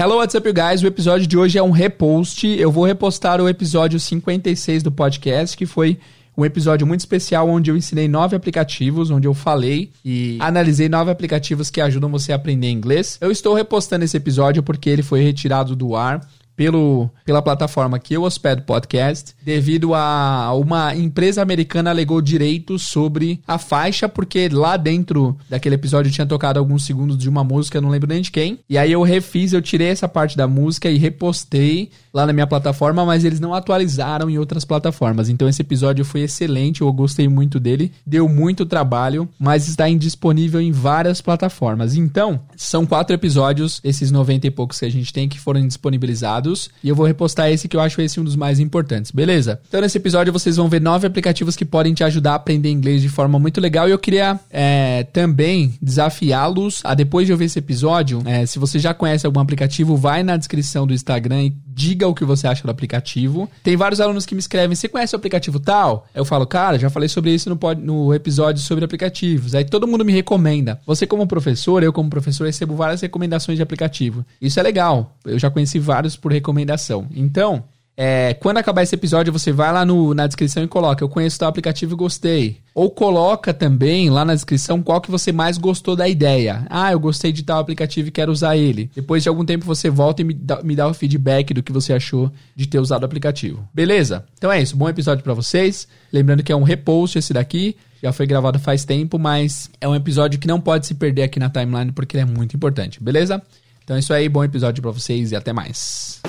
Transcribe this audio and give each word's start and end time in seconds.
Hello, 0.00 0.18
what's 0.18 0.36
up, 0.36 0.46
you 0.46 0.54
guys? 0.54 0.80
O 0.80 0.86
episódio 0.86 1.26
de 1.26 1.36
hoje 1.36 1.58
é 1.58 1.62
um 1.62 1.72
repost. 1.72 2.46
Eu 2.46 2.70
vou 2.70 2.84
repostar 2.84 3.40
o 3.40 3.48
episódio 3.48 3.98
56 3.98 4.84
do 4.84 4.92
podcast, 4.92 5.56
que 5.56 5.66
foi 5.66 5.98
um 6.36 6.44
episódio 6.44 6.86
muito 6.86 7.00
especial 7.00 7.48
onde 7.48 7.68
eu 7.68 7.76
ensinei 7.76 8.06
nove 8.06 8.36
aplicativos, 8.36 9.10
onde 9.10 9.26
eu 9.26 9.34
falei 9.34 9.90
e 10.04 10.38
analisei 10.38 10.88
nove 10.88 11.10
aplicativos 11.10 11.68
que 11.68 11.80
ajudam 11.80 12.08
você 12.08 12.32
a 12.32 12.36
aprender 12.36 12.70
inglês. 12.70 13.18
Eu 13.20 13.32
estou 13.32 13.54
repostando 13.54 14.04
esse 14.04 14.16
episódio 14.16 14.62
porque 14.62 14.88
ele 14.88 15.02
foi 15.02 15.20
retirado 15.20 15.74
do 15.74 15.96
ar 15.96 16.24
pelo, 16.58 17.08
pela 17.24 17.40
plataforma 17.40 18.00
que 18.00 18.12
eu 18.12 18.24
hospedo 18.24 18.62
podcast, 18.62 19.32
devido 19.44 19.94
a 19.94 20.52
uma 20.54 20.92
empresa 20.92 21.40
americana 21.40 21.90
alegou 21.90 22.20
direitos 22.20 22.82
sobre 22.82 23.40
a 23.46 23.58
faixa, 23.58 24.08
porque 24.08 24.48
lá 24.48 24.76
dentro 24.76 25.38
daquele 25.48 25.76
episódio 25.76 26.10
tinha 26.10 26.26
tocado 26.26 26.58
alguns 26.58 26.84
segundos 26.84 27.16
de 27.16 27.28
uma 27.28 27.44
música, 27.44 27.80
não 27.80 27.90
lembro 27.90 28.08
nem 28.08 28.20
de 28.20 28.32
quem. 28.32 28.58
E 28.68 28.76
aí 28.76 28.90
eu 28.90 29.02
refiz, 29.02 29.52
eu 29.52 29.62
tirei 29.62 29.86
essa 29.86 30.08
parte 30.08 30.36
da 30.36 30.48
música 30.48 30.90
e 30.90 30.98
repostei 30.98 31.92
lá 32.18 32.26
na 32.26 32.32
minha 32.32 32.46
plataforma, 32.46 33.04
mas 33.06 33.24
eles 33.24 33.38
não 33.38 33.54
atualizaram 33.54 34.28
em 34.28 34.38
outras 34.38 34.64
plataformas. 34.64 35.28
Então 35.28 35.48
esse 35.48 35.62
episódio 35.62 36.04
foi 36.04 36.22
excelente, 36.22 36.80
eu 36.80 36.92
gostei 36.92 37.28
muito 37.28 37.60
dele, 37.60 37.92
deu 38.04 38.28
muito 38.28 38.66
trabalho, 38.66 39.28
mas 39.38 39.68
está 39.68 39.88
indisponível 39.88 40.60
em 40.60 40.72
várias 40.72 41.20
plataformas. 41.20 41.94
Então, 41.94 42.40
são 42.56 42.84
quatro 42.84 43.14
episódios, 43.14 43.80
esses 43.84 44.10
90 44.10 44.48
e 44.48 44.50
poucos 44.50 44.80
que 44.80 44.84
a 44.84 44.90
gente 44.90 45.12
tem, 45.12 45.28
que 45.28 45.38
foram 45.38 45.64
disponibilizados 45.66 46.70
e 46.82 46.88
eu 46.88 46.96
vou 46.96 47.06
repostar 47.06 47.50
esse 47.50 47.68
que 47.68 47.76
eu 47.76 47.80
acho 47.80 48.00
esse 48.00 48.18
um 48.18 48.24
dos 48.24 48.34
mais 48.34 48.58
importantes, 48.58 49.12
beleza? 49.12 49.60
Então 49.68 49.80
nesse 49.80 49.98
episódio 49.98 50.32
vocês 50.32 50.56
vão 50.56 50.68
ver 50.68 50.80
nove 50.80 51.06
aplicativos 51.06 51.54
que 51.54 51.64
podem 51.64 51.94
te 51.94 52.02
ajudar 52.02 52.32
a 52.32 52.36
aprender 52.36 52.70
inglês 52.70 53.00
de 53.00 53.08
forma 53.08 53.38
muito 53.38 53.60
legal 53.60 53.88
e 53.88 53.92
eu 53.92 53.98
queria 53.98 54.40
é, 54.50 55.04
também 55.12 55.74
desafiá-los 55.80 56.80
a 56.82 56.94
depois 56.94 57.26
de 57.26 57.32
ouvir 57.32 57.44
esse 57.44 57.58
episódio, 57.58 58.22
é, 58.24 58.44
se 58.44 58.58
você 58.58 58.78
já 58.78 58.92
conhece 58.92 59.24
algum 59.24 59.40
aplicativo, 59.40 59.96
vai 59.96 60.22
na 60.22 60.36
descrição 60.36 60.86
do 60.86 60.92
Instagram 60.92 61.44
e 61.44 61.56
diga 61.66 62.07
o 62.10 62.14
que 62.14 62.24
você 62.24 62.46
acha 62.46 62.64
do 62.64 62.70
aplicativo. 62.70 63.48
Tem 63.62 63.76
vários 63.76 64.00
alunos 64.00 64.26
que 64.26 64.34
me 64.34 64.40
escrevem, 64.40 64.74
você 64.74 64.88
conhece 64.88 65.14
o 65.14 65.18
aplicativo 65.18 65.60
tal? 65.60 66.06
Eu 66.14 66.24
falo, 66.24 66.46
cara, 66.46 66.78
já 66.78 66.90
falei 66.90 67.08
sobre 67.08 67.32
isso 67.32 67.48
no, 67.48 67.58
no 67.74 68.14
episódio 68.14 68.62
sobre 68.62 68.84
aplicativos. 68.84 69.54
Aí 69.54 69.64
todo 69.64 69.86
mundo 69.86 70.04
me 70.04 70.12
recomenda. 70.12 70.80
Você 70.86 71.06
como 71.06 71.26
professor, 71.26 71.82
eu 71.82 71.92
como 71.92 72.10
professor, 72.10 72.46
recebo 72.46 72.74
várias 72.74 73.00
recomendações 73.00 73.56
de 73.56 73.62
aplicativo. 73.62 74.24
Isso 74.40 74.58
é 74.58 74.62
legal. 74.62 75.16
Eu 75.24 75.38
já 75.38 75.50
conheci 75.50 75.78
vários 75.78 76.16
por 76.16 76.32
recomendação. 76.32 77.06
Então, 77.14 77.64
é, 78.00 78.32
quando 78.34 78.58
acabar 78.58 78.84
esse 78.84 78.94
episódio, 78.94 79.32
você 79.32 79.50
vai 79.50 79.72
lá 79.72 79.84
no, 79.84 80.14
na 80.14 80.28
descrição 80.28 80.62
e 80.62 80.68
coloca: 80.68 81.02
Eu 81.02 81.08
conheço 81.08 81.36
tal 81.36 81.48
aplicativo 81.48 81.94
e 81.94 81.96
gostei. 81.96 82.58
Ou 82.72 82.88
coloca 82.88 83.52
também 83.52 84.08
lá 84.08 84.24
na 84.24 84.36
descrição 84.36 84.80
qual 84.80 85.00
que 85.00 85.10
você 85.10 85.32
mais 85.32 85.58
gostou 85.58 85.96
da 85.96 86.08
ideia. 86.08 86.64
Ah, 86.70 86.92
eu 86.92 87.00
gostei 87.00 87.32
de 87.32 87.42
tal 87.42 87.58
aplicativo 87.58 88.06
e 88.06 88.12
quero 88.12 88.30
usar 88.30 88.56
ele. 88.56 88.88
Depois 88.94 89.24
de 89.24 89.28
algum 89.28 89.44
tempo 89.44 89.66
você 89.66 89.90
volta 89.90 90.22
e 90.22 90.24
me 90.24 90.32
dá, 90.32 90.62
me 90.62 90.76
dá 90.76 90.86
o 90.86 90.94
feedback 90.94 91.52
do 91.52 91.60
que 91.60 91.72
você 91.72 91.92
achou 91.92 92.30
de 92.54 92.68
ter 92.68 92.78
usado 92.78 93.02
o 93.02 93.04
aplicativo. 93.04 93.68
Beleza? 93.74 94.24
Então 94.34 94.52
é 94.52 94.62
isso. 94.62 94.76
Bom 94.76 94.88
episódio 94.88 95.24
para 95.24 95.34
vocês. 95.34 95.88
Lembrando 96.12 96.44
que 96.44 96.52
é 96.52 96.56
um 96.56 96.62
repost 96.62 97.18
esse 97.18 97.32
daqui. 97.32 97.76
Já 98.00 98.12
foi 98.12 98.28
gravado 98.28 98.60
faz 98.60 98.84
tempo, 98.84 99.18
mas 99.18 99.68
é 99.80 99.88
um 99.88 99.94
episódio 99.96 100.38
que 100.38 100.46
não 100.46 100.60
pode 100.60 100.86
se 100.86 100.94
perder 100.94 101.24
aqui 101.24 101.40
na 101.40 101.50
timeline 101.50 101.90
porque 101.90 102.16
ele 102.16 102.22
é 102.22 102.32
muito 102.32 102.54
importante. 102.54 103.02
Beleza? 103.02 103.42
Então 103.82 103.96
é 103.96 103.98
isso 103.98 104.14
aí. 104.14 104.28
Bom 104.28 104.44
episódio 104.44 104.80
para 104.80 104.92
vocês 104.92 105.32
e 105.32 105.34
até 105.34 105.52
mais. 105.52 106.22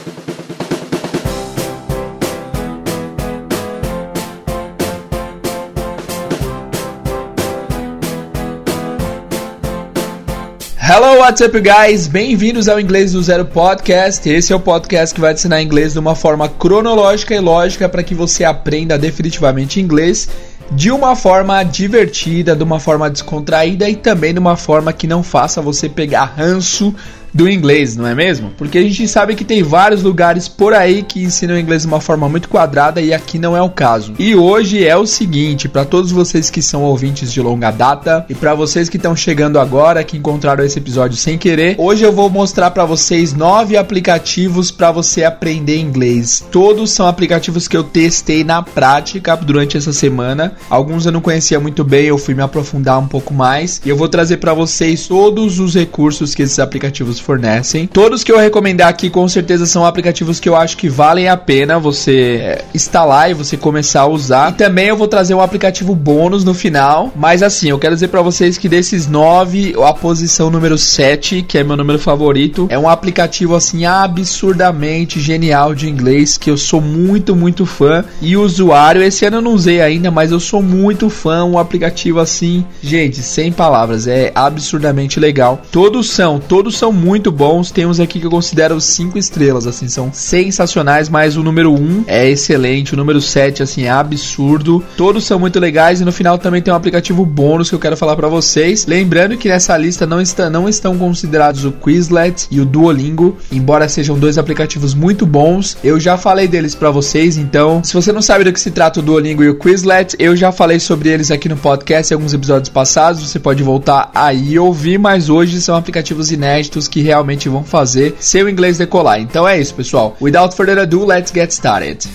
Hello, 10.91 11.19
what's 11.19 11.39
up, 11.39 11.55
guys? 11.61 12.07
Bem-vindos 12.07 12.67
ao 12.67 12.79
Inglês 12.79 13.11
do 13.11 13.21
Zero 13.21 13.45
Podcast. 13.45 14.27
Esse 14.27 14.51
é 14.51 14.55
o 14.55 14.59
podcast 14.59 15.13
que 15.13 15.21
vai 15.21 15.35
te 15.35 15.37
ensinar 15.37 15.61
inglês 15.61 15.93
de 15.93 15.99
uma 15.99 16.15
forma 16.15 16.49
cronológica 16.49 17.35
e 17.35 17.39
lógica 17.39 17.87
para 17.87 18.01
que 18.01 18.15
você 18.15 18.43
aprenda 18.43 18.97
definitivamente 18.97 19.79
inglês 19.79 20.27
de 20.71 20.89
uma 20.89 21.15
forma 21.15 21.61
divertida, 21.61 22.55
de 22.55 22.63
uma 22.63 22.79
forma 22.79 23.07
descontraída 23.07 23.87
e 23.87 23.95
também 23.95 24.33
de 24.33 24.39
uma 24.39 24.57
forma 24.57 24.91
que 24.91 25.05
não 25.05 25.21
faça 25.21 25.61
você 25.61 25.87
pegar 25.87 26.33
ranço 26.35 26.95
do 27.33 27.49
inglês, 27.49 27.95
não 27.95 28.07
é 28.07 28.15
mesmo? 28.15 28.51
Porque 28.57 28.77
a 28.77 28.81
gente 28.81 29.07
sabe 29.07 29.35
que 29.35 29.45
tem 29.45 29.63
vários 29.63 30.03
lugares 30.03 30.47
por 30.47 30.73
aí 30.73 31.03
que 31.03 31.23
ensinam 31.23 31.57
inglês 31.57 31.83
de 31.83 31.87
uma 31.87 32.01
forma 32.01 32.27
muito 32.27 32.49
quadrada 32.49 33.01
e 33.01 33.13
aqui 33.13 33.37
não 33.37 33.55
é 33.55 33.61
o 33.61 33.69
caso. 33.69 34.13
E 34.17 34.35
hoje 34.35 34.85
é 34.85 34.95
o 34.95 35.05
seguinte, 35.05 35.69
para 35.69 35.85
todos 35.85 36.11
vocês 36.11 36.49
que 36.49 36.61
são 36.61 36.83
ouvintes 36.83 37.31
de 37.31 37.41
longa 37.41 37.71
data 37.71 38.25
e 38.29 38.35
para 38.35 38.53
vocês 38.53 38.89
que 38.89 38.97
estão 38.97 39.15
chegando 39.15 39.59
agora, 39.59 40.03
que 40.03 40.17
encontraram 40.17 40.63
esse 40.63 40.79
episódio 40.79 41.17
sem 41.17 41.37
querer, 41.37 41.75
hoje 41.77 42.03
eu 42.03 42.11
vou 42.11 42.29
mostrar 42.29 42.71
para 42.71 42.85
vocês 42.85 43.33
nove 43.33 43.77
aplicativos 43.77 44.71
para 44.71 44.91
você 44.91 45.23
aprender 45.23 45.77
inglês. 45.77 46.43
Todos 46.51 46.91
são 46.91 47.07
aplicativos 47.07 47.67
que 47.67 47.77
eu 47.77 47.83
testei 47.83 48.43
na 48.43 48.61
prática 48.61 49.35
durante 49.35 49.77
essa 49.77 49.93
semana. 49.93 50.53
Alguns 50.69 51.05
eu 51.05 51.11
não 51.11 51.21
conhecia 51.21 51.59
muito 51.59 51.83
bem, 51.83 52.05
eu 52.05 52.17
fui 52.17 52.33
me 52.33 52.41
aprofundar 52.41 52.99
um 52.99 53.07
pouco 53.07 53.33
mais 53.33 53.81
e 53.85 53.89
eu 53.89 53.97
vou 53.97 54.09
trazer 54.09 54.37
para 54.37 54.53
vocês 54.53 55.07
todos 55.07 55.59
os 55.59 55.75
recursos 55.75 56.33
que 56.33 56.41
esses 56.41 56.59
aplicativos 56.59 57.18
fornecem. 57.19 57.87
Todos 57.87 58.23
que 58.23 58.31
eu 58.31 58.37
recomendar 58.37 58.87
aqui 58.87 59.09
com 59.09 59.27
certeza 59.27 59.65
são 59.65 59.85
aplicativos 59.85 60.39
que 60.39 60.49
eu 60.49 60.55
acho 60.55 60.77
que 60.77 60.89
valem 60.89 61.27
a 61.27 61.37
pena 61.37 61.79
você 61.79 62.39
é, 62.41 62.65
instalar 62.73 63.31
e 63.31 63.33
você 63.33 63.57
começar 63.57 64.01
a 64.01 64.07
usar. 64.07 64.51
E 64.51 64.55
também 64.55 64.87
eu 64.87 64.97
vou 64.97 65.07
trazer 65.07 65.33
um 65.33 65.41
aplicativo 65.41 65.95
bônus 65.95 66.43
no 66.43 66.53
final. 66.53 67.11
Mas 67.15 67.43
assim, 67.43 67.69
eu 67.69 67.79
quero 67.79 67.95
dizer 67.95 68.07
para 68.07 68.21
vocês 68.21 68.57
que 68.57 68.69
desses 68.69 69.07
nove, 69.07 69.75
a 69.83 69.93
posição 69.93 70.49
número 70.49 70.77
7, 70.77 71.43
que 71.43 71.57
é 71.57 71.63
meu 71.63 71.77
número 71.77 71.99
favorito, 71.99 72.67
é 72.69 72.77
um 72.77 72.89
aplicativo 72.89 73.55
assim 73.55 73.85
absurdamente 73.85 75.19
genial 75.19 75.73
de 75.75 75.89
inglês 75.89 76.37
que 76.37 76.49
eu 76.49 76.57
sou 76.57 76.81
muito, 76.81 77.35
muito 77.35 77.65
fã. 77.65 78.03
E 78.21 78.37
usuário, 78.37 79.01
esse 79.01 79.25
ano 79.25 79.37
eu 79.37 79.41
não 79.41 79.53
usei 79.53 79.81
ainda, 79.81 80.11
mas 80.11 80.31
eu 80.31 80.39
sou 80.39 80.61
muito 80.61 81.09
fã. 81.09 81.43
Um 81.43 81.57
aplicativo 81.57 82.19
assim, 82.19 82.65
gente, 82.81 83.21
sem 83.21 83.51
palavras, 83.51 84.07
é 84.07 84.31
absurdamente 84.33 85.19
legal. 85.19 85.61
Todos 85.71 86.09
são, 86.09 86.39
todos 86.39 86.77
são 86.77 86.91
muito 86.91 87.08
muito 87.09 87.31
bons. 87.31 87.71
Tem 87.71 87.87
uns 87.87 87.99
aqui 87.99 88.19
que 88.19 88.27
eu 88.27 88.29
considero 88.29 88.79
5 88.79 89.17
estrelas, 89.17 89.65
assim, 89.65 89.89
são 89.89 90.13
sensacionais, 90.13 91.09
mas 91.09 91.35
o 91.35 91.41
número 91.41 91.73
1 91.73 91.75
um 91.75 92.03
é 92.05 92.29
excelente, 92.29 92.93
o 92.93 92.97
número 92.97 93.19
7, 93.19 93.63
assim, 93.63 93.85
é 93.85 93.89
absurdo. 93.89 94.83
Todos 94.95 95.25
são 95.25 95.39
muito 95.39 95.59
legais 95.59 95.99
e 95.99 96.05
no 96.05 96.11
final 96.11 96.37
também 96.37 96.61
tem 96.61 96.71
um 96.71 96.77
aplicativo 96.77 97.25
bônus 97.25 97.67
que 97.67 97.73
eu 97.73 97.79
quero 97.79 97.97
falar 97.97 98.15
para 98.15 98.27
vocês. 98.27 98.85
Lembrando 98.85 99.37
que 99.37 99.49
nessa 99.49 99.75
lista 99.75 100.05
não, 100.05 100.21
está, 100.21 100.51
não 100.51 100.69
estão 100.69 100.95
considerados 100.99 101.65
o 101.65 101.71
Quizlet 101.71 102.47
e 102.51 102.61
o 102.61 102.65
Duolingo, 102.65 103.35
embora 103.51 103.89
sejam 103.89 104.19
dois 104.19 104.37
aplicativos 104.37 104.93
muito 104.93 105.25
bons. 105.25 105.77
Eu 105.83 105.99
já 105.99 106.15
falei 106.15 106.47
deles 106.47 106.75
para 106.75 106.91
vocês, 106.91 107.37
então, 107.37 107.83
se 107.83 107.95
você 107.95 108.11
não 108.11 108.21
sabe 108.21 108.43
do 108.43 108.53
que 108.53 108.59
se 108.59 108.69
trata 108.69 108.99
o 108.99 109.03
Duolingo 109.03 109.43
e 109.43 109.49
o 109.49 109.57
Quizlet, 109.57 110.15
eu 110.19 110.35
já 110.35 110.51
falei 110.51 110.79
sobre 110.79 111.09
eles 111.09 111.31
aqui 111.31 111.49
no 111.49 111.57
podcast 111.57 112.13
em 112.13 112.15
alguns 112.15 112.35
episódios 112.35 112.69
passados. 112.69 113.27
Você 113.27 113.39
pode 113.39 113.63
voltar 113.63 114.11
aí 114.13 114.51
e 114.51 114.59
ouvir, 114.59 114.99
mas 114.99 115.27
hoje 115.27 115.59
são 115.59 115.75
aplicativos 115.75 116.31
inéditos 116.31 116.87
que 116.87 116.98
realmente 117.01 117.49
vão 117.49 117.63
fazer 117.63 118.15
seu 118.19 118.49
inglês 118.49 118.77
decolar. 118.77 119.19
Então 119.19 119.47
é 119.47 119.59
isso, 119.59 119.73
pessoal. 119.73 120.15
Without 120.21 120.55
further 120.55 120.79
ado, 120.79 121.05
let's 121.05 121.31
get 121.33 121.51
started. 121.51 122.07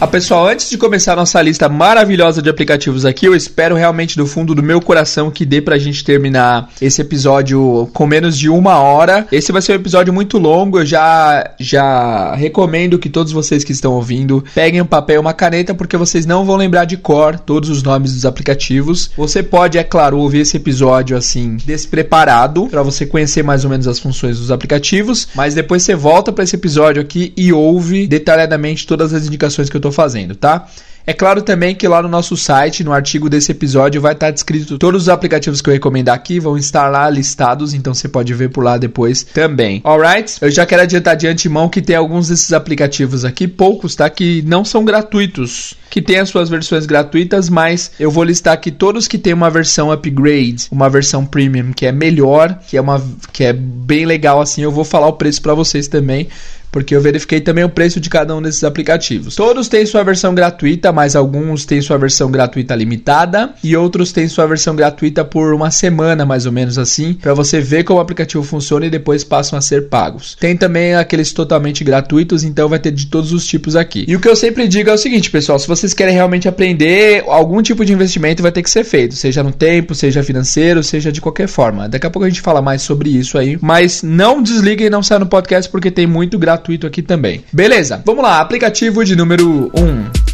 Ah, 0.00 0.06
pessoal, 0.06 0.46
antes 0.46 0.70
de 0.70 0.78
começar 0.78 1.16
nossa 1.16 1.42
lista 1.42 1.68
maravilhosa 1.68 2.40
de 2.40 2.48
aplicativos 2.48 3.04
aqui, 3.04 3.26
eu 3.26 3.34
espero 3.34 3.74
realmente 3.74 4.16
do 4.16 4.28
fundo 4.28 4.54
do 4.54 4.62
meu 4.62 4.80
coração 4.80 5.28
que 5.28 5.44
dê 5.44 5.60
pra 5.60 5.76
gente 5.76 6.04
terminar 6.04 6.70
esse 6.80 7.00
episódio 7.00 7.90
com 7.92 8.06
menos 8.06 8.38
de 8.38 8.48
uma 8.48 8.78
hora. 8.78 9.26
Esse 9.32 9.50
vai 9.50 9.60
ser 9.60 9.72
um 9.72 9.74
episódio 9.74 10.12
muito 10.12 10.38
longo, 10.38 10.78
eu 10.78 10.86
já, 10.86 11.52
já 11.58 12.32
recomendo 12.36 12.96
que 12.96 13.08
todos 13.08 13.32
vocês 13.32 13.64
que 13.64 13.72
estão 13.72 13.94
ouvindo 13.94 14.44
peguem 14.54 14.80
um 14.80 14.86
papel 14.86 15.16
e 15.16 15.18
uma 15.18 15.32
caneta, 15.32 15.74
porque 15.74 15.96
vocês 15.96 16.24
não 16.24 16.44
vão 16.44 16.54
lembrar 16.54 16.84
de 16.84 16.96
cor 16.96 17.36
todos 17.36 17.68
os 17.68 17.82
nomes 17.82 18.14
dos 18.14 18.24
aplicativos. 18.24 19.10
Você 19.16 19.42
pode, 19.42 19.78
é 19.78 19.82
claro, 19.82 20.18
ouvir 20.18 20.42
esse 20.42 20.56
episódio 20.56 21.16
assim, 21.16 21.56
despreparado, 21.66 22.68
para 22.68 22.84
você 22.84 23.04
conhecer 23.04 23.42
mais 23.42 23.64
ou 23.64 23.70
menos 23.70 23.88
as 23.88 23.98
funções 23.98 24.38
dos 24.38 24.52
aplicativos, 24.52 25.26
mas 25.34 25.54
depois 25.54 25.82
você 25.82 25.96
volta 25.96 26.32
para 26.32 26.44
esse 26.44 26.54
episódio 26.54 27.02
aqui 27.02 27.32
e 27.36 27.52
ouve 27.52 28.06
detalhadamente 28.06 28.86
todas 28.86 29.12
as 29.12 29.26
indicações 29.26 29.68
que 29.68 29.76
eu 29.76 29.80
tô 29.80 29.87
estou 29.88 29.92
fazendo, 29.92 30.34
tá? 30.34 30.66
É 31.06 31.14
claro 31.14 31.40
também 31.40 31.74
que 31.74 31.88
lá 31.88 32.02
no 32.02 32.08
nosso 32.08 32.36
site, 32.36 32.84
no 32.84 32.92
artigo 32.92 33.30
desse 33.30 33.50
episódio, 33.50 33.98
vai 33.98 34.12
estar 34.12 34.30
descrito 34.30 34.76
todos 34.76 35.04
os 35.04 35.08
aplicativos 35.08 35.62
que 35.62 35.70
eu 35.70 35.72
recomendo 35.72 36.10
aqui, 36.10 36.38
vão 36.38 36.58
estar 36.58 36.86
lá 36.88 37.08
listados, 37.08 37.72
então 37.72 37.94
você 37.94 38.06
pode 38.06 38.34
ver 38.34 38.50
por 38.50 38.62
lá 38.62 38.76
depois 38.76 39.22
também. 39.22 39.80
Alright? 39.84 40.36
Eu 40.38 40.50
já 40.50 40.66
quero 40.66 40.82
adiantar 40.82 41.16
de 41.16 41.26
antemão 41.26 41.66
que 41.70 41.80
tem 41.80 41.96
alguns 41.96 42.28
desses 42.28 42.52
aplicativos 42.52 43.24
aqui, 43.24 43.48
poucos, 43.48 43.96
tá? 43.96 44.10
Que 44.10 44.42
não 44.42 44.66
são 44.66 44.84
gratuitos, 44.84 45.72
que 45.88 46.02
tem 46.02 46.18
as 46.18 46.28
suas 46.28 46.50
versões 46.50 46.84
gratuitas, 46.84 47.48
mas 47.48 47.90
eu 47.98 48.10
vou 48.10 48.22
listar 48.22 48.52
aqui 48.52 48.70
todos 48.70 49.08
que 49.08 49.16
tem 49.16 49.32
uma 49.32 49.48
versão 49.48 49.90
upgrade, 49.90 50.66
uma 50.70 50.90
versão 50.90 51.24
premium 51.24 51.72
que 51.72 51.86
é 51.86 51.92
melhor, 51.92 52.58
que 52.68 52.76
é 52.76 52.80
uma 52.82 53.02
que 53.32 53.44
é 53.44 53.54
bem 53.54 54.04
legal 54.04 54.42
assim. 54.42 54.60
Eu 54.60 54.70
vou 54.70 54.84
falar 54.84 55.06
o 55.06 55.14
preço 55.14 55.40
para 55.40 55.54
vocês 55.54 55.88
também 55.88 56.28
porque 56.70 56.94
eu 56.94 57.00
verifiquei 57.00 57.40
também 57.40 57.64
o 57.64 57.68
preço 57.68 58.00
de 58.00 58.10
cada 58.10 58.34
um 58.34 58.42
desses 58.42 58.64
aplicativos. 58.64 59.34
Todos 59.34 59.68
têm 59.68 59.86
sua 59.86 60.02
versão 60.02 60.34
gratuita, 60.34 60.92
mas 60.92 61.16
alguns 61.16 61.64
têm 61.64 61.80
sua 61.80 61.98
versão 61.98 62.30
gratuita 62.30 62.74
limitada 62.74 63.50
e 63.62 63.76
outros 63.76 64.12
têm 64.12 64.28
sua 64.28 64.46
versão 64.46 64.76
gratuita 64.76 65.24
por 65.24 65.54
uma 65.54 65.70
semana, 65.70 66.26
mais 66.26 66.46
ou 66.46 66.52
menos 66.52 66.78
assim, 66.78 67.14
para 67.14 67.34
você 67.34 67.60
ver 67.60 67.84
como 67.84 67.98
o 67.98 68.02
aplicativo 68.02 68.42
funciona 68.42 68.86
e 68.86 68.90
depois 68.90 69.24
passam 69.24 69.58
a 69.58 69.62
ser 69.62 69.88
pagos. 69.88 70.36
Tem 70.38 70.56
também 70.56 70.94
aqueles 70.94 71.32
totalmente 71.32 71.82
gratuitos, 71.82 72.44
então 72.44 72.68
vai 72.68 72.78
ter 72.78 72.90
de 72.90 73.06
todos 73.06 73.32
os 73.32 73.46
tipos 73.46 73.74
aqui. 73.74 74.04
E 74.06 74.14
o 74.14 74.20
que 74.20 74.28
eu 74.28 74.36
sempre 74.36 74.68
digo 74.68 74.90
é 74.90 74.92
o 74.92 74.98
seguinte, 74.98 75.30
pessoal, 75.30 75.58
se 75.58 75.66
vocês 75.66 75.94
querem 75.94 76.14
realmente 76.14 76.48
aprender, 76.48 77.24
algum 77.26 77.62
tipo 77.62 77.84
de 77.84 77.92
investimento 77.92 78.42
vai 78.42 78.52
ter 78.52 78.62
que 78.62 78.70
ser 78.70 78.84
feito, 78.84 79.14
seja 79.14 79.42
no 79.42 79.52
tempo, 79.52 79.94
seja 79.94 80.22
financeiro, 80.22 80.82
seja 80.82 81.10
de 81.10 81.20
qualquer 81.20 81.48
forma. 81.48 81.88
Daqui 81.88 82.06
a 82.06 82.10
pouco 82.10 82.26
a 82.26 82.28
gente 82.28 82.40
fala 82.40 82.60
mais 82.60 82.82
sobre 82.82 83.10
isso 83.10 83.38
aí, 83.38 83.58
mas 83.60 84.02
não 84.02 84.42
desliguem 84.42 84.86
e 84.86 84.90
não 84.90 85.02
saiam 85.02 85.20
no 85.20 85.26
podcast 85.26 85.70
porque 85.70 85.90
tem 85.90 86.06
muito 86.06 86.38
gratuito 86.38 86.57
aqui 86.86 87.02
também. 87.02 87.44
Beleza, 87.52 88.02
vamos 88.04 88.22
lá, 88.22 88.40
aplicativo 88.40 89.04
de 89.04 89.16
número 89.16 89.70
1. 89.74 89.80
Um. 89.80 90.27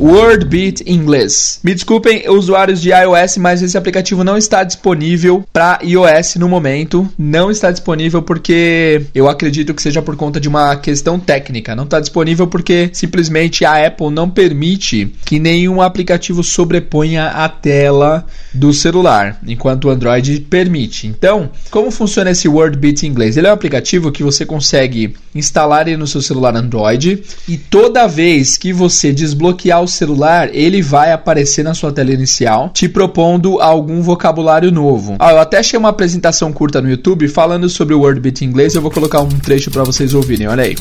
WordBeat 0.00 0.82
Inglês. 0.86 1.60
Me 1.62 1.74
desculpem, 1.74 2.26
usuários 2.26 2.80
de 2.80 2.88
iOS, 2.88 3.36
mas 3.36 3.60
esse 3.60 3.76
aplicativo 3.76 4.24
não 4.24 4.34
está 4.34 4.64
disponível 4.64 5.44
para 5.52 5.78
iOS 5.82 6.36
no 6.36 6.48
momento. 6.48 7.06
Não 7.18 7.50
está 7.50 7.70
disponível 7.70 8.22
porque 8.22 9.02
eu 9.14 9.28
acredito 9.28 9.74
que 9.74 9.82
seja 9.82 10.00
por 10.00 10.16
conta 10.16 10.40
de 10.40 10.48
uma 10.48 10.74
questão 10.76 11.20
técnica. 11.20 11.76
Não 11.76 11.84
está 11.84 12.00
disponível 12.00 12.46
porque 12.46 12.88
simplesmente 12.94 13.62
a 13.62 13.86
Apple 13.86 14.08
não 14.08 14.30
permite 14.30 15.12
que 15.26 15.38
nenhum 15.38 15.82
aplicativo 15.82 16.42
sobreponha 16.42 17.26
a 17.26 17.46
tela 17.46 18.24
do 18.54 18.72
celular, 18.72 19.38
enquanto 19.46 19.84
o 19.84 19.90
Android 19.90 20.40
permite. 20.48 21.08
Então, 21.08 21.50
como 21.70 21.90
funciona 21.90 22.30
esse 22.30 22.48
WordBeat 22.48 23.06
Inglês? 23.06 23.36
Ele 23.36 23.48
é 23.48 23.50
um 23.50 23.54
aplicativo 23.54 24.10
que 24.10 24.22
você 24.22 24.46
consegue 24.46 25.14
instalar 25.34 25.86
ele 25.86 25.98
no 25.98 26.06
seu 26.06 26.22
celular 26.22 26.56
Android 26.56 27.22
e 27.46 27.58
toda 27.58 28.06
vez 28.06 28.56
que 28.56 28.72
você 28.72 29.12
desbloquear 29.12 29.82
o 29.82 29.89
celular, 29.90 30.48
ele 30.54 30.80
vai 30.82 31.12
aparecer 31.12 31.62
na 31.62 31.74
sua 31.74 31.92
tela 31.92 32.12
inicial, 32.12 32.70
te 32.70 32.88
propondo 32.88 33.60
algum 33.60 34.02
vocabulário 34.02 34.70
novo. 34.70 35.16
Ah, 35.18 35.32
eu 35.32 35.38
até 35.38 35.58
achei 35.58 35.78
uma 35.78 35.90
apresentação 35.90 36.52
curta 36.52 36.80
no 36.80 36.88
YouTube 36.88 37.28
falando 37.28 37.68
sobre 37.68 37.94
o 37.94 38.00
WordBeat 38.00 38.44
inglês, 38.44 38.74
eu 38.74 38.82
vou 38.82 38.90
colocar 38.90 39.20
um 39.20 39.28
trecho 39.28 39.70
para 39.70 39.84
vocês 39.84 40.14
ouvirem, 40.14 40.48
olha 40.48 40.64
aí. 40.64 40.76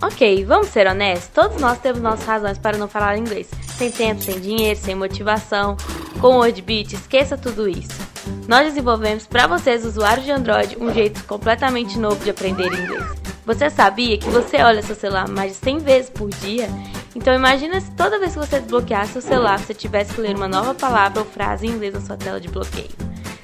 Ok, 0.00 0.44
vamos 0.44 0.68
ser 0.68 0.86
honestos, 0.86 1.28
todos 1.34 1.60
nós 1.60 1.78
temos 1.78 2.00
nossas 2.00 2.24
razões 2.24 2.58
para 2.58 2.78
não 2.78 2.88
falar 2.88 3.18
inglês. 3.18 3.48
Sem 3.76 3.90
tempo, 3.90 4.22
sem 4.22 4.40
dinheiro, 4.40 4.78
sem 4.78 4.94
motivação. 4.94 5.76
Com 6.20 6.28
o 6.28 6.38
WordBeat, 6.38 6.96
esqueça 6.96 7.36
tudo 7.36 7.68
isso. 7.68 8.08
Nós 8.48 8.66
desenvolvemos 8.66 9.26
para 9.26 9.46
vocês, 9.46 9.84
usuários 9.84 10.24
de 10.24 10.32
Android, 10.32 10.76
um 10.80 10.92
jeito 10.92 11.22
completamente 11.24 11.98
novo 11.98 12.22
de 12.24 12.30
aprender 12.30 12.66
inglês. 12.66 13.17
Você 13.48 13.70
sabia 13.70 14.18
que 14.18 14.28
você 14.28 14.58
olha 14.58 14.82
seu 14.82 14.94
celular 14.94 15.26
mais 15.26 15.52
de 15.52 15.58
100 15.64 15.78
vezes 15.78 16.10
por 16.10 16.28
dia? 16.28 16.68
Então 17.16 17.34
imagina 17.34 17.80
se 17.80 17.90
toda 17.92 18.18
vez 18.18 18.34
que 18.34 18.38
você 18.38 18.60
desbloqueasse 18.60 19.14
seu 19.14 19.22
celular, 19.22 19.58
você 19.58 19.72
tivesse 19.72 20.12
que 20.12 20.20
ler 20.20 20.36
uma 20.36 20.46
nova 20.46 20.74
palavra 20.74 21.20
ou 21.20 21.24
frase 21.24 21.66
em 21.66 21.70
inglês 21.70 21.94
na 21.94 22.02
sua 22.02 22.18
tela 22.18 22.38
de 22.38 22.48
bloqueio. 22.48 22.90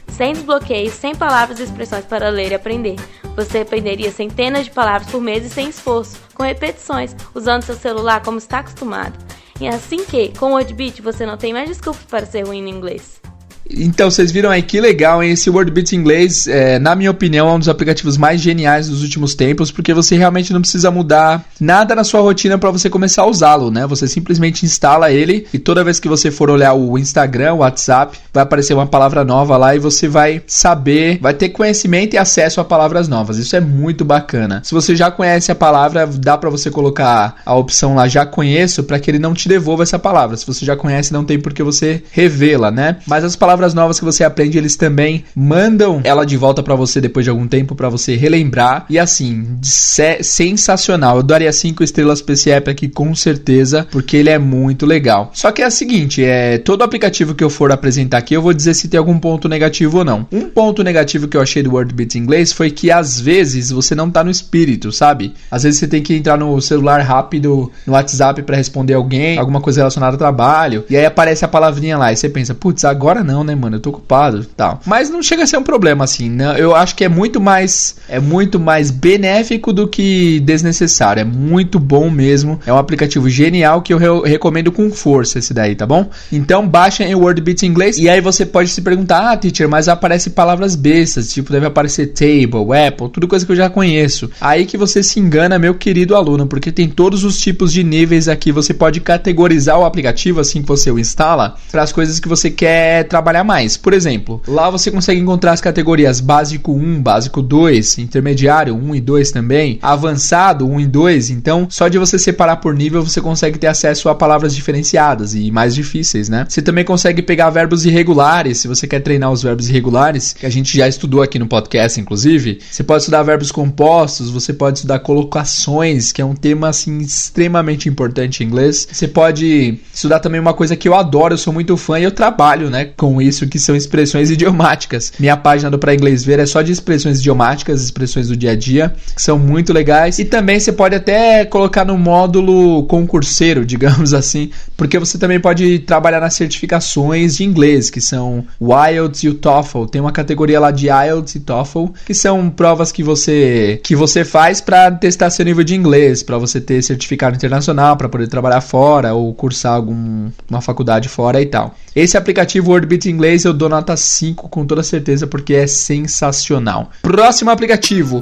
Sem 0.09 0.35
desbloqueio, 0.35 0.91
sem 0.91 1.15
palavras 1.15 1.59
e 1.59 1.63
expressões 1.63 2.05
para 2.05 2.29
ler 2.29 2.53
e 2.53 2.55
aprender. 2.55 2.97
Você 3.35 3.61
aprenderia 3.61 4.13
centenas 4.13 4.67
de 4.67 4.73
palavras 4.73 5.11
por 5.11 5.23
mês 5.23 5.43
e 5.43 5.49
sem 5.49 5.71
esforço, 5.71 6.21
com 6.35 6.43
repetições, 6.43 7.17
usando 7.35 7.63
seu 7.63 7.75
celular 7.75 8.23
como 8.23 8.37
está 8.37 8.59
acostumado. 8.59 9.19
E 9.59 9.65
é 9.65 9.71
assim 9.71 10.05
que, 10.05 10.37
com 10.39 10.51
o 10.51 10.57
WordBeat, 10.57 11.01
você 11.01 11.25
não 11.25 11.39
tem 11.39 11.55
mais 11.55 11.71
desculpas 11.71 12.05
para 12.05 12.27
ser 12.27 12.47
ruim 12.47 12.61
no 12.61 12.69
inglês. 12.69 13.24
Então, 13.71 14.11
vocês 14.11 14.31
viram 14.31 14.51
aí 14.51 14.63
que 14.63 14.81
legal, 14.81 15.23
hein? 15.23 15.33
Esse 15.33 15.49
WordBeat 15.49 15.97
inglês, 15.97 16.47
é, 16.47 16.79
na 16.79 16.95
minha 16.95 17.11
opinião, 17.11 17.49
é 17.49 17.53
um 17.53 17.59
dos 17.59 17.69
aplicativos 17.69 18.17
mais 18.17 18.41
geniais 18.41 18.89
dos 18.89 19.03
últimos 19.03 19.35
tempos, 19.35 19.71
porque 19.71 19.95
você 19.95 20.17
realmente 20.17 20.53
não 20.53 20.61
precisa 20.61 20.91
mudar 20.91 21.45
nada 21.61 21.95
na 21.95 22.05
sua 22.05 22.21
rotina 22.21 22.59
para 22.59 22.71
você 22.71 22.91
começar 22.91 23.23
a 23.23 23.27
usá-lo, 23.27 23.71
né? 23.71 23.87
Você 23.87 24.07
simplesmente 24.07 24.65
instala 24.65 25.11
ele 25.11 25.47
e 25.53 25.59
toda 25.59 25.85
vez 25.85 25.99
que 25.99 26.09
você 26.09 26.31
for 26.31 26.51
olhar 26.51 26.75
o 26.75 26.99
Instagram, 26.99 27.55
o 27.55 27.59
WhatsApp, 27.59 28.19
vai 28.33 28.43
aparecer 28.43 28.75
uma 28.75 28.87
palavra 28.87 29.25
nova 29.25 29.57
lá 29.57 29.75
e 29.75 29.79
você 29.79 30.09
vai 30.09 30.43
saber, 30.47 31.19
vai 31.21 31.33
ter 31.33 31.49
conhecimento 31.49 32.15
e 32.15 32.19
acesso 32.19 32.61
a 32.61 32.65
palavras 32.65 33.09
novas. 33.09 33.39
Isso 33.39 33.57
é 33.57 33.61
muito 33.61 34.05
bacana. 34.05 34.61
Se 34.65 34.75
você 34.75 34.95
já 34.95 35.11
conhece 35.11 35.51
a 35.51 35.55
palavra, 35.55 36.07
dá 36.07 36.37
para 36.37 36.51
você 36.51 36.71
colocar 36.71 37.37
a 37.45 37.55
opção 37.55 37.95
lá 37.95 38.09
já 38.09 38.27
conheço 38.27 38.83
para 38.83 38.99
que 38.99 39.11
ele 39.11 39.19
não 39.19 39.35
te 39.35 39.49
devolva 39.49 39.83
essa 39.83 39.99
palavra. 39.99 40.37
Se 40.37 40.47
você 40.47 40.65
já 40.65 40.77
conhece, 40.77 41.13
não 41.13 41.25
tem 41.25 41.39
por 41.39 41.53
que 41.53 41.63
você 41.63 42.03
revê-la, 42.11 42.71
né? 42.71 42.97
Mas 43.07 43.25
as 43.25 43.37
palavras 43.37 43.54
palavras 43.55 43.75
novas 43.75 43.99
que 44.01 44.05
você 44.05 44.25
aprende, 44.25 44.59
eles 44.59 44.75
também 44.75 45.25
mandam 45.35 46.01
ela 46.03 46.25
de 46.25 46.37
volta 46.37 46.61
para 46.61 46.75
você 46.75 47.01
depois 47.01 47.25
de 47.25 47.31
algum 47.31 47.47
tempo 47.47 47.77
para 47.77 47.89
você 47.89 48.17
relembrar. 48.17 48.85
E 48.91 48.99
assim, 48.99 49.59
sensacional. 49.63 51.19
Eu 51.19 51.23
daria 51.23 51.53
5 51.53 51.85
estrelas 51.85 52.21
pra 52.21 52.35
esse 52.35 52.51
app 52.51 52.69
aqui 52.69 52.89
com 52.89 53.15
certeza, 53.15 53.87
porque 53.93 54.17
ele 54.17 54.31
é 54.31 54.39
muito 54.39 54.85
legal. 54.85 55.31
Só 55.33 55.53
que 55.53 55.63
é 55.63 55.69
o 55.69 55.71
seguinte, 55.71 56.25
é 56.25 56.59
todo 56.59 56.83
aplicativo 56.83 57.33
que 57.33 57.45
eu 57.45 57.51
for 57.51 57.71
apresentar 57.71 58.19
aqui, 58.19 58.35
eu 58.35 58.43
vou 58.43 58.53
dizer 58.53 58.75
se 58.75 58.89
tem 58.89 58.99
algum 58.99 59.19
ponto 59.21 59.49
negativo 59.49 59.99
ou 59.99 60.05
não. 60.05 60.27
Um 60.33 60.49
ponto 60.49 60.83
negativo 60.83 61.29
que 61.29 61.37
eu 61.37 61.41
achei 61.41 61.63
do 61.63 61.73
WordBeat 61.73 62.19
inglês 62.19 62.53
foi 62.53 62.73
que 62.73 62.91
às 62.91 63.21
vezes 63.21 63.71
você 63.71 63.95
não 63.95 64.11
tá 64.11 64.25
no 64.25 64.31
espírito, 64.33 64.91
sabe? 64.91 65.33
Às 65.49 65.63
vezes 65.63 65.79
você 65.79 65.87
tem 65.87 66.03
que 66.03 66.15
entrar 66.17 66.37
no 66.37 66.61
celular 66.61 67.01
rápido, 67.03 67.71
no 67.87 67.93
WhatsApp 67.93 68.43
para 68.43 68.57
responder 68.57 68.95
alguém, 68.95 69.39
alguma 69.39 69.61
coisa 69.61 69.81
relacionada 69.81 70.15
ao 70.15 70.19
trabalho, 70.19 70.85
e 70.91 70.97
aí 70.97 71.07
aparece 71.07 71.45
a 71.45 71.49
palavrinha 71.49 71.97
lá 71.97 72.13
e 72.13 72.17
você 72.17 72.29
pensa, 72.29 72.53
putz, 72.53 72.85
agora 72.85 73.23
não, 73.23 73.44
né, 73.45 73.55
mano? 73.55 73.77
Eu 73.77 73.81
tô 73.81 73.91
ocupado 73.91 74.45
tal. 74.57 74.81
Mas 74.87 75.11
não 75.11 75.23
chega 75.23 75.45
a 75.45 75.47
ser 75.47 75.59
um 75.59 75.63
problema, 75.63 76.05
assim, 76.05 76.29
né? 76.31 76.55
Eu 76.59 76.75
acho 76.75 76.95
que 76.95 77.05
é 77.05 77.09
muito 77.09 77.41
mais. 77.41 77.97
É 78.09 78.19
muito 78.19 78.59
mais 78.59 78.91
benéfico 78.91 79.73
do 79.73 79.87
que 79.87 80.41
desnecessário. 80.41 81.21
É 81.21 81.25
muito 81.25 81.79
bom 81.79 82.11
mesmo. 82.11 82.61
É 82.67 82.73
um 82.73 82.79
aplicativo 82.79 83.29
genial 83.29 83.83
que 83.83 83.93
eu 83.93 83.99
re 83.99 84.31
recomendo 84.31 84.73
com 84.73 84.91
força 84.91 85.39
esse 85.39 85.53
daí, 85.53 85.75
tá 85.75 85.87
bom? 85.87 86.09
Então 86.33 86.67
baixa 86.67 87.05
em 87.05 87.15
WordBeat 87.15 87.65
em 87.65 87.69
inglês. 87.69 87.99
E 87.99 88.09
aí 88.09 88.21
você 88.21 88.47
pode 88.47 88.71
se 88.71 88.81
perguntar, 88.81 89.33
ah, 89.33 89.37
teacher, 89.37 89.69
mas 89.69 89.89
aparece 89.89 90.31
palavras 90.31 90.77
bestas. 90.77 91.33
Tipo, 91.33 91.53
deve 91.53 91.67
aparecer 91.67 92.09
table, 92.09 92.73
apple, 92.87 93.09
tudo 93.11 93.29
coisa 93.29 93.45
que 93.45 93.53
eu 93.53 93.57
já 93.57 93.69
conheço. 93.69 94.31
Aí 94.41 94.67
que 94.67 94.77
você 94.77 95.03
se 95.03 95.19
engana, 95.21 95.59
meu 95.59 95.75
querido 95.75 96.15
aluno, 96.15 96.47
porque 96.47 96.73
tem 96.73 96.89
todos 96.89 97.25
os 97.25 97.39
tipos 97.39 97.73
de 97.73 97.83
níveis 97.83 98.29
aqui. 98.29 98.53
Você 98.53 98.73
pode 98.73 99.01
categorizar 99.01 99.79
o 99.79 99.85
aplicativo 99.85 100.41
assim 100.41 100.63
que 100.63 100.69
você 100.69 100.91
o 100.91 100.99
instala 100.99 101.57
para 101.71 101.83
as 101.83 101.93
coisas 101.93 102.21
que 102.21 102.29
você 102.29 102.51
quer 102.51 103.05
trabalhar 103.05 103.34
trabalhar 103.35 103.45
mais. 103.45 103.77
Por 103.77 103.93
exemplo, 103.93 104.41
lá 104.47 104.71
você 104.71 104.91
consegue 104.91 105.21
encontrar 105.21 105.53
as 105.53 105.61
categorias 105.61 106.21
básico 106.21 106.73
1, 106.73 107.03
básico 107.03 107.43
2, 107.43 107.99
intermediário 107.99 108.75
1 108.75 108.95
e 108.95 109.01
2 109.01 109.31
também, 109.33 109.79
avançado 109.83 110.67
1 110.67 110.81
e 110.81 110.87
2. 110.87 111.31
Então, 111.31 111.67
só 111.69 111.89
de 111.89 111.99
você 111.99 112.19
separar 112.19 112.57
por 112.57 112.75
nível, 112.75 113.03
você 113.03 113.21
consegue 113.21 113.59
ter 113.59 113.67
acesso 113.67 114.09
a 114.09 114.15
palavras 114.15 114.55
diferenciadas 114.55 115.35
e 115.35 115.51
mais 115.51 115.75
difíceis, 115.75 116.29
né? 116.29 116.47
Você 116.49 116.63
também 116.63 116.85
consegue 116.85 117.23
pegar 117.23 117.51
verbos 117.51 117.85
irregulares, 117.85 118.59
se 118.59 118.69
você 118.69 118.87
quer 118.87 119.01
treinar 119.01 119.33
os 119.33 119.43
verbos 119.43 119.69
irregulares, 119.69 120.33
que 120.33 120.47
a 120.47 120.51
gente 120.51 120.77
já 120.77 120.87
estudou 120.87 121.23
aqui 121.23 121.39
no 121.39 121.47
podcast, 121.47 122.01
inclusive. 122.01 122.61
Você 122.71 122.85
pode 122.85 123.03
estudar 123.03 123.23
verbos 123.23 123.51
compostos, 123.51 124.31
você 124.31 124.53
pode 124.53 124.79
estudar 124.79 125.01
colocações, 125.01 126.13
que 126.13 126.23
é 126.23 126.25
um 126.25 126.35
tema 126.35 126.69
assim 126.69 126.99
extremamente 126.99 127.89
importante 127.89 128.43
em 128.43 128.47
inglês. 128.47 128.87
Você 128.91 129.09
pode 129.09 129.79
estudar 129.93 130.21
também 130.21 130.41
uma 130.41 130.55
coisa 130.55 130.77
que 130.77 130.89
eu 130.89 130.95
adoro, 130.95 131.35
eu 131.35 131.39
sou 131.39 131.53
muito 131.53 131.77
fã 131.77 131.99
e 131.99 132.05
eu 132.05 132.11
trabalho, 132.11 132.71
né, 132.71 132.85
com 132.85 133.21
isso, 133.27 133.47
que 133.47 133.59
são 133.59 133.75
expressões 133.75 134.31
idiomáticas. 134.31 135.13
Minha 135.19 135.37
página 135.37 135.71
do 135.71 135.79
Pra 135.79 135.95
Inglês 135.95 136.25
Ver 136.25 136.39
é 136.39 136.47
só 136.47 136.63
de 136.63 136.73
expressões 136.73 137.19
idiomáticas, 137.19 137.83
expressões 137.83 138.29
do 138.29 138.37
dia 138.37 138.53
a 138.53 138.57
dia, 138.57 138.95
que 139.15 139.23
são 139.23 139.39
muito 139.39 139.73
legais. 139.73 140.19
E 140.19 140.25
também 140.25 140.59
você 140.59 140.73
pode 140.73 140.95
até 140.95 141.45
colocar 141.45 141.85
no 141.85 141.97
módulo 141.97 142.85
concurseiro, 142.85 143.65
digamos 143.67 144.15
assim, 144.15 144.51
porque 144.77 144.99
você 144.99 145.19
também 145.19 145.41
pode 145.41 145.81
trabalhar 145.81 146.21
nas 146.21 146.35
certificações 146.35 147.37
de 147.37 147.45
inglês, 147.45 147.91
que 147.91 148.01
são 148.01 148.45
o 148.59 148.73
IELTS 148.75 149.23
e 149.25 149.29
o 149.29 149.35
TOEFL. 149.35 149.87
Tem 149.87 150.01
uma 150.01 150.13
categoria 150.13 150.61
lá 150.61 150.71
de 150.71 150.87
IELTS 150.87 151.37
e 151.37 151.41
TOEFL, 151.41 151.87
que 152.07 152.15
são 152.15 152.51
provas 152.51 152.93
que 152.93 153.03
você 153.03 153.81
que 153.83 153.95
você 153.95 154.25
faz 154.25 154.61
para 154.61 154.91
testar 154.91 155.31
seu 155.31 155.45
nível 155.45 155.65
de 155.65 155.75
inglês, 155.75 156.23
para 156.23 156.39
você 156.39 156.61
ter 156.61 156.83
certificado 156.83 157.37
internacional, 157.37 157.97
para 157.97 158.09
poder 158.09 158.29
trabalhar 158.29 158.61
fora 158.61 159.15
ou 159.15 159.33
cursar 159.35 159.75
alguma 159.75 160.61
faculdade 160.61 161.09
fora 161.09 161.41
e 161.41 161.47
tal. 161.47 161.75
Esse 161.95 162.17
aplicativo 162.17 162.71
WordBeat 162.71 163.09
inglês 163.15 163.45
eu 163.45 163.55
dou 163.55 163.69
nota 163.69 163.97
5 163.97 164.49
com 164.49 164.67
toda 164.67 164.83
certeza 164.83 165.27
porque 165.27 165.55
é 165.55 165.67
sensacional. 165.67 166.91
Próximo 167.01 167.51
aplicativo. 167.51 168.21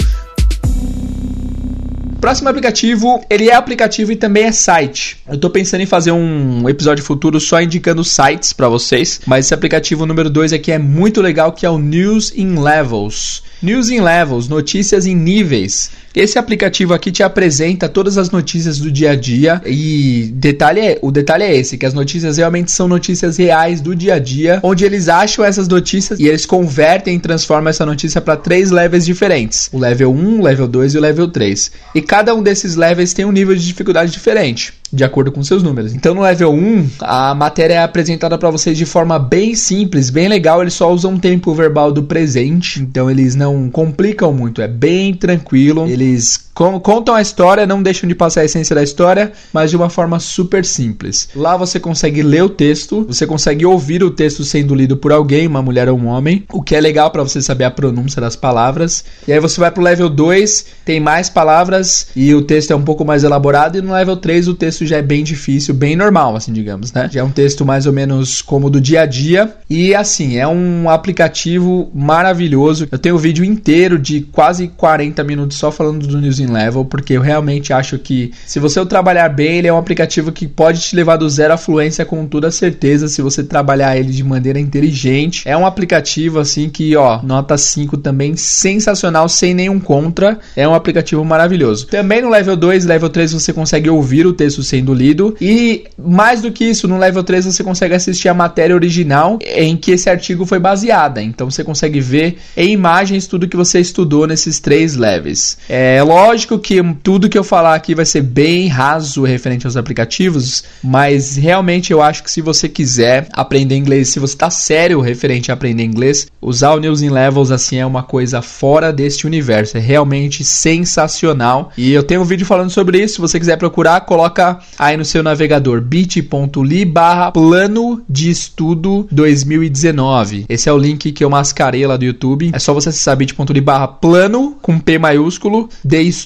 Próximo 2.21 2.49
aplicativo, 2.49 3.21
ele 3.29 3.51
é 3.51 3.55
aplicativo 3.55 4.13
e 4.13 4.17
também 4.17 4.45
é 4.45 4.53
site. 4.53 5.19
Eu 5.27 5.37
tô 5.37 5.51
pensando 5.51 5.81
em 5.81 5.87
fazer 5.87 6.13
um 6.13 6.69
episódio 6.69 7.03
futuro 7.03 7.41
só 7.41 7.61
indicando 7.61 8.05
sites 8.05 8.53
para 8.53 8.69
vocês, 8.69 9.21
mas 9.27 9.47
esse 9.47 9.55
aplicativo 9.55 10.07
número 10.07 10.31
2 10.31 10.53
aqui 10.53 10.71
é 10.71 10.79
muito 10.79 11.21
legal, 11.21 11.51
que 11.51 11.67
é 11.67 11.71
o 11.71 11.79
News 11.79 12.33
in 12.37 12.61
Levels. 12.61 13.43
News 13.63 13.91
in 13.91 14.01
Levels, 14.01 14.49
notícias 14.49 15.07
em 15.07 15.15
níveis. 15.15 15.93
Esse 16.13 16.37
aplicativo 16.37 16.93
aqui 16.93 17.13
te 17.13 17.23
apresenta 17.23 17.89
todas 17.89 18.19
as 18.19 18.29
notícias 18.29 18.79
do 18.79 18.91
dia 18.91 19.13
a 19.13 19.17
dia 19.17 19.63
e 19.65 20.33
detalhe 20.35 20.81
é, 20.81 20.99
o 21.01 21.13
detalhe 21.13 21.45
é 21.45 21.55
esse, 21.55 21.79
que 21.79 21.87
as 21.87 21.95
notícias 21.95 22.39
realmente 22.39 22.73
são 22.73 22.89
notícias 22.89 23.37
reais 23.37 23.81
do 23.81 23.95
dia 23.95 24.15
a 24.15 24.19
dia, 24.19 24.59
onde 24.65 24.85
eles 24.85 25.09
acham 25.09 25.45
essas 25.45 25.69
notícias 25.69 26.19
e 26.19 26.27
eles 26.27 26.45
convertem 26.45 27.17
e 27.17 27.21
transformam 27.21 27.71
essa 27.71 27.87
notícia 27.87 28.21
para 28.21 28.37
três 28.37 28.73
levels 28.73 29.07
diferentes: 29.07 29.69
o 29.73 29.79
level 29.79 30.13
1, 30.13 30.41
o 30.41 30.43
level 30.43 30.67
2 30.67 30.95
e 30.95 30.99
o 30.99 31.01
level 31.01 31.29
3. 31.29 31.71
E 31.95 32.03
cada 32.03 32.35
um 32.35 32.43
desses 32.43 32.75
levels 32.75 33.13
tem 33.13 33.25
um 33.25 33.33
nível 33.33 33.55
de 33.55 33.65
dificuldade 33.65 34.11
diferente 34.11 34.82
de 34.93 35.05
acordo 35.05 35.33
com 35.33 35.43
seus 35.43 35.63
números. 35.63 35.95
Então 35.95 36.15
no 36.15 36.23
level 36.23 36.53
1, 36.53 36.91
a 37.01 37.35
matéria 37.35 37.75
é 37.75 37.83
apresentada 37.83 38.37
para 38.37 38.51
vocês 38.51 38.77
de 38.77 38.85
forma 38.85 39.19
bem 39.19 39.55
simples, 39.55 40.11
bem 40.11 40.29
legal, 40.29 40.61
eles 40.61 40.75
só 40.75 40.93
usam 40.93 41.19
tempo 41.19 41.55
verbal 41.55 41.91
do 41.91 42.03
presente, 42.03 42.81
então 42.81 43.11
eles 43.11 43.35
não 43.35 43.71
complicam 43.71 44.33
muito, 44.33 44.61
é 44.61 44.69
bem 44.69 45.15
tranquilo. 45.15 45.89
Eles 45.89 46.51
contam 46.55 47.15
a 47.15 47.23
história, 47.23 47.67
não 47.67 47.83
deixam 47.83 48.09
de 48.09 48.15
passar 48.15 48.43
a 48.43 48.45
essência 48.45 48.75
da 48.75 48.83
história, 48.83 49.33
mas 49.53 49.71
de 49.71 49.77
uma 49.77 49.89
forma 49.89 50.19
super 50.21 50.65
simples. 50.65 51.29
Lá 51.35 51.57
você 51.57 51.81
consegue 51.81 52.23
ler 52.23 52.43
o 52.43 52.49
texto, 52.49 53.05
você 53.07 53.27
consegue 53.27 53.65
ouvir 53.65 54.03
o 54.03 54.11
texto 54.11 54.45
sendo 54.45 54.75
lido 54.75 54.97
por 54.97 55.13
alguém, 55.13 55.47
uma 55.47 55.63
mulher 55.63 55.89
ou 55.89 55.99
um 55.99 56.07
homem, 56.07 56.45
o 56.53 56.63
que 56.63 56.77
é 56.77 56.81
legal 56.81 57.11
para 57.11 57.23
você 57.23 57.41
saber 57.41 57.65
a 57.65 57.71
pronúncia 57.71 58.21
das 58.21 58.37
palavras. 58.37 59.05
E 59.27 59.33
aí 59.33 59.41
você 59.41 59.59
vai 59.61 59.71
pro 59.71 59.83
level 59.83 60.09
2, 60.09 60.67
tem 60.85 61.01
mais 61.01 61.31
palavras 61.31 62.09
e 62.15 62.35
o 62.35 62.43
texto 62.43 62.73
é 62.73 62.77
um 62.77 62.83
pouco 62.83 63.05
mais 63.05 63.25
elaborado, 63.25 63.79
e 63.79 63.83
no 63.83 63.93
level 63.93 64.17
3 64.17 64.49
o 64.49 64.55
texto 64.55 64.85
já 64.85 64.99
é 64.99 65.03
bem 65.03 65.25
difícil, 65.25 65.75
bem 65.75 65.97
normal, 65.97 66.37
assim, 66.37 66.53
digamos, 66.53 66.93
né? 66.93 67.09
Já 67.11 67.21
é 67.21 67.25
um 67.25 67.31
texto 67.31 67.65
mais 67.65 67.87
ou 67.87 67.93
menos 67.93 68.43
como 68.43 68.69
do 68.69 68.81
dia 68.81 69.03
a 69.03 69.07
dia. 69.07 69.55
E 69.69 69.95
assim, 69.95 70.37
é 70.37 70.47
um 70.47 70.89
aplicativo 70.89 71.91
maravilhoso. 71.95 72.89
Eu 72.91 72.99
tenho 72.99 73.15
um 73.15 73.19
vídeo 73.19 73.45
inteiro 73.45 73.99
de 73.99 74.21
quase 74.21 74.69
40 74.69 75.25
minutos 75.25 75.57
só 75.57 75.71
falando 75.71 76.07
do 76.07 76.21
News 76.21 76.42
in 76.43 76.53
Level, 76.53 76.85
porque 76.85 77.15
eu 77.15 77.21
realmente 77.21 77.73
acho 77.73 77.99
que 77.99 78.33
se 78.47 78.59
você 78.59 78.85
trabalhar 78.85 79.29
bem, 79.29 79.59
ele 79.59 79.69
é 79.69 79.73
um 79.73 79.79
aplicativo 79.79 80.33
que 80.33 80.47
pode 80.47 80.81
te 80.81 80.97
levar 80.97 81.17
do 81.17 81.29
zero 81.29 81.55
à 81.55 81.57
fluência 81.57 82.05
com 82.05 82.27
toda 82.27 82.51
certeza, 82.51 83.09
se 83.09 83.23
você 83.23 83.43
trabalhar 83.43 83.97
ele 83.97 84.13
de 84.13 84.25
maneira 84.25 84.59
inteligente. 84.59 85.43
É 85.47 85.57
um 85.57 85.67
aplicativo 85.67 86.39
assim 86.39 86.69
que, 86.69 86.97
ó, 86.97 87.23
nota 87.23 87.57
5 87.57 87.97
também 87.99 88.37
sensacional, 88.37 89.29
sem 89.29 89.55
nenhum 89.55 89.79
contra. 89.79 90.39
É 90.57 90.67
um 90.67 90.75
aplicativo 90.75 91.25
maravilhoso. 91.25 91.87
Também 91.87 92.23
no 92.23 92.29
level 92.29 92.57
2, 92.57 92.85
level 92.85 93.09
3 93.09 93.33
você 93.33 93.53
consegue 93.53 93.89
ouvir 93.89 94.27
o 94.27 94.33
texto 94.33 94.63
sendo 94.63 94.93
lido 94.93 95.37
e 95.41 95.85
mais 95.99 96.43
do 96.43 96.51
que 96.51 96.65
isso, 96.65 96.89
no 96.89 96.99
level 96.99 97.23
3 97.23 97.47
você 97.47 97.63
consegue 97.63 97.95
assistir 97.95 98.29
a 98.29 98.35
matéria 98.35 98.75
original 98.75 99.39
em 99.43 99.77
que 99.77 99.93
esse 99.93 100.11
artigo 100.11 100.45
foi 100.45 100.59
baseada. 100.59 101.23
Então 101.23 101.51
você 101.51 101.63
consegue 101.63 102.01
ver 102.01 102.39
em 102.57 102.73
imagens 102.73 103.27
tudo 103.27 103.49
que 103.49 103.57
você 103.57 103.81
estudou 103.81 104.27
nesses 104.27 104.61
três 104.61 104.97
levels. 104.97 105.57
É 105.69 106.03
lógico 106.03 106.32
que 106.59 106.83
tudo 107.03 107.29
que 107.29 107.37
eu 107.37 107.45
falar 107.45 107.75
aqui 107.75 107.95
vai 107.95 108.05
ser 108.05 108.23
bem 108.23 108.67
raso 108.67 109.23
referente 109.23 109.67
aos 109.67 109.77
aplicativos, 109.77 110.65
mas 110.83 111.37
realmente 111.37 111.93
eu 111.93 112.01
acho 112.01 112.23
que 112.23 112.31
se 112.31 112.41
você 112.41 112.69
quiser 112.69 113.29
aprender 113.33 113.77
inglês, 113.77 114.09
se 114.09 114.19
você 114.19 114.35
está 114.35 114.49
sério 114.49 115.01
referente 115.01 115.51
a 115.51 115.55
aprender 115.55 115.85
inglês, 115.85 116.27
usar 116.41 116.73
o 116.73 116.81
News 116.81 117.03
in 117.03 117.11
Levels 117.11 117.51
assim 117.51 117.77
é 117.77 117.85
uma 117.85 118.03
coisa 118.03 118.41
fora 118.41 118.93
deste 118.93 119.27
universo, 119.27 119.77
é 119.77 119.81
realmente 119.81 120.43
sensacional. 120.43 121.71
E 121.77 121.93
eu 121.93 122.03
tenho 122.03 122.23
um 122.23 122.25
vídeo 122.25 122.47
falando 122.47 122.71
sobre 122.71 123.03
isso, 123.03 123.15
se 123.15 123.21
você 123.21 123.39
quiser 123.39 123.59
procurar, 123.59 124.01
coloca 124.01 124.59
aí 124.79 124.97
no 124.97 125.05
seu 125.05 125.23
navegador 125.23 125.81
bit.ly 125.81 126.85
barra 126.87 127.31
plano 127.31 128.03
de 128.09 128.31
estudo 128.31 129.07
2019. 129.11 130.47
Esse 130.49 130.69
é 130.69 130.73
o 130.73 130.79
link 130.79 131.13
que 131.13 131.23
eu 131.23 131.31
mascarei 131.31 131.87
lá 131.87 131.97
do 131.97 132.05
YouTube. 132.05 132.51
É 132.55 132.59
só 132.59 132.73
você 132.73 132.89
acessar 132.89 133.17
bit.ly 133.17 133.61
barra 133.61 133.87
plano 133.87 134.57
com 134.63 134.79
P 134.79 134.99
maiúsculo 134.99 135.69
de 135.85 136.01
estudo 136.01 136.22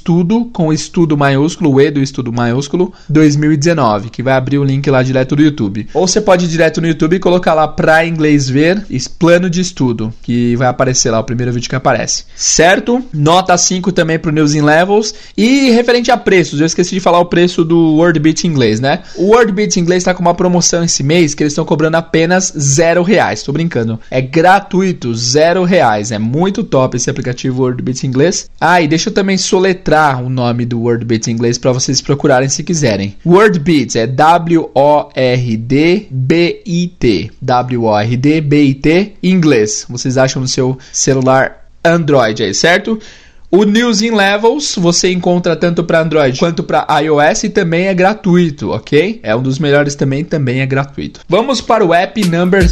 com 0.53 0.73
estudo 0.73 1.17
maiúsculo, 1.17 1.75
o 1.75 1.81
E 1.81 1.91
do 1.91 2.03
estudo 2.03 2.33
maiúsculo 2.33 2.93
2019, 3.09 4.11
que 4.11 4.23
vai 4.23 4.35
abrir 4.35 4.59
o 4.59 4.65
link 4.65 4.88
lá 4.91 5.03
direto 5.03 5.37
do 5.37 5.43
YouTube. 5.43 5.88
Ou 5.95 6.07
você 6.07 6.21
pode 6.21 6.45
ir 6.45 6.49
direto 6.49 6.81
no 6.81 6.87
YouTube 6.87 7.17
e 7.17 7.21
colocar 7.21 7.55
lá 7.55 7.67
pra 7.67 8.07
inglês 8.07 8.49
ver 8.49 8.85
plano 9.19 9.49
de 9.49 9.61
estudo, 9.61 10.12
que 10.23 10.57
vai 10.57 10.69
aparecer 10.69 11.11
lá 11.11 11.21
o 11.21 11.25
primeiro 11.25 11.53
vídeo 11.53 11.69
que 11.69 11.76
aparece. 11.76 12.25
Certo? 12.35 13.05
Nota 13.12 13.57
5 13.57 13.93
também 13.93 14.19
pro 14.19 14.33
News 14.33 14.55
in 14.55 14.62
Levels. 14.62 15.15
E 15.37 15.71
referente 15.71 16.11
a 16.11 16.17
preços, 16.17 16.61
eu 16.61 16.67
esqueci 16.67 16.95
de 16.95 17.00
falar 17.00 17.19
o 17.19 17.26
preço 17.26 17.65
do 17.65 17.97
WordBeat 17.97 18.47
inglês, 18.47 18.81
né? 18.81 19.03
O 19.17 19.31
WordBeat 19.31 19.79
inglês 19.81 20.05
tá 20.05 20.15
com 20.15 20.21
uma 20.21 20.35
promoção 20.35 20.85
esse 20.85 21.03
mês 21.03 21.35
que 21.35 21.43
eles 21.43 21.53
estão 21.53 21.65
cobrando 21.65 21.97
apenas 21.97 22.53
zero 22.59 23.03
reais. 23.03 23.43
Tô 23.43 23.53
brincando. 23.53 23.99
É 24.11 24.21
gratuito, 24.21 25.15
zero 25.15 25.65
reais. 25.65 26.11
É 26.12 26.19
muito 26.19 26.62
top 26.62 26.97
esse 26.97 27.11
aplicativo 27.11 27.62
WordBeat 27.62 28.07
inglês. 28.07 28.50
Ah, 28.61 28.81
e 28.81 28.88
deixa 28.88 29.09
eu 29.09 29.15
também 29.15 29.38
soletrar 29.38 29.86
o 30.25 30.28
nome 30.28 30.64
do 30.66 30.81
WordBeat 30.81 31.31
inglês 31.31 31.57
para 31.59 31.71
vocês 31.71 32.00
procurarem 32.00 32.49
se 32.49 32.64
quiserem. 32.64 33.14
WordBeat 33.25 33.97
é 33.97 34.07
W-O-R-D-B-I-T. 34.07 34.50
W-O-R-D-B-I-T 37.40 39.12
inglês. 39.23 39.87
Vocês 39.88 40.19
acham 40.19 40.43
no 40.43 40.49
seu 40.49 40.76
celular 40.93 41.69
Android 41.85 42.43
aí, 42.43 42.52
certo? 42.52 42.99
O 43.49 43.62
News 43.62 44.02
in 44.02 44.11
Levels 44.11 44.75
você 44.76 45.12
encontra 45.12 45.55
tanto 45.55 45.85
para 45.85 46.00
Android 46.00 46.37
quanto 46.37 46.64
para 46.64 46.85
iOS 47.00 47.45
e 47.45 47.49
também 47.49 47.87
é 47.87 47.95
gratuito, 47.95 48.71
ok? 48.71 49.21
É 49.23 49.37
um 49.37 49.43
dos 49.43 49.61
melhores 49.61 49.95
também, 49.95 50.25
também 50.25 50.61
é 50.61 50.66
gratuito. 50.66 51.21
Vamos 51.28 51.61
para 51.61 51.85
o 51.85 51.95
app 51.95 52.28
number 52.28 52.69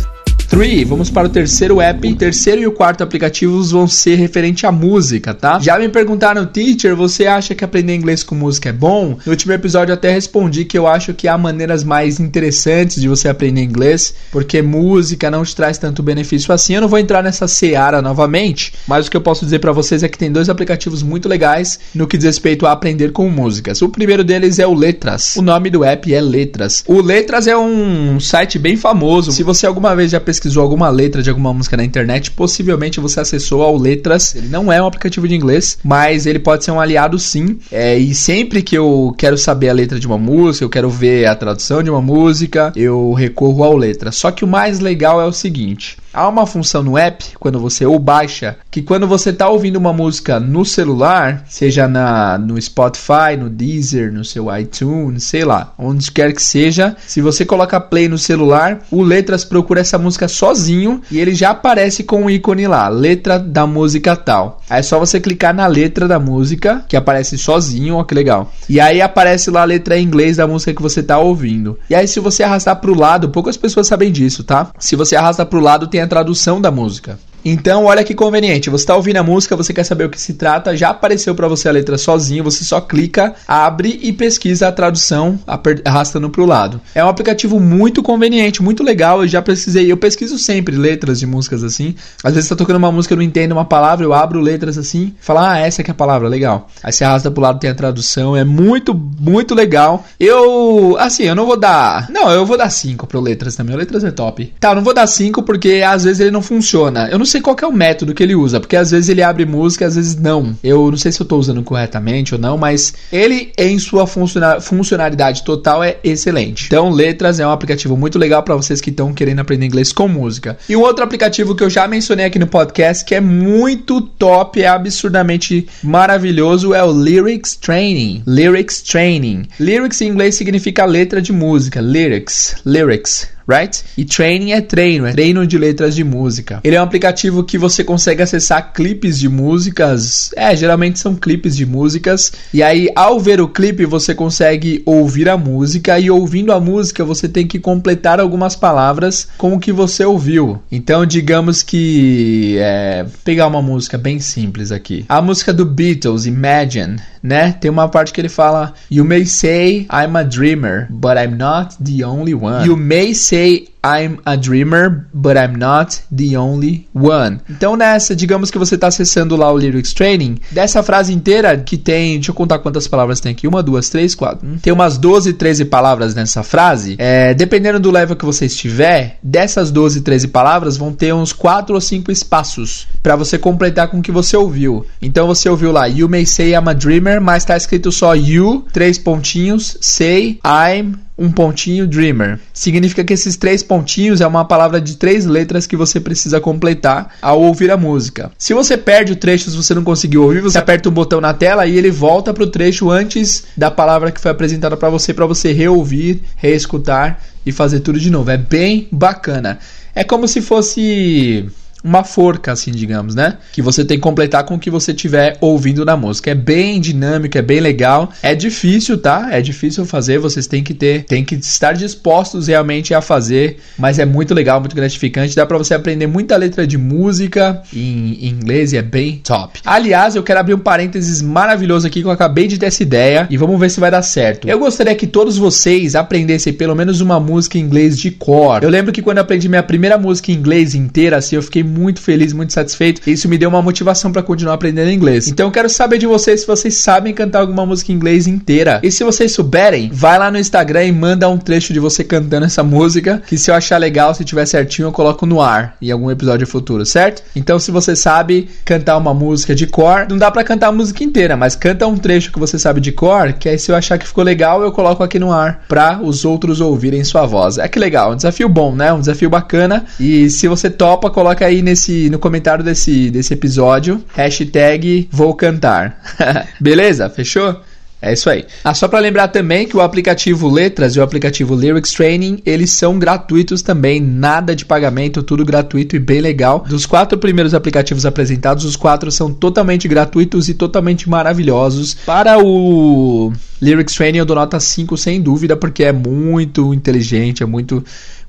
3, 0.54 0.88
vamos 0.88 1.10
para 1.10 1.26
o 1.26 1.28
terceiro 1.28 1.80
app. 1.80 2.06
O 2.06 2.14
terceiro 2.14 2.62
e 2.62 2.66
o 2.68 2.70
quarto 2.70 3.02
aplicativos 3.02 3.72
vão 3.72 3.88
ser 3.88 4.14
referente 4.14 4.64
à 4.64 4.70
música, 4.70 5.34
tá? 5.34 5.58
Já 5.58 5.76
me 5.80 5.88
perguntaram, 5.88 6.46
teacher, 6.46 6.94
você 6.94 7.26
acha 7.26 7.56
que 7.56 7.64
aprender 7.64 7.92
inglês 7.92 8.22
com 8.22 8.36
música 8.36 8.68
é 8.68 8.72
bom? 8.72 9.18
No 9.26 9.32
último 9.32 9.52
episódio 9.52 9.90
eu 9.90 9.94
até 9.94 10.12
respondi 10.12 10.64
que 10.64 10.78
eu 10.78 10.86
acho 10.86 11.12
que 11.12 11.26
há 11.26 11.36
maneiras 11.36 11.82
mais 11.82 12.20
interessantes 12.20 13.00
de 13.00 13.08
você 13.08 13.28
aprender 13.28 13.64
inglês, 13.64 14.14
porque 14.30 14.62
música 14.62 15.28
não 15.28 15.42
te 15.42 15.56
traz 15.56 15.76
tanto 15.76 16.04
benefício 16.04 16.54
assim. 16.54 16.76
Eu 16.76 16.82
não 16.82 16.88
vou 16.88 17.00
entrar 17.00 17.20
nessa 17.20 17.48
seara 17.48 18.00
novamente, 18.00 18.74
mas 18.86 19.08
o 19.08 19.10
que 19.10 19.16
eu 19.16 19.22
posso 19.22 19.44
dizer 19.44 19.58
para 19.58 19.72
vocês 19.72 20.04
é 20.04 20.08
que 20.08 20.16
tem 20.16 20.30
dois 20.30 20.48
aplicativos 20.48 21.02
muito 21.02 21.28
legais 21.28 21.80
no 21.92 22.06
que 22.06 22.16
diz 22.16 22.26
respeito 22.26 22.64
a 22.64 22.70
aprender 22.70 23.10
com 23.10 23.28
músicas. 23.28 23.82
O 23.82 23.88
primeiro 23.88 24.22
deles 24.22 24.60
é 24.60 24.66
o 24.68 24.72
Letras. 24.72 25.34
O 25.34 25.42
nome 25.42 25.68
do 25.68 25.82
app 25.82 26.14
é 26.14 26.20
Letras. 26.20 26.84
O 26.86 27.02
Letras 27.02 27.48
é 27.48 27.58
um 27.58 28.20
site 28.20 28.56
bem 28.56 28.76
famoso. 28.76 29.32
Se 29.32 29.42
você 29.42 29.66
alguma 29.66 29.96
vez 29.96 30.12
já 30.12 30.20
pesquisou 30.20 30.43
alguma 30.60 30.88
letra 30.88 31.22
de 31.22 31.30
alguma 31.30 31.52
música 31.52 31.76
na 31.76 31.84
internet, 31.84 32.30
possivelmente 32.30 33.00
você 33.00 33.20
acessou 33.20 33.62
ao 33.62 33.76
Letras. 33.76 34.34
Ele 34.34 34.48
não 34.48 34.72
é 34.72 34.82
um 34.82 34.86
aplicativo 34.86 35.26
de 35.26 35.34
inglês, 35.34 35.78
mas 35.82 36.26
ele 36.26 36.38
pode 36.38 36.64
ser 36.64 36.70
um 36.70 36.80
aliado 36.80 37.18
sim. 37.18 37.58
É, 37.70 37.96
e 37.96 38.14
sempre 38.14 38.62
que 38.62 38.76
eu 38.76 39.14
quero 39.16 39.36
saber 39.36 39.68
a 39.68 39.72
letra 39.72 39.98
de 39.98 40.06
uma 40.06 40.18
música, 40.18 40.64
eu 40.64 40.70
quero 40.70 40.90
ver 40.90 41.26
a 41.26 41.34
tradução 41.34 41.82
de 41.82 41.90
uma 41.90 42.02
música, 42.02 42.72
eu 42.76 43.12
recorro 43.12 43.64
ao 43.64 43.76
Letras. 43.76 44.16
Só 44.16 44.30
que 44.30 44.44
o 44.44 44.48
mais 44.48 44.80
legal 44.80 45.20
é 45.20 45.24
o 45.24 45.32
seguinte: 45.32 45.96
Há 46.14 46.28
uma 46.28 46.46
função 46.46 46.80
no 46.80 46.96
app, 46.96 47.24
quando 47.40 47.58
você 47.58 47.84
o 47.84 47.98
baixa, 47.98 48.56
que 48.70 48.80
quando 48.80 49.04
você 49.04 49.30
está 49.30 49.48
ouvindo 49.48 49.74
uma 49.74 49.92
música 49.92 50.38
no 50.38 50.64
celular, 50.64 51.44
seja 51.48 51.88
na, 51.88 52.38
no 52.38 52.60
Spotify, 52.60 53.36
no 53.36 53.50
Deezer, 53.50 54.12
no 54.12 54.24
seu 54.24 54.46
iTunes, 54.56 55.24
sei 55.24 55.44
lá, 55.44 55.74
onde 55.76 56.12
quer 56.12 56.32
que 56.32 56.40
seja, 56.40 56.96
se 57.04 57.20
você 57.20 57.44
coloca 57.44 57.80
play 57.80 58.08
no 58.08 58.16
celular, 58.16 58.78
o 58.92 59.02
Letras 59.02 59.44
procura 59.44 59.80
essa 59.80 59.98
música 59.98 60.28
sozinho 60.28 61.02
e 61.10 61.18
ele 61.18 61.34
já 61.34 61.50
aparece 61.50 62.04
com 62.04 62.26
o 62.26 62.30
ícone 62.30 62.68
lá, 62.68 62.86
letra 62.86 63.36
da 63.36 63.66
música 63.66 64.14
tal. 64.14 64.60
Aí 64.70 64.78
é 64.78 64.82
só 64.82 65.00
você 65.00 65.18
clicar 65.18 65.52
na 65.52 65.66
letra 65.66 66.06
da 66.06 66.20
música, 66.20 66.84
que 66.88 66.96
aparece 66.96 67.36
sozinho, 67.36 67.96
ó 67.96 68.04
que 68.04 68.14
legal. 68.14 68.52
E 68.68 68.78
aí 68.78 69.02
aparece 69.02 69.50
lá 69.50 69.62
a 69.62 69.64
letra 69.64 69.98
em 69.98 70.04
inglês 70.04 70.36
da 70.36 70.46
música 70.46 70.72
que 70.72 70.82
você 70.82 71.00
está 71.00 71.18
ouvindo. 71.18 71.76
E 71.90 71.94
aí 71.94 72.06
se 72.06 72.20
você 72.20 72.44
arrastar 72.44 72.80
para 72.80 72.92
o 72.92 72.96
lado, 72.96 73.30
poucas 73.30 73.56
pessoas 73.56 73.88
sabem 73.88 74.12
disso, 74.12 74.44
tá? 74.44 74.70
Se 74.78 74.94
você 74.94 75.16
arrasta 75.16 75.44
para 75.44 75.58
o 75.58 75.62
lado, 75.62 75.88
tem 75.88 76.03
a 76.04 76.08
tradução 76.08 76.60
da 76.60 76.70
música. 76.70 77.18
Então, 77.44 77.84
olha 77.84 78.02
que 78.02 78.14
conveniente. 78.14 78.70
Você 78.70 78.82
está 78.82 78.96
ouvindo 78.96 79.18
a 79.18 79.22
música, 79.22 79.56
você 79.56 79.72
quer 79.72 79.84
saber 79.84 80.04
o 80.04 80.10
que 80.10 80.20
se 80.20 80.34
trata, 80.34 80.76
já 80.76 80.90
apareceu 80.90 81.34
para 81.34 81.46
você 81.46 81.68
a 81.68 81.72
letra 81.72 81.98
sozinho, 81.98 82.42
você 82.42 82.64
só 82.64 82.80
clica, 82.80 83.34
abre 83.46 83.98
e 84.02 84.12
pesquisa 84.12 84.68
a 84.68 84.72
tradução 84.72 85.38
arrastando 85.84 86.30
para 86.30 86.42
o 86.42 86.46
lado. 86.46 86.80
É 86.94 87.04
um 87.04 87.08
aplicativo 87.08 87.60
muito 87.60 88.02
conveniente, 88.02 88.62
muito 88.62 88.82
legal. 88.82 89.22
Eu 89.22 89.28
já 89.28 89.42
pesquisei, 89.42 89.90
eu 89.90 89.96
pesquiso 89.96 90.38
sempre 90.38 90.76
letras 90.76 91.20
de 91.20 91.26
músicas 91.26 91.62
assim. 91.62 91.94
Às 92.22 92.34
vezes 92.34 92.46
está 92.46 92.56
tocando 92.56 92.76
uma 92.76 92.90
música, 92.90 93.14
eu 93.14 93.16
não 93.16 93.24
entendo 93.24 93.52
uma 93.52 93.64
palavra, 93.64 94.04
eu 94.04 94.14
abro 94.14 94.40
letras 94.40 94.78
assim, 94.78 95.14
falo, 95.20 95.40
ah, 95.40 95.58
essa 95.58 95.82
aqui 95.82 95.90
é 95.90 95.92
a 95.92 95.94
palavra, 95.94 96.28
legal. 96.28 96.68
Aí 96.82 96.92
você 96.92 97.04
arrasta 97.04 97.30
para 97.30 97.40
o 97.40 97.42
lado, 97.42 97.58
tem 97.58 97.70
a 97.70 97.74
tradução, 97.74 98.36
é 98.36 98.44
muito, 98.44 98.94
muito 98.94 99.54
legal. 99.54 100.04
Eu, 100.18 100.96
assim, 100.98 101.24
eu 101.24 101.34
não 101.34 101.46
vou 101.46 101.56
dar, 101.56 102.08
não, 102.10 102.30
eu 102.30 102.46
vou 102.46 102.56
dar 102.56 102.70
5 102.70 103.06
para 103.06 103.20
letras 103.20 103.56
também. 103.56 103.74
O 103.74 103.78
letras 103.78 104.04
é 104.04 104.10
top. 104.10 104.52
Tá, 104.58 104.70
eu 104.70 104.76
não 104.76 104.82
vou 104.82 104.94
dar 104.94 105.06
5 105.06 105.42
porque 105.42 105.82
às 105.86 106.04
vezes 106.04 106.20
ele 106.20 106.30
não 106.30 106.42
funciona. 106.42 107.08
Eu 107.10 107.18
não 107.18 107.26
sei 107.26 107.33
qual 107.40 107.56
é 107.60 107.66
o 107.66 107.72
método 107.72 108.14
que 108.14 108.22
ele 108.22 108.34
usa, 108.34 108.60
porque 108.60 108.76
às 108.76 108.90
vezes 108.90 109.08
ele 109.08 109.22
abre 109.22 109.44
música, 109.44 109.86
às 109.86 109.96
vezes 109.96 110.16
não. 110.16 110.56
Eu 110.62 110.90
não 110.90 110.98
sei 110.98 111.12
se 111.12 111.20
eu 111.20 111.26
tô 111.26 111.36
usando 111.36 111.62
corretamente 111.62 112.34
ou 112.34 112.40
não, 112.40 112.56
mas 112.56 112.94
ele 113.12 113.52
em 113.58 113.78
sua 113.78 114.06
funcionalidade 114.06 115.44
total 115.44 115.82
é 115.82 115.96
excelente. 116.02 116.66
Então, 116.66 116.90
Letras 116.90 117.40
é 117.40 117.46
um 117.46 117.50
aplicativo 117.50 117.96
muito 117.96 118.18
legal 118.18 118.42
para 118.42 118.56
vocês 118.56 118.80
que 118.80 118.90
estão 118.90 119.12
querendo 119.12 119.40
aprender 119.40 119.66
inglês 119.66 119.92
com 119.92 120.08
música. 120.08 120.58
E 120.68 120.76
um 120.76 120.80
outro 120.80 121.04
aplicativo 121.04 121.54
que 121.54 121.62
eu 121.62 121.70
já 121.70 121.86
mencionei 121.86 122.26
aqui 122.26 122.38
no 122.38 122.46
podcast 122.46 123.04
que 123.04 123.14
é 123.14 123.20
muito 123.20 124.00
top, 124.00 124.62
é 124.62 124.68
absurdamente 124.68 125.66
maravilhoso, 125.82 126.74
é 126.74 126.82
o 126.82 126.92
Lyrics 126.92 127.56
Training. 127.56 128.22
Lyrics 128.26 128.82
Training. 128.82 129.46
Lyrics 129.58 130.00
em 130.00 130.08
inglês 130.08 130.34
significa 130.34 130.84
letra 130.84 131.20
de 131.20 131.32
música. 131.32 131.80
Lyrics. 131.80 132.56
Lyrics 132.64 133.33
right? 133.46 133.84
E 133.96 134.04
training 134.04 134.52
é 134.52 134.60
treino, 134.60 135.06
é 135.06 135.12
treino 135.12 135.46
de 135.46 135.58
letras 135.58 135.94
de 135.94 136.04
música. 136.04 136.60
Ele 136.64 136.76
é 136.76 136.80
um 136.80 136.84
aplicativo 136.84 137.44
que 137.44 137.58
você 137.58 137.84
consegue 137.84 138.22
acessar 138.22 138.72
clipes 138.72 139.18
de 139.18 139.28
músicas, 139.28 140.30
é, 140.36 140.54
geralmente 140.56 140.98
são 140.98 141.14
clipes 141.14 141.56
de 141.56 141.66
músicas, 141.66 142.32
e 142.52 142.62
aí 142.62 142.88
ao 142.94 143.20
ver 143.20 143.40
o 143.40 143.48
clipe 143.48 143.84
você 143.84 144.14
consegue 144.14 144.82
ouvir 144.84 145.28
a 145.28 145.36
música 145.36 145.98
e 145.98 146.10
ouvindo 146.10 146.52
a 146.52 146.60
música 146.60 147.04
você 147.04 147.28
tem 147.28 147.46
que 147.46 147.58
completar 147.58 148.20
algumas 148.20 148.56
palavras 148.56 149.28
com 149.36 149.54
o 149.54 149.60
que 149.60 149.72
você 149.72 150.04
ouviu. 150.04 150.62
Então, 150.70 151.06
digamos 151.06 151.62
que 151.62 152.56
é, 152.58 153.06
pegar 153.24 153.46
uma 153.46 153.62
música 153.62 153.98
bem 153.98 154.18
simples 154.18 154.72
aqui. 154.72 155.04
A 155.08 155.20
música 155.20 155.52
do 155.52 155.64
Beatles, 155.64 156.26
Imagine, 156.26 156.96
né? 157.24 157.52
Tem 157.52 157.70
uma 157.70 157.88
parte 157.88 158.12
que 158.12 158.20
ele 158.20 158.28
fala: 158.28 158.74
You 158.90 159.02
may 159.02 159.24
say 159.24 159.86
I'm 159.90 160.14
a 160.14 160.22
dreamer, 160.22 160.86
but 160.90 161.16
I'm 161.16 161.36
not 161.36 161.74
the 161.82 162.04
only 162.04 162.34
one. 162.34 162.66
You 162.66 162.76
may 162.76 163.14
say 163.14 163.68
I'm 163.84 164.18
a 164.24 164.36
dreamer, 164.36 165.06
but 165.12 165.36
I'm 165.36 165.58
not 165.58 166.00
the 166.10 166.38
only 166.38 166.88
one. 166.94 167.40
Então 167.50 167.76
nessa, 167.76 168.16
digamos 168.16 168.50
que 168.50 168.58
você 168.58 168.76
está 168.76 168.86
acessando 168.86 169.36
lá 169.36 169.52
o 169.52 169.58
Lyrics 169.58 169.92
Training, 169.92 170.38
dessa 170.50 170.82
frase 170.82 171.12
inteira 171.12 171.56
que 171.58 171.76
tem, 171.76 172.14
deixa 172.14 172.30
eu 172.30 172.34
contar 172.34 172.60
quantas 172.60 172.88
palavras 172.88 173.20
tem 173.20 173.32
aqui, 173.32 173.46
uma, 173.46 173.62
duas, 173.62 173.90
três, 173.90 174.14
quatro, 174.14 174.46
tem 174.62 174.72
umas 174.72 174.96
12, 174.96 175.34
13 175.34 175.66
palavras 175.66 176.14
nessa 176.14 176.42
frase, 176.42 176.96
é, 176.98 177.34
dependendo 177.34 177.78
do 177.78 177.90
level 177.90 178.16
que 178.16 178.24
você 178.24 178.46
estiver, 178.46 179.18
dessas 179.22 179.70
12, 179.70 180.00
13 180.00 180.28
palavras 180.28 180.76
vão 180.76 180.92
ter 180.92 181.12
uns 181.12 181.32
4 181.32 181.74
ou 181.74 181.80
5 181.80 182.10
espaços 182.10 182.86
para 183.02 183.16
você 183.16 183.36
completar 183.36 183.88
com 183.88 183.98
o 183.98 184.02
que 184.02 184.10
você 184.10 184.36
ouviu. 184.36 184.86
Então 185.02 185.26
você 185.26 185.48
ouviu 185.48 185.70
lá, 185.70 185.86
you 185.86 186.08
may 186.08 186.24
say 186.24 186.52
I'm 186.52 186.68
a 186.68 186.72
dreamer, 186.72 187.20
mas 187.20 187.42
está 187.42 187.56
escrito 187.56 187.92
só 187.92 188.14
you, 188.14 188.64
três 188.72 188.98
pontinhos, 188.98 189.76
say 189.80 190.38
I'm 190.44 191.03
um 191.16 191.30
pontinho 191.30 191.86
dreamer. 191.86 192.38
Significa 192.52 193.04
que 193.04 193.12
esses 193.12 193.36
três 193.36 193.62
pontinhos 193.62 194.20
é 194.20 194.26
uma 194.26 194.44
palavra 194.44 194.80
de 194.80 194.96
três 194.96 195.24
letras 195.24 195.66
que 195.66 195.76
você 195.76 196.00
precisa 196.00 196.40
completar 196.40 197.14
ao 197.22 197.40
ouvir 197.40 197.70
a 197.70 197.76
música. 197.76 198.32
Se 198.36 198.52
você 198.52 198.76
perde 198.76 199.12
o 199.12 199.16
trecho, 199.16 199.50
se 199.50 199.56
você 199.56 199.74
não 199.74 199.84
conseguiu 199.84 200.24
ouvir, 200.24 200.40
você 200.40 200.58
aperta 200.58 200.88
um 200.88 200.92
botão 200.92 201.20
na 201.20 201.32
tela 201.32 201.66
e 201.66 201.76
ele 201.76 201.90
volta 201.90 202.34
para 202.34 202.44
o 202.44 202.48
trecho 202.48 202.90
antes 202.90 203.44
da 203.56 203.70
palavra 203.70 204.10
que 204.10 204.20
foi 204.20 204.30
apresentada 204.30 204.76
para 204.76 204.90
você 204.90 205.14
para 205.14 205.26
você 205.26 205.52
reouvir, 205.52 206.22
reescutar 206.36 207.20
e 207.46 207.52
fazer 207.52 207.80
tudo 207.80 208.00
de 208.00 208.10
novo. 208.10 208.30
É 208.30 208.36
bem 208.36 208.88
bacana. 208.90 209.58
É 209.94 210.02
como 210.02 210.26
se 210.26 210.40
fosse 210.40 211.48
uma 211.84 212.02
forca, 212.02 212.50
assim, 212.52 212.70
digamos, 212.70 213.14
né? 213.14 213.36
Que 213.52 213.60
você 213.60 213.84
tem 213.84 213.98
que 213.98 214.02
completar 214.02 214.44
com 214.44 214.54
o 214.54 214.58
que 214.58 214.70
você 214.70 214.92
estiver 214.92 215.36
ouvindo 215.38 215.84
na 215.84 215.94
música. 215.96 216.30
É 216.30 216.34
bem 216.34 216.80
dinâmico, 216.80 217.36
é 217.36 217.42
bem 217.42 217.60
legal. 217.60 218.10
É 218.22 218.34
difícil, 218.34 218.96
tá? 218.96 219.28
É 219.30 219.42
difícil 219.42 219.84
fazer, 219.84 220.18
vocês 220.18 220.46
têm 220.46 220.64
que 220.64 220.72
ter, 220.72 221.04
tem 221.04 221.22
que 221.22 221.34
estar 221.34 221.74
dispostos 221.74 222.46
realmente 222.46 222.94
a 222.94 223.02
fazer, 223.02 223.58
mas 223.78 223.98
é 223.98 224.06
muito 224.06 224.32
legal, 224.32 224.60
muito 224.60 224.74
gratificante. 224.74 225.36
Dá 225.36 225.44
para 225.44 225.58
você 225.58 225.74
aprender 225.74 226.06
muita 226.06 226.38
letra 226.38 226.66
de 226.66 226.78
música 226.78 227.62
em, 227.70 228.14
em 228.14 228.28
inglês 228.28 228.72
e 228.72 228.78
é 228.78 228.82
bem 228.82 229.20
top. 229.22 229.60
Aliás, 229.62 230.16
eu 230.16 230.22
quero 230.22 230.40
abrir 230.40 230.54
um 230.54 230.58
parênteses 230.58 231.20
maravilhoso 231.20 231.86
aqui 231.86 232.00
que 232.00 232.06
eu 232.06 232.12
acabei 232.12 232.46
de 232.46 232.56
ter 232.56 232.66
essa 232.66 232.82
ideia 232.82 233.26
e 233.28 233.36
vamos 233.36 233.60
ver 233.60 233.70
se 233.70 233.78
vai 233.78 233.90
dar 233.90 234.02
certo. 234.02 234.48
Eu 234.48 234.58
gostaria 234.58 234.94
que 234.94 235.06
todos 235.06 235.36
vocês 235.36 235.94
aprendessem 235.94 236.52
pelo 236.52 236.74
menos 236.74 237.02
uma 237.02 237.20
música 237.20 237.58
em 237.58 237.60
inglês 237.60 237.98
de 237.98 238.10
cor. 238.10 238.62
Eu 238.62 238.70
lembro 238.70 238.90
que 238.90 239.02
quando 239.02 239.18
eu 239.18 239.22
aprendi 239.22 239.50
minha 239.50 239.62
primeira 239.62 239.98
música 239.98 240.32
em 240.32 240.34
inglês 240.34 240.74
inteira, 240.74 241.18
assim, 241.18 241.36
eu 241.36 241.42
fiquei 241.42 241.73
muito 241.74 242.00
feliz, 242.00 242.32
muito 242.32 242.52
satisfeito. 242.52 243.02
Isso 243.08 243.28
me 243.28 243.36
deu 243.36 243.48
uma 243.48 243.60
motivação 243.60 244.12
para 244.12 244.22
continuar 244.22 244.54
aprendendo 244.54 244.90
inglês. 244.90 245.28
Então 245.28 245.46
eu 245.46 245.52
quero 245.52 245.68
saber 245.68 245.98
de 245.98 246.06
vocês 246.06 246.42
se 246.42 246.46
vocês 246.46 246.76
sabem 246.76 247.12
cantar 247.12 247.40
alguma 247.40 247.66
música 247.66 247.90
em 247.90 247.94
inglês 247.94 248.26
inteira. 248.26 248.80
E 248.82 248.90
se 248.90 249.02
vocês 249.02 249.32
souberem, 249.32 249.90
vai 249.92 250.18
lá 250.18 250.30
no 250.30 250.38
Instagram 250.38 250.84
e 250.84 250.92
manda 250.92 251.28
um 251.28 251.38
trecho 251.38 251.72
de 251.72 251.80
você 251.80 252.04
cantando 252.04 252.46
essa 252.46 252.62
música, 252.62 253.22
que 253.26 253.36
se 253.36 253.50
eu 253.50 253.54
achar 253.54 253.78
legal, 253.78 254.14
se 254.14 254.24
tiver 254.24 254.46
certinho, 254.46 254.86
eu 254.86 254.92
coloco 254.92 255.26
no 255.26 255.40
ar 255.40 255.76
em 255.82 255.90
algum 255.90 256.10
episódio 256.10 256.46
futuro, 256.46 256.86
certo? 256.86 257.22
Então 257.34 257.58
se 257.58 257.70
você 257.70 257.96
sabe 257.96 258.48
cantar 258.64 258.96
uma 258.96 259.12
música 259.12 259.54
de 259.54 259.66
cor, 259.66 260.06
não 260.08 260.18
dá 260.18 260.30
para 260.30 260.44
cantar 260.44 260.68
a 260.68 260.72
música 260.72 261.02
inteira, 261.02 261.36
mas 261.36 261.56
canta 261.56 261.86
um 261.86 261.96
trecho 261.96 262.32
que 262.32 262.38
você 262.38 262.58
sabe 262.58 262.80
de 262.80 262.92
cor, 262.92 263.32
que 263.32 263.48
aí 263.48 263.58
se 263.58 263.70
eu 263.70 263.76
achar 263.76 263.98
que 263.98 264.06
ficou 264.06 264.22
legal, 264.22 264.62
eu 264.62 264.70
coloco 264.72 265.02
aqui 265.02 265.18
no 265.18 265.32
ar 265.32 265.64
para 265.68 266.00
os 266.02 266.24
outros 266.24 266.60
ouvirem 266.60 267.02
sua 267.04 267.26
voz. 267.26 267.58
É 267.58 267.68
que 267.68 267.78
legal, 267.78 268.12
um 268.12 268.16
desafio 268.16 268.48
bom, 268.48 268.74
né? 268.74 268.92
Um 268.92 269.00
desafio 269.00 269.28
bacana. 269.30 269.84
E 269.98 270.30
se 270.30 270.46
você 270.48 270.70
topa, 270.70 271.10
coloca 271.10 271.44
aí 271.44 271.62
nesse 271.64 272.08
no 272.10 272.18
comentário 272.18 272.62
desse, 272.62 273.10
desse 273.10 273.34
episódio, 273.34 274.04
hashtag 274.14 275.08
vou 275.10 275.34
cantar. 275.34 276.00
Beleza? 276.60 277.10
Fechou? 277.10 277.60
É 278.04 278.12
isso 278.12 278.28
aí. 278.28 278.44
Ah, 278.62 278.74
só 278.74 278.86
para 278.86 278.98
lembrar 278.98 279.28
também 279.28 279.66
que 279.66 279.74
o 279.74 279.80
aplicativo 279.80 280.46
Letras 280.50 280.94
e 280.94 281.00
o 281.00 281.02
aplicativo 281.02 281.54
Lyrics 281.54 281.90
Training, 281.92 282.42
eles 282.44 282.70
são 282.70 282.98
gratuitos 282.98 283.62
também, 283.62 283.98
nada 283.98 284.54
de 284.54 284.66
pagamento, 284.66 285.22
tudo 285.22 285.42
gratuito 285.42 285.96
e 285.96 285.98
bem 285.98 286.20
legal. 286.20 286.66
Dos 286.68 286.84
quatro 286.84 287.16
primeiros 287.16 287.54
aplicativos 287.54 288.04
apresentados, 288.04 288.66
os 288.66 288.76
quatro 288.76 289.10
são 289.10 289.32
totalmente 289.32 289.88
gratuitos 289.88 290.50
e 290.50 290.54
totalmente 290.54 291.08
maravilhosos. 291.08 291.94
Para 292.04 292.38
o 292.38 293.32
Lyrics 293.58 293.94
Training 293.94 294.18
eu 294.18 294.26
dou 294.26 294.36
nota 294.36 294.60
5 294.60 294.98
sem 294.98 295.22
dúvida, 295.22 295.56
porque 295.56 295.84
é 295.84 295.92
muito 295.92 296.74
inteligente, 296.74 297.42
é 297.42 297.46
muito 297.46 297.82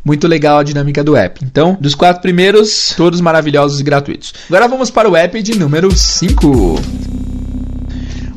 muito 0.06 0.28
legal 0.28 0.60
a 0.60 0.64
dinâmica 0.64 1.04
do 1.04 1.16
app. 1.16 1.44
Então, 1.44 1.76
dos 1.82 1.96
quatro 1.96 2.22
primeiros, 2.22 2.94
todos 2.96 3.20
maravilhosos 3.20 3.80
e 3.80 3.84
gratuitos. 3.84 4.34
Agora 4.48 4.68
vamos 4.68 4.92
para 4.92 5.10
o 5.10 5.16
app 5.16 5.42
de 5.42 5.58
número 5.58 5.90
5. 5.92 6.80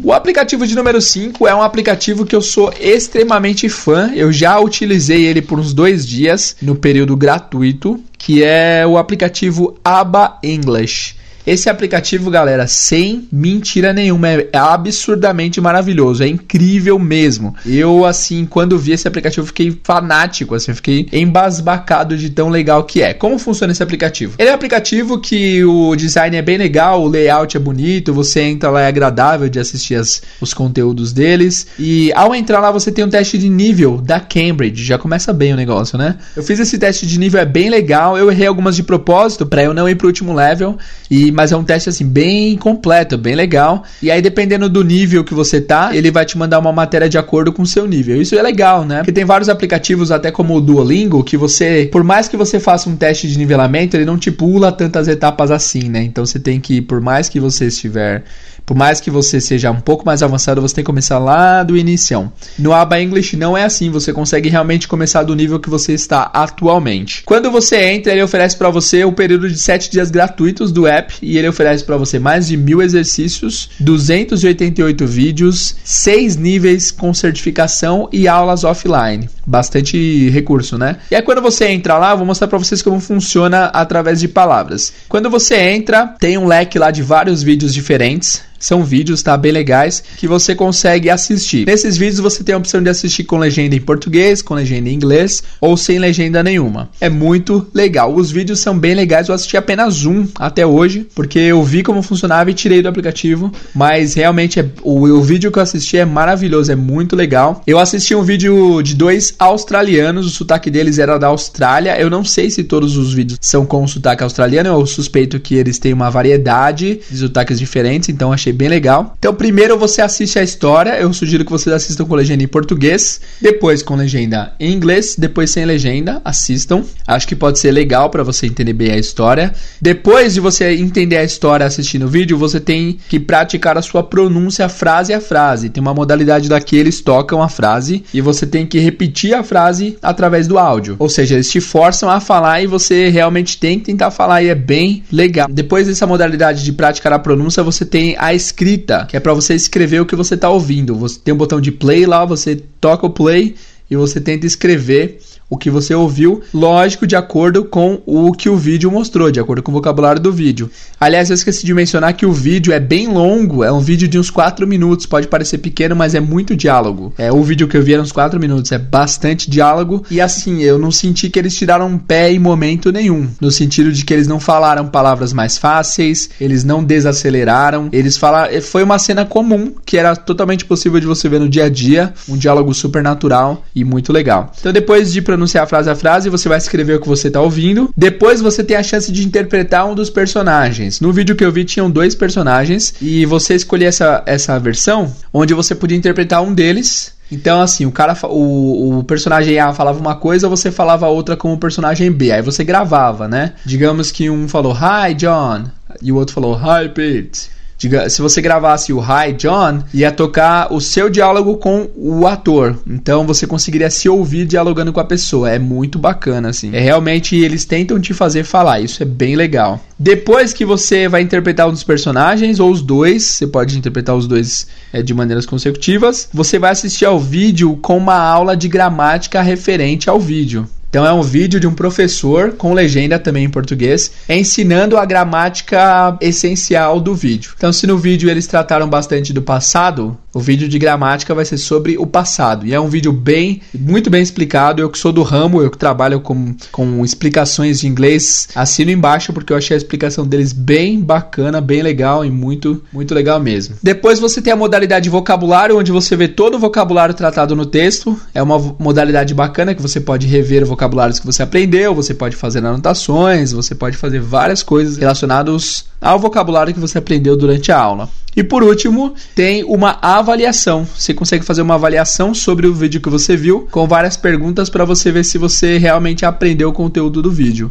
O 0.03 0.13
aplicativo 0.13 0.67
de 0.67 0.75
número 0.75 1.03
5 1.03 1.47
é 1.47 1.55
um 1.55 1.61
aplicativo 1.61 2.25
que 2.25 2.35
eu 2.35 2.41
sou 2.41 2.73
extremamente 2.81 3.69
fã. 3.69 4.11
Eu 4.15 4.33
já 4.33 4.59
utilizei 4.59 5.27
ele 5.27 5.43
por 5.43 5.59
uns 5.61 5.75
dois 5.75 6.07
dias 6.07 6.57
no 6.63 6.75
período 6.75 7.15
gratuito, 7.15 8.03
que 8.17 8.43
é 8.43 8.87
o 8.87 8.97
aplicativo 8.97 9.79
Aba 9.85 10.39
English. 10.43 11.18
Esse 11.49 11.71
aplicativo, 11.71 12.31
galera, 12.31 12.67
sem 12.67 13.27
mentira 13.33 13.91
nenhuma, 13.91 14.29
é 14.29 14.49
absurdamente 14.53 15.63
maravilhoso, 15.63 16.23
é 16.23 16.29
incrível 16.29 16.99
mesmo. 16.99 17.57
Eu, 17.65 18.05
assim, 18.05 18.45
quando 18.45 18.79
vi 18.79 18.93
esse 18.93 19.09
aplicativo, 19.09 19.47
fiquei 19.47 19.75
fanático, 19.83 20.55
assim, 20.55 20.75
fiquei 20.75 21.09
embasbacado 21.11 22.19
de 22.19 22.29
tão 22.29 22.51
legal 22.51 22.85
que 22.85 23.01
é. 23.01 23.15
Como 23.15 23.39
funciona 23.39 23.73
esse 23.73 23.83
aplicativo? 23.83 24.35
Ele 24.39 24.51
é 24.51 24.53
um 24.53 24.57
aplicativo 24.57 25.19
que 25.19 25.65
o 25.65 25.97
design 25.97 26.37
é 26.37 26.43
bem 26.43 26.59
legal, 26.59 27.03
o 27.03 27.09
layout 27.09 27.57
é 27.57 27.61
bonito, 27.61 28.13
você 28.13 28.43
entra 28.43 28.69
lá, 28.69 28.83
é 28.83 28.87
agradável 28.87 29.49
de 29.49 29.59
assistir 29.59 29.95
as, 29.95 30.21
os 30.43 30.53
conteúdos 30.53 31.15
deles. 31.15 31.67
E 31.79 32.13
ao 32.13 32.35
entrar 32.35 32.61
lá, 32.61 32.71
você 32.71 32.93
tem 32.93 33.07
um 33.07 33.09
teste 33.09 33.39
de 33.39 33.49
nível 33.49 34.03
da 34.03 34.21
Cambridge, 34.21 34.85
já 34.85 34.99
começa 34.99 35.33
bem 35.33 35.55
o 35.55 35.57
negócio, 35.57 35.97
né? 35.97 36.17
Eu 36.37 36.43
fiz 36.43 36.61
esse 36.61 36.77
teste 36.79 37.07
de 37.07 37.19
nível, 37.19 37.41
é 37.41 37.47
bem 37.47 37.71
legal. 37.71 38.19
Eu 38.19 38.31
errei 38.31 38.47
algumas 38.47 38.77
de 38.77 38.83
propósito 38.83 39.47
para 39.47 39.63
eu 39.63 39.73
não 39.73 39.89
ir 39.89 39.95
pro 39.95 40.09
último 40.09 40.35
level, 40.35 40.77
e 41.11 41.38
mas 41.39 41.53
é 41.53 41.57
um 41.57 41.63
teste 41.63 41.89
assim 41.89 42.05
bem 42.05 42.57
completo, 42.57 43.17
bem 43.17 43.37
legal. 43.37 43.85
E 44.03 44.11
aí 44.11 44.21
dependendo 44.21 44.69
do 44.69 44.83
nível 44.83 45.23
que 45.23 45.33
você 45.33 45.61
tá, 45.61 45.95
ele 45.95 46.11
vai 46.11 46.25
te 46.25 46.37
mandar 46.37 46.59
uma 46.59 46.73
matéria 46.73 47.09
de 47.09 47.17
acordo 47.17 47.53
com 47.53 47.63
o 47.63 47.67
seu 47.67 47.87
nível. 47.87 48.21
Isso 48.21 48.35
é 48.35 48.43
legal, 48.43 48.85
né? 48.85 48.97
Porque 48.97 49.13
tem 49.13 49.25
vários 49.25 49.49
aplicativos 49.49 50.11
até 50.11 50.33
como 50.33 50.57
o 50.57 50.61
Duolingo 50.61 51.23
que 51.23 51.37
você, 51.37 51.89
por 51.93 52.03
mais 52.03 52.27
que 52.27 52.37
você 52.37 52.59
faça 52.59 52.91
um 52.91 52.97
teste 52.97 53.29
de 53.29 53.39
nivelamento, 53.39 53.97
ele 53.97 54.05
não 54.05 54.19
te 54.19 54.33
pula 54.33 54.73
tantas 54.73 55.07
etapas 55.07 55.53
assim, 55.53 55.89
né? 55.89 56.03
Então 56.03 56.27
você 56.27 56.41
tem 56.41 56.59
que, 56.59 56.81
por 56.81 57.01
mais 57.01 57.29
que 57.29 57.39
você 57.39 57.67
estiver 57.67 58.25
por 58.69 58.77
mais 58.77 59.01
que 59.01 59.11
você 59.11 59.41
seja 59.41 59.71
um 59.71 59.81
pouco 59.81 60.05
mais 60.05 60.23
avançado, 60.23 60.61
você 60.61 60.75
tem 60.75 60.85
que 60.85 60.91
começar 60.91 61.19
lá 61.19 61.63
do 61.63 61.75
início. 61.75 62.31
No 62.59 62.75
Aba 62.75 63.01
English 63.01 63.35
não 63.35 63.57
é 63.57 63.65
assim, 63.65 63.91
você 63.91 64.13
consegue 64.13 64.51
realmente 64.51 64.87
começar 64.87 65.23
do 65.23 65.35
nível 65.35 65.59
que 65.59 65.71
você 65.71 65.95
está 65.95 66.31
atualmente. 66.35 67.23
Quando 67.25 67.51
você 67.51 67.77
entra, 67.85 68.13
ele 68.13 68.23
oferece 68.23 68.59
para 68.59 68.69
você 68.69 69.05
o 69.05 69.13
período 69.13 69.49
de 69.49 69.59
7 69.59 69.91
dias 69.91 70.11
gratuitos 70.11 70.71
do 70.71 70.87
app 70.87 71.15
e 71.23 71.39
ele 71.39 71.49
oferece 71.49 71.83
para 71.83 71.97
você 71.97 72.19
mais 72.19 72.49
de 72.49 72.59
mil 72.59 72.83
exercícios, 72.83 73.71
288 73.81 75.07
vídeos, 75.07 75.75
6 75.83 76.37
níveis 76.37 76.91
com 76.91 77.15
certificação 77.15 78.07
e 78.13 78.29
aulas 78.29 78.65
offline. 78.65 79.31
Bastante 79.47 80.29
recurso, 80.29 80.77
né? 80.77 80.99
E 81.11 81.17
aí 81.17 81.23
quando 81.23 81.41
você 81.41 81.69
entra 81.69 81.97
lá, 81.97 82.15
vou 82.15 82.27
mostrar 82.27 82.49
para 82.49 82.59
vocês 82.59 82.83
como 82.83 83.01
funciona 83.01 83.71
através 83.73 84.21
de 84.21 84.29
palavras. 84.29 84.93
Quando 85.09 85.31
você 85.31 85.57
entra, 85.57 86.15
tem 86.21 86.37
um 86.37 86.47
leque 86.47 86.79
lá 86.79 86.91
de 86.91 87.03
vários 87.03 87.43
vídeos 87.43 87.73
diferentes 87.73 88.47
São 88.59 88.85
vídeos, 88.85 89.23
tá? 89.23 89.37
Bem 89.37 89.53
legais 89.53 90.03
que 90.17 90.27
você 90.27 90.55
consegue 90.55 91.11
assistir. 91.11 91.67
Nesses 91.67 91.97
vídeos 91.97 92.21
você 92.21 92.43
tem 92.43 92.55
a 92.55 92.59
opção 92.59 92.83
de 92.83 92.89
assistir 92.89 93.25
com 93.25 93.39
legenda 93.39 93.75
em 93.75 93.81
português, 93.81 94.43
com 94.43 94.55
legenda 94.55 94.89
em 94.89 94.95
inglês 94.95 95.43
ou 95.61 95.77
sem 95.77 95.99
legenda 95.99 96.43
nenhuma. 96.43 96.89
É 97.01 97.09
muito 97.09 97.67
legal. 97.73 98.15
Os 98.15 98.31
vídeos 98.31 98.61
são 98.61 98.79
bem 98.79 98.95
legais. 98.95 99.29
Eu 99.29 99.35
assisti 99.35 99.57
apenas 99.57 100.05
um 100.05 100.27
até 100.37 100.67
hoje, 100.67 101.07
porque 101.15 101.39
eu 101.39 101.63
vi 101.63 101.83
como 101.83 102.03
funcionava 102.03 102.51
e 102.51 102.55
tirei 102.55 102.83
do 102.83 102.89
aplicativo. 102.89 103.53
Mas 103.75 104.15
realmente 104.15 104.61
é, 104.61 104.69
o, 104.83 105.07
o 105.09 105.23
vídeo 105.23 105.53
que 105.53 105.59
eu 105.59 105.63
assisti 105.63 105.97
é 105.97 106.05
maravilhoso, 106.05 106.73
é 106.73 106.77
muito 106.77 107.15
legal. 107.15 107.63
Eu 107.67 107.79
assisti 107.79 108.15
um 108.15 108.23
vídeo 108.23 108.83
de 108.83 108.95
dois 108.95 109.35
australianos, 109.39 110.27
o 110.27 110.31
sotaque 110.31 110.71
deles 110.71 110.99
era 110.99 111.19
da 111.19 111.29
Austrália. 111.29 111.99
Eu 111.99 112.11
não 112.11 112.25
sei 112.25 112.51
se 112.51 112.65
todos 112.65 112.97
os 112.97 113.13
vídeos 113.13 113.39
são 113.41 113.65
com 113.65 113.87
sotaque 113.87 114.23
australiano, 114.23 114.69
eu 114.69 114.87
suspeito 114.87 115.39
que 115.39 115.55
eles 115.55 115.79
têm 115.79 115.93
uma 115.93 116.11
variedade 116.11 117.01
de 117.11 117.17
sotaques 117.17 117.59
diferentes, 117.59 118.09
então 118.09 118.33
achei 118.33 118.48
bem 118.53 118.69
legal. 118.69 119.15
Então, 119.19 119.35
primeiro 119.35 119.79
você 119.79 120.01
assiste 120.01 120.39
a 120.39 120.43
história, 120.43 120.99
eu 120.99 121.13
sugiro 121.13 121.45
que 121.45 121.51
vocês 121.51 121.75
assistam 121.75 122.05
com 122.05 122.15
legenda 122.15 122.43
em 122.43 122.49
português, 122.49 123.21
depois 123.41 123.83
com 123.83 123.97
legenda 123.97 124.53
em 124.59 124.73
inglês, 124.73 125.15
depois 125.19 125.51
sem 125.51 125.65
legenda, 125.65 126.21
assistam. 126.25 126.85
Acho 127.07 127.29
que 127.29 127.37
pode 127.37 127.59
ser 127.59 127.71
legal 127.71 128.11
para 128.11 128.23
você 128.23 128.47
entender 128.47 128.73
bem 128.73 128.93
a 128.93 128.97
história. 128.97 129.53
Depois 129.81 130.35
de 130.35 130.41
você 130.41 130.75
entender 130.75 131.17
a 131.17 131.25
história 131.25 131.67
assistindo 131.67 132.07
o 132.07 132.09
vídeo, 132.09 132.39
você 132.39 132.61
tem 132.61 132.99
que 133.09 133.21
praticar 133.21 133.77
a 133.77 133.83
sua 133.83 134.03
pronúncia 134.03 134.69
frase 134.69 135.13
a 135.13 135.21
frase. 135.21 135.69
Tem 135.69 135.81
uma 135.81 135.95
modalidade 135.95 136.49
daqui 136.49 136.77
eles 136.77 137.01
tocam 137.01 137.43
a 137.43 137.49
frase 137.49 138.05
e 138.13 138.21
você 138.21 138.47
tem 138.47 138.67
que 138.67 138.79
repetir 138.79 139.35
a 139.35 139.43
frase 139.43 139.99
através 140.03 140.47
do 140.47 140.59
áudio. 140.59 140.97
Ou 140.99 141.09
seja, 141.09 141.35
eles 141.35 141.51
te 141.51 141.61
forçam 141.61 142.09
a 142.11 142.21
falar 142.21 142.63
e 142.63 142.67
você 142.67 143.09
realmente 143.09 143.59
tem 143.59 143.79
que 143.79 143.87
tentar 143.87 144.11
falar 144.11 144.43
e 144.43 144.49
é 144.49 144.55
bem 144.55 145.03
legal. 145.11 145.49
Depois 145.51 145.87
dessa 145.87 146.07
modalidade 146.07 146.65
de 146.65 146.73
praticar 146.73 147.13
a 147.13 147.19
pronúncia, 147.19 147.63
você 147.63 147.85
tem 147.85 148.17
a 148.19 148.35
escrita, 148.39 149.05
que 149.05 149.17
é 149.17 149.21
para 149.21 149.35
você 149.35 149.55
escrever 149.55 150.01
o 150.01 150.07
que 150.07 150.17
você 150.17 150.35
está 150.35 150.49
ouvindo. 150.49 150.95
Você 150.95 151.21
tem 151.23 151.35
um 151.35 151.37
botão 151.37 151.61
de 151.61 151.71
play 151.71 152.07
lá, 152.07 152.25
você 152.25 152.57
toca 152.81 153.07
o 153.07 153.11
play 153.11 153.55
e 153.91 153.97
você 153.97 154.21
tenta 154.21 154.47
escrever 154.47 155.21
o 155.51 155.57
que 155.57 155.71
você 155.71 155.95
ouviu, 155.95 156.43
lógico, 156.53 157.07
de 157.07 157.17
acordo 157.17 157.65
com 157.65 158.01
o 158.05 158.33
que 158.33 158.49
o 158.49 158.57
vídeo 158.57 158.91
mostrou, 158.91 159.31
de 159.31 159.41
acordo 159.41 159.63
com 159.63 159.73
o 159.73 159.75
vocabulário 159.75 160.21
do 160.21 160.33
vídeo. 160.33 160.71
Aliás, 161.01 161.31
eu 161.31 161.35
esqueci 161.35 161.65
de 161.65 161.73
mencionar 161.73 162.13
que 162.15 162.27
o 162.27 162.33
vídeo 162.33 162.73
é 162.73 162.81
bem 162.81 163.09
longo, 163.09 163.65
é 163.65 163.73
um 163.73 163.81
vídeo 163.81 164.09
de 164.09 164.19
uns 164.19 164.31
4 164.31 164.67
minutos, 164.67 165.07
pode 165.07 165.27
parecer 165.27 165.59
pequeno, 165.59 165.97
mas 165.97 166.15
é 166.15 166.21
muito 166.21 166.57
diálogo. 166.57 167.13
É 167.17 167.33
o 167.33 167.43
vídeo 167.43 167.69
que 167.69 167.77
eu 167.77 167.83
vi 167.83 167.95
era 167.95 168.03
uns 168.03 168.13
4 168.13 168.39
minutos, 168.39 168.73
é 168.73 168.79
bastante 168.79 169.51
diálogo 169.51 170.05
e 170.11 170.21
assim, 170.21 170.63
eu 170.63 170.79
não 170.79 170.91
senti 170.91 171.31
que 171.31 171.39
eles 171.39 171.55
tiraram 171.55 171.87
um 171.87 171.99
pé 171.99 172.31
em 172.31 172.39
momento 172.39 172.93
nenhum, 172.93 173.29
no 173.41 173.51
sentido 173.51 173.93
de 173.93 174.05
que 174.05 174.13
eles 174.13 174.27
não 174.27 174.41
falaram 174.41 174.87
palavras 174.87 175.33
mais 175.33 175.57
fáceis, 175.57 176.31
eles 176.41 176.65
não 176.65 176.85
desaceleraram, 176.85 177.89
eles 177.93 178.17
falaram, 178.17 178.61
foi 178.61 178.83
uma 178.83 178.99
cena 178.99 179.25
comum 179.25 179.73
que 179.85 179.97
era 179.97 180.15
totalmente 180.15 180.65
possível 180.65 181.01
de 181.01 181.07
você 181.07 181.29
ver 181.29 181.41
no 181.41 181.49
dia 181.49 181.65
a 181.65 181.69
dia, 181.69 182.13
um 182.29 182.37
diálogo 182.37 182.75
super 182.75 183.03
natural 183.03 183.65
e 183.75 183.85
muito 183.85 184.13
legal. 184.13 184.53
Então 184.59 184.73
depois 184.73 185.13
de 185.13 185.23
pronunciar 185.39 185.69
frase 185.69 185.89
a 185.89 185.95
frase, 185.95 186.29
você 186.29 186.49
vai 186.49 186.59
escrever 186.59 186.97
o 186.97 187.01
que 187.01 187.09
você 187.09 187.29
está 187.29 187.41
ouvindo. 187.41 187.91
Depois 187.97 188.41
você 188.41 188.65
tem 188.65 188.77
a 188.77 188.83
chance 188.83 189.13
de 189.13 189.25
interpretar 189.25 189.89
um 189.89 189.95
dos 189.95 190.11
personagens. 190.11 191.01
No 191.01 191.13
vídeo 191.13 191.37
que 191.37 191.45
eu 191.45 191.53
vi 191.53 191.65
tinham 191.65 191.89
dois 191.89 192.15
personagens 192.15 192.95
e 193.01 193.25
você 193.25 193.55
escolhia 193.55 193.89
essa, 193.89 194.23
essa 194.27 194.59
versão 194.59 195.15
onde 195.33 195.55
você 195.55 195.75
podia 195.75 195.97
interpretar 195.97 196.43
um 196.43 196.53
deles 196.53 197.17
então, 197.31 197.61
assim, 197.61 197.85
o 197.85 197.93
cara, 197.93 198.17
o, 198.25 199.01
o 199.01 199.05
personagem 199.05 199.61
A 199.61 199.75
falava 199.75 200.01
uma 200.01 200.17
coisa, 200.17 200.49
você 200.49 200.71
falava 200.71 201.09
outra 201.09 201.37
com 201.37 201.53
o 201.53 201.59
personagem 201.59 202.11
B. 202.11 202.33
Aí 202.33 202.41
você 202.41 202.65
gravava, 202.65 203.29
né? 203.29 203.53
Digamos 203.67 204.11
que 204.11 204.31
um 204.31 204.49
falou 204.49 204.73
Hi, 204.73 205.13
John, 205.13 205.65
e 206.01 206.11
o 206.11 206.17
outro 206.17 206.35
falou 206.35 206.57
Hi, 206.57 206.89
Pete. 206.89 207.51
Diga, 207.79 208.11
se 208.11 208.21
você 208.21 208.43
gravasse 208.43 208.93
o 208.93 208.99
Hi 208.99 209.33
John, 209.35 209.85
ia 209.95 210.11
tocar 210.11 210.73
o 210.73 210.81
seu 210.81 211.09
diálogo 211.09 211.57
com 211.59 211.89
o 211.95 212.27
ator. 212.27 212.77
Então 212.85 213.25
você 213.25 213.47
conseguiria 213.47 213.89
se 213.89 214.09
ouvir 214.09 214.47
dialogando 214.47 214.93
com 214.93 214.99
a 214.99 215.05
pessoa. 215.05 215.49
É 215.49 215.61
muito 215.61 215.97
bacana, 215.97 216.49
assim. 216.49 216.75
É 216.75 216.81
realmente 216.81 217.37
eles 217.37 217.65
tentam 217.65 218.01
te 218.01 218.13
fazer 218.13 218.43
falar. 218.43 218.81
Isso 218.81 219.01
é 219.01 219.07
bem 219.07 219.37
legal. 219.37 219.81
Depois 219.97 220.53
que 220.53 220.65
você 220.65 221.09
vai 221.09 221.23
interpretar 221.23 221.69
um 221.69 221.73
dos 221.73 221.85
personagens, 221.85 222.59
ou 222.59 222.69
os 222.71 222.83
dois, 222.83 223.23
você 223.23 223.47
pode 223.47 223.79
interpretar 223.79 224.17
os 224.17 224.27
dois 224.27 224.67
é, 224.93 225.01
de 225.01 225.15
maneiras 225.15 225.47
consecutivas, 225.47 226.29
você 226.33 226.59
vai 226.59 226.73
assistir 226.73 227.05
ao 227.05 227.21
vídeo 227.21 227.77
com 227.77 227.97
uma 227.97 228.17
aula 228.17 228.57
de 228.57 228.67
gramática 228.67 229.41
referente 229.41 230.11
ao 230.11 230.19
vídeo. 230.19 230.69
Então 230.91 231.05
é 231.05 231.13
um 231.13 231.23
vídeo 231.23 231.61
de 231.61 231.67
um 231.67 231.75
professor 231.75 232.53
com 232.53 232.73
legenda 232.73 233.19
também 233.19 233.45
em 233.45 233.51
português, 233.51 234.11
ensinando 234.29 234.97
a 234.97 235.05
gramática 235.05 236.17
essencial 236.21 236.99
do 236.99 237.15
vídeo. 237.15 237.53
Então 237.57 237.73
se 237.73 237.87
no 237.87 237.99
vídeo 237.99 238.31
eles 238.31 238.47
trataram 238.47 238.89
bastante 238.89 239.33
do 239.33 239.43
passado, 239.43 240.17
o 240.39 240.41
vídeo 240.41 240.69
de 240.69 240.79
gramática 240.79 241.35
vai 241.35 241.45
ser 241.45 241.59
sobre 241.59 241.99
o 241.99 242.07
passado. 242.07 242.65
E 242.65 242.73
é 242.73 242.79
um 242.79 242.89
vídeo 242.89 243.13
bem, 243.13 243.61
muito 243.77 244.09
bem 244.09 244.23
explicado. 244.23 244.81
Eu 244.81 244.89
que 244.89 244.97
sou 244.97 245.13
do 245.13 245.25
ramo, 245.25 245.61
eu 245.61 245.69
que 245.69 245.77
trabalho 245.77 246.21
com, 246.21 246.55
com 246.71 247.05
explicações 247.05 247.81
de 247.81 247.89
inglês, 247.89 248.47
assino 248.55 248.93
embaixo 248.93 249.33
porque 249.33 249.53
eu 249.53 249.57
achei 249.57 249.75
a 249.75 249.79
explicação 249.79 250.25
deles 250.25 250.53
bem 250.53 251.01
bacana, 251.01 251.61
bem 251.61 251.83
legal 251.83 252.25
e 252.25 252.31
muito, 252.31 252.81
muito 252.93 253.13
legal 253.13 253.41
mesmo. 253.41 253.75
Depois 253.83 254.21
você 254.21 254.41
tem 254.41 254.53
a 254.53 254.57
modalidade 254.57 255.11
vocabulário, 255.11 255.77
onde 255.77 255.91
você 255.91 256.15
vê 256.15 256.29
todo 256.29 256.55
o 256.55 256.61
vocabulário 256.61 257.17
tratado 257.17 257.57
no 257.57 257.67
texto. 257.67 258.17
É 258.33 258.41
uma 258.41 258.61
modalidade 258.79 259.35
bacana 259.35 259.75
que 259.75 259.83
você 259.83 260.01
pode 260.01 260.29
rever 260.29 260.65
vocabulários 260.65 261.19
que 261.19 261.27
você 261.27 261.43
aprendeu, 261.43 261.93
você 261.97 262.15
pode 262.15 262.37
fazer 262.37 262.61
anotações, 262.61 263.51
você 263.51 263.75
pode 263.75 263.97
fazer 263.97 264.21
várias 264.21 264.63
coisas 264.63 264.99
relacionadas 264.99 265.87
ao 266.01 266.21
vocabulário 266.21 266.73
que 266.73 266.79
você 266.79 266.99
aprendeu 266.99 267.37
durante 267.37 267.73
a 267.73 267.79
aula. 267.79 268.09
E 268.39 268.45
por 268.45 268.63
último, 268.63 269.15
tem 269.35 269.65
uma 269.65 269.99
avaliação. 270.01 270.87
Você 270.97 271.13
consegue 271.13 271.45
fazer 271.45 271.61
uma 271.61 271.75
avaliação 271.75 272.33
sobre 272.33 272.69
o 272.69 272.73
vídeo 272.73 273.01
que 273.01 273.09
você 273.09 273.37
viu, 273.37 273.67
com 273.69 273.85
várias 273.85 274.17
perguntas 274.17 274.71
para 274.71 274.85
você 274.85 275.11
ver 275.11 275.25
se 275.25 275.37
você 275.37 275.77
realmente 275.77 276.25
aprendeu 276.25 276.69
o 276.69 276.73
conteúdo 276.73 277.21
do 277.21 277.33
vídeo. 277.33 277.69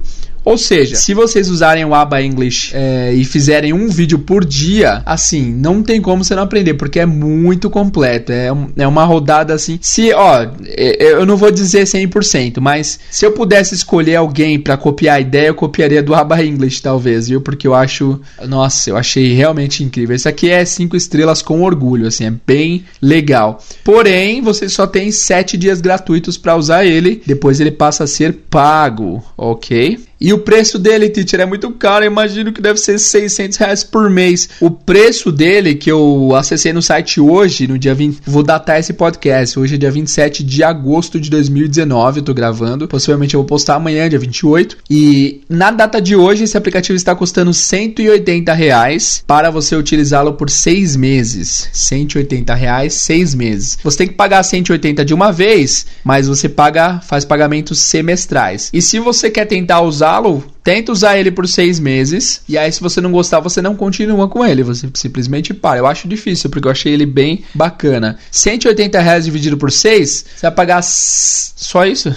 Ou 0.47 0.57
seja, 0.57 0.95
se 0.95 1.13
vocês 1.13 1.49
usarem 1.49 1.83
o 1.83 1.93
Aba 1.93 2.21
English 2.21 2.71
é, 2.73 3.11
e 3.13 3.25
fizerem 3.25 3.73
um 3.73 3.89
vídeo 3.89 4.17
por 4.19 4.45
dia, 4.45 5.03
assim, 5.05 5.51
não 5.51 5.83
tem 5.83 6.01
como 6.01 6.23
você 6.23 6.33
não 6.33 6.43
aprender, 6.43 6.75
porque 6.75 7.01
é 7.01 7.05
muito 7.05 7.69
completo. 7.69 8.31
É, 8.31 8.47
é 8.77 8.87
uma 8.87 9.03
rodada 9.03 9.53
assim. 9.53 9.77
Se, 9.81 10.13
ó, 10.13 10.47
é, 10.65 11.11
eu 11.11 11.25
não 11.25 11.35
vou 11.35 11.51
dizer 11.51 11.83
100%, 11.83 12.61
mas 12.61 12.97
se 13.11 13.25
eu 13.25 13.33
pudesse 13.33 13.75
escolher 13.75 14.15
alguém 14.15 14.57
para 14.57 14.77
copiar 14.77 15.17
a 15.17 15.19
ideia, 15.19 15.47
eu 15.47 15.53
copiaria 15.53 16.01
do 16.01 16.15
Aba 16.15 16.41
English, 16.41 16.81
talvez, 16.81 17.27
viu? 17.27 17.41
Porque 17.41 17.67
eu 17.67 17.73
acho, 17.73 18.17
nossa, 18.47 18.89
eu 18.89 18.95
achei 18.95 19.33
realmente 19.33 19.83
incrível. 19.83 20.15
Esse 20.15 20.29
aqui 20.29 20.49
é 20.49 20.63
cinco 20.63 20.95
estrelas 20.95 21.41
com 21.41 21.61
orgulho, 21.61 22.07
assim, 22.07 22.23
é 22.23 22.33
bem 22.47 22.85
legal. 23.01 23.61
Porém, 23.83 24.41
você 24.41 24.69
só 24.69 24.87
tem 24.87 25.11
sete 25.11 25.57
dias 25.57 25.81
gratuitos 25.81 26.37
para 26.37 26.55
usar 26.55 26.85
ele, 26.85 27.21
depois 27.25 27.59
ele 27.59 27.71
passa 27.71 28.05
a 28.05 28.07
ser 28.07 28.31
pago, 28.49 29.21
ok? 29.37 30.07
E 30.19 30.33
o 30.33 30.39
preço 30.39 30.79
dele, 30.79 31.09
teacher, 31.09 31.39
é 31.39 31.45
muito 31.45 31.69
caro. 31.71 32.03
Eu 32.03 32.11
imagino 32.11 32.51
que 32.51 32.61
deve 32.61 32.79
ser 32.79 32.97
600 32.97 33.57
reais 33.57 33.83
por 33.83 34.09
mês. 34.09 34.49
O 34.59 34.71
preço 34.71 35.31
dele, 35.31 35.75
que 35.75 35.91
eu 35.91 36.33
acessei 36.35 36.73
no 36.73 36.81
site 36.81 37.19
hoje, 37.19 37.67
no 37.67 37.77
dia 37.77 37.93
20. 37.93 38.21
Vou 38.25 38.41
datar 38.41 38.79
esse 38.79 38.93
podcast. 38.93 39.59
Hoje 39.59 39.75
é 39.75 39.77
dia 39.77 39.91
27 39.91 40.43
de 40.43 40.63
agosto 40.63 41.19
de 41.19 41.29
2019. 41.29 42.19
Eu 42.19 42.23
tô 42.23 42.33
gravando. 42.33 42.87
Possivelmente 42.87 43.35
eu 43.35 43.41
vou 43.41 43.47
postar 43.47 43.75
amanhã, 43.75 44.09
dia 44.09 44.17
28. 44.17 44.77
E 44.89 45.41
na 45.47 45.69
data 45.69 46.01
de 46.01 46.15
hoje, 46.15 46.45
esse 46.45 46.57
aplicativo 46.57 46.95
está 46.95 47.15
custando 47.15 47.53
180 47.53 48.53
reais 48.53 49.23
para 49.27 49.51
você 49.51 49.75
utilizá-lo 49.75 50.33
por 50.33 50.49
seis 50.49 50.95
meses. 50.95 51.69
180 51.71 52.55
reais, 52.55 52.93
seis 52.95 53.35
meses. 53.35 53.77
Você 53.83 53.99
tem 53.99 54.07
que 54.07 54.15
pagar 54.15 54.41
180 54.41 55.05
de 55.05 55.13
uma 55.13 55.31
vez, 55.31 55.85
mas 56.03 56.27
você 56.27 56.49
paga, 56.49 56.99
faz 57.01 57.23
pagamentos 57.23 57.79
semestrais. 57.79 58.69
E 58.73 58.81
se 58.81 58.99
você 58.99 59.29
quer 59.29 59.45
tentar 59.45 59.81
usar 59.81 60.06
usá-lo, 60.07 60.43
tenta 60.63 60.91
usar 60.91 61.17
ele 61.17 61.31
por 61.31 61.47
seis 61.47 61.79
meses. 61.79 62.41
E 62.47 62.57
aí, 62.57 62.71
se 62.71 62.81
você 62.81 63.01
não 63.01 63.11
gostar, 63.11 63.39
você 63.39 63.61
não 63.61 63.75
continua 63.75 64.27
com 64.27 64.45
ele. 64.45 64.63
Você 64.63 64.89
simplesmente 64.93 65.53
para. 65.53 65.79
Eu 65.79 65.87
acho 65.87 66.07
difícil, 66.07 66.49
porque 66.49 66.67
eu 66.67 66.71
achei 66.71 66.93
ele 66.93 67.05
bem 67.05 67.43
bacana. 67.53 68.17
180 68.31 68.99
reais 68.99 69.25
dividido 69.25 69.57
por 69.57 69.71
seis, 69.71 70.25
você 70.35 70.45
vai 70.47 70.51
pagar 70.51 70.81
só 70.83 71.85
isso? 71.85 72.15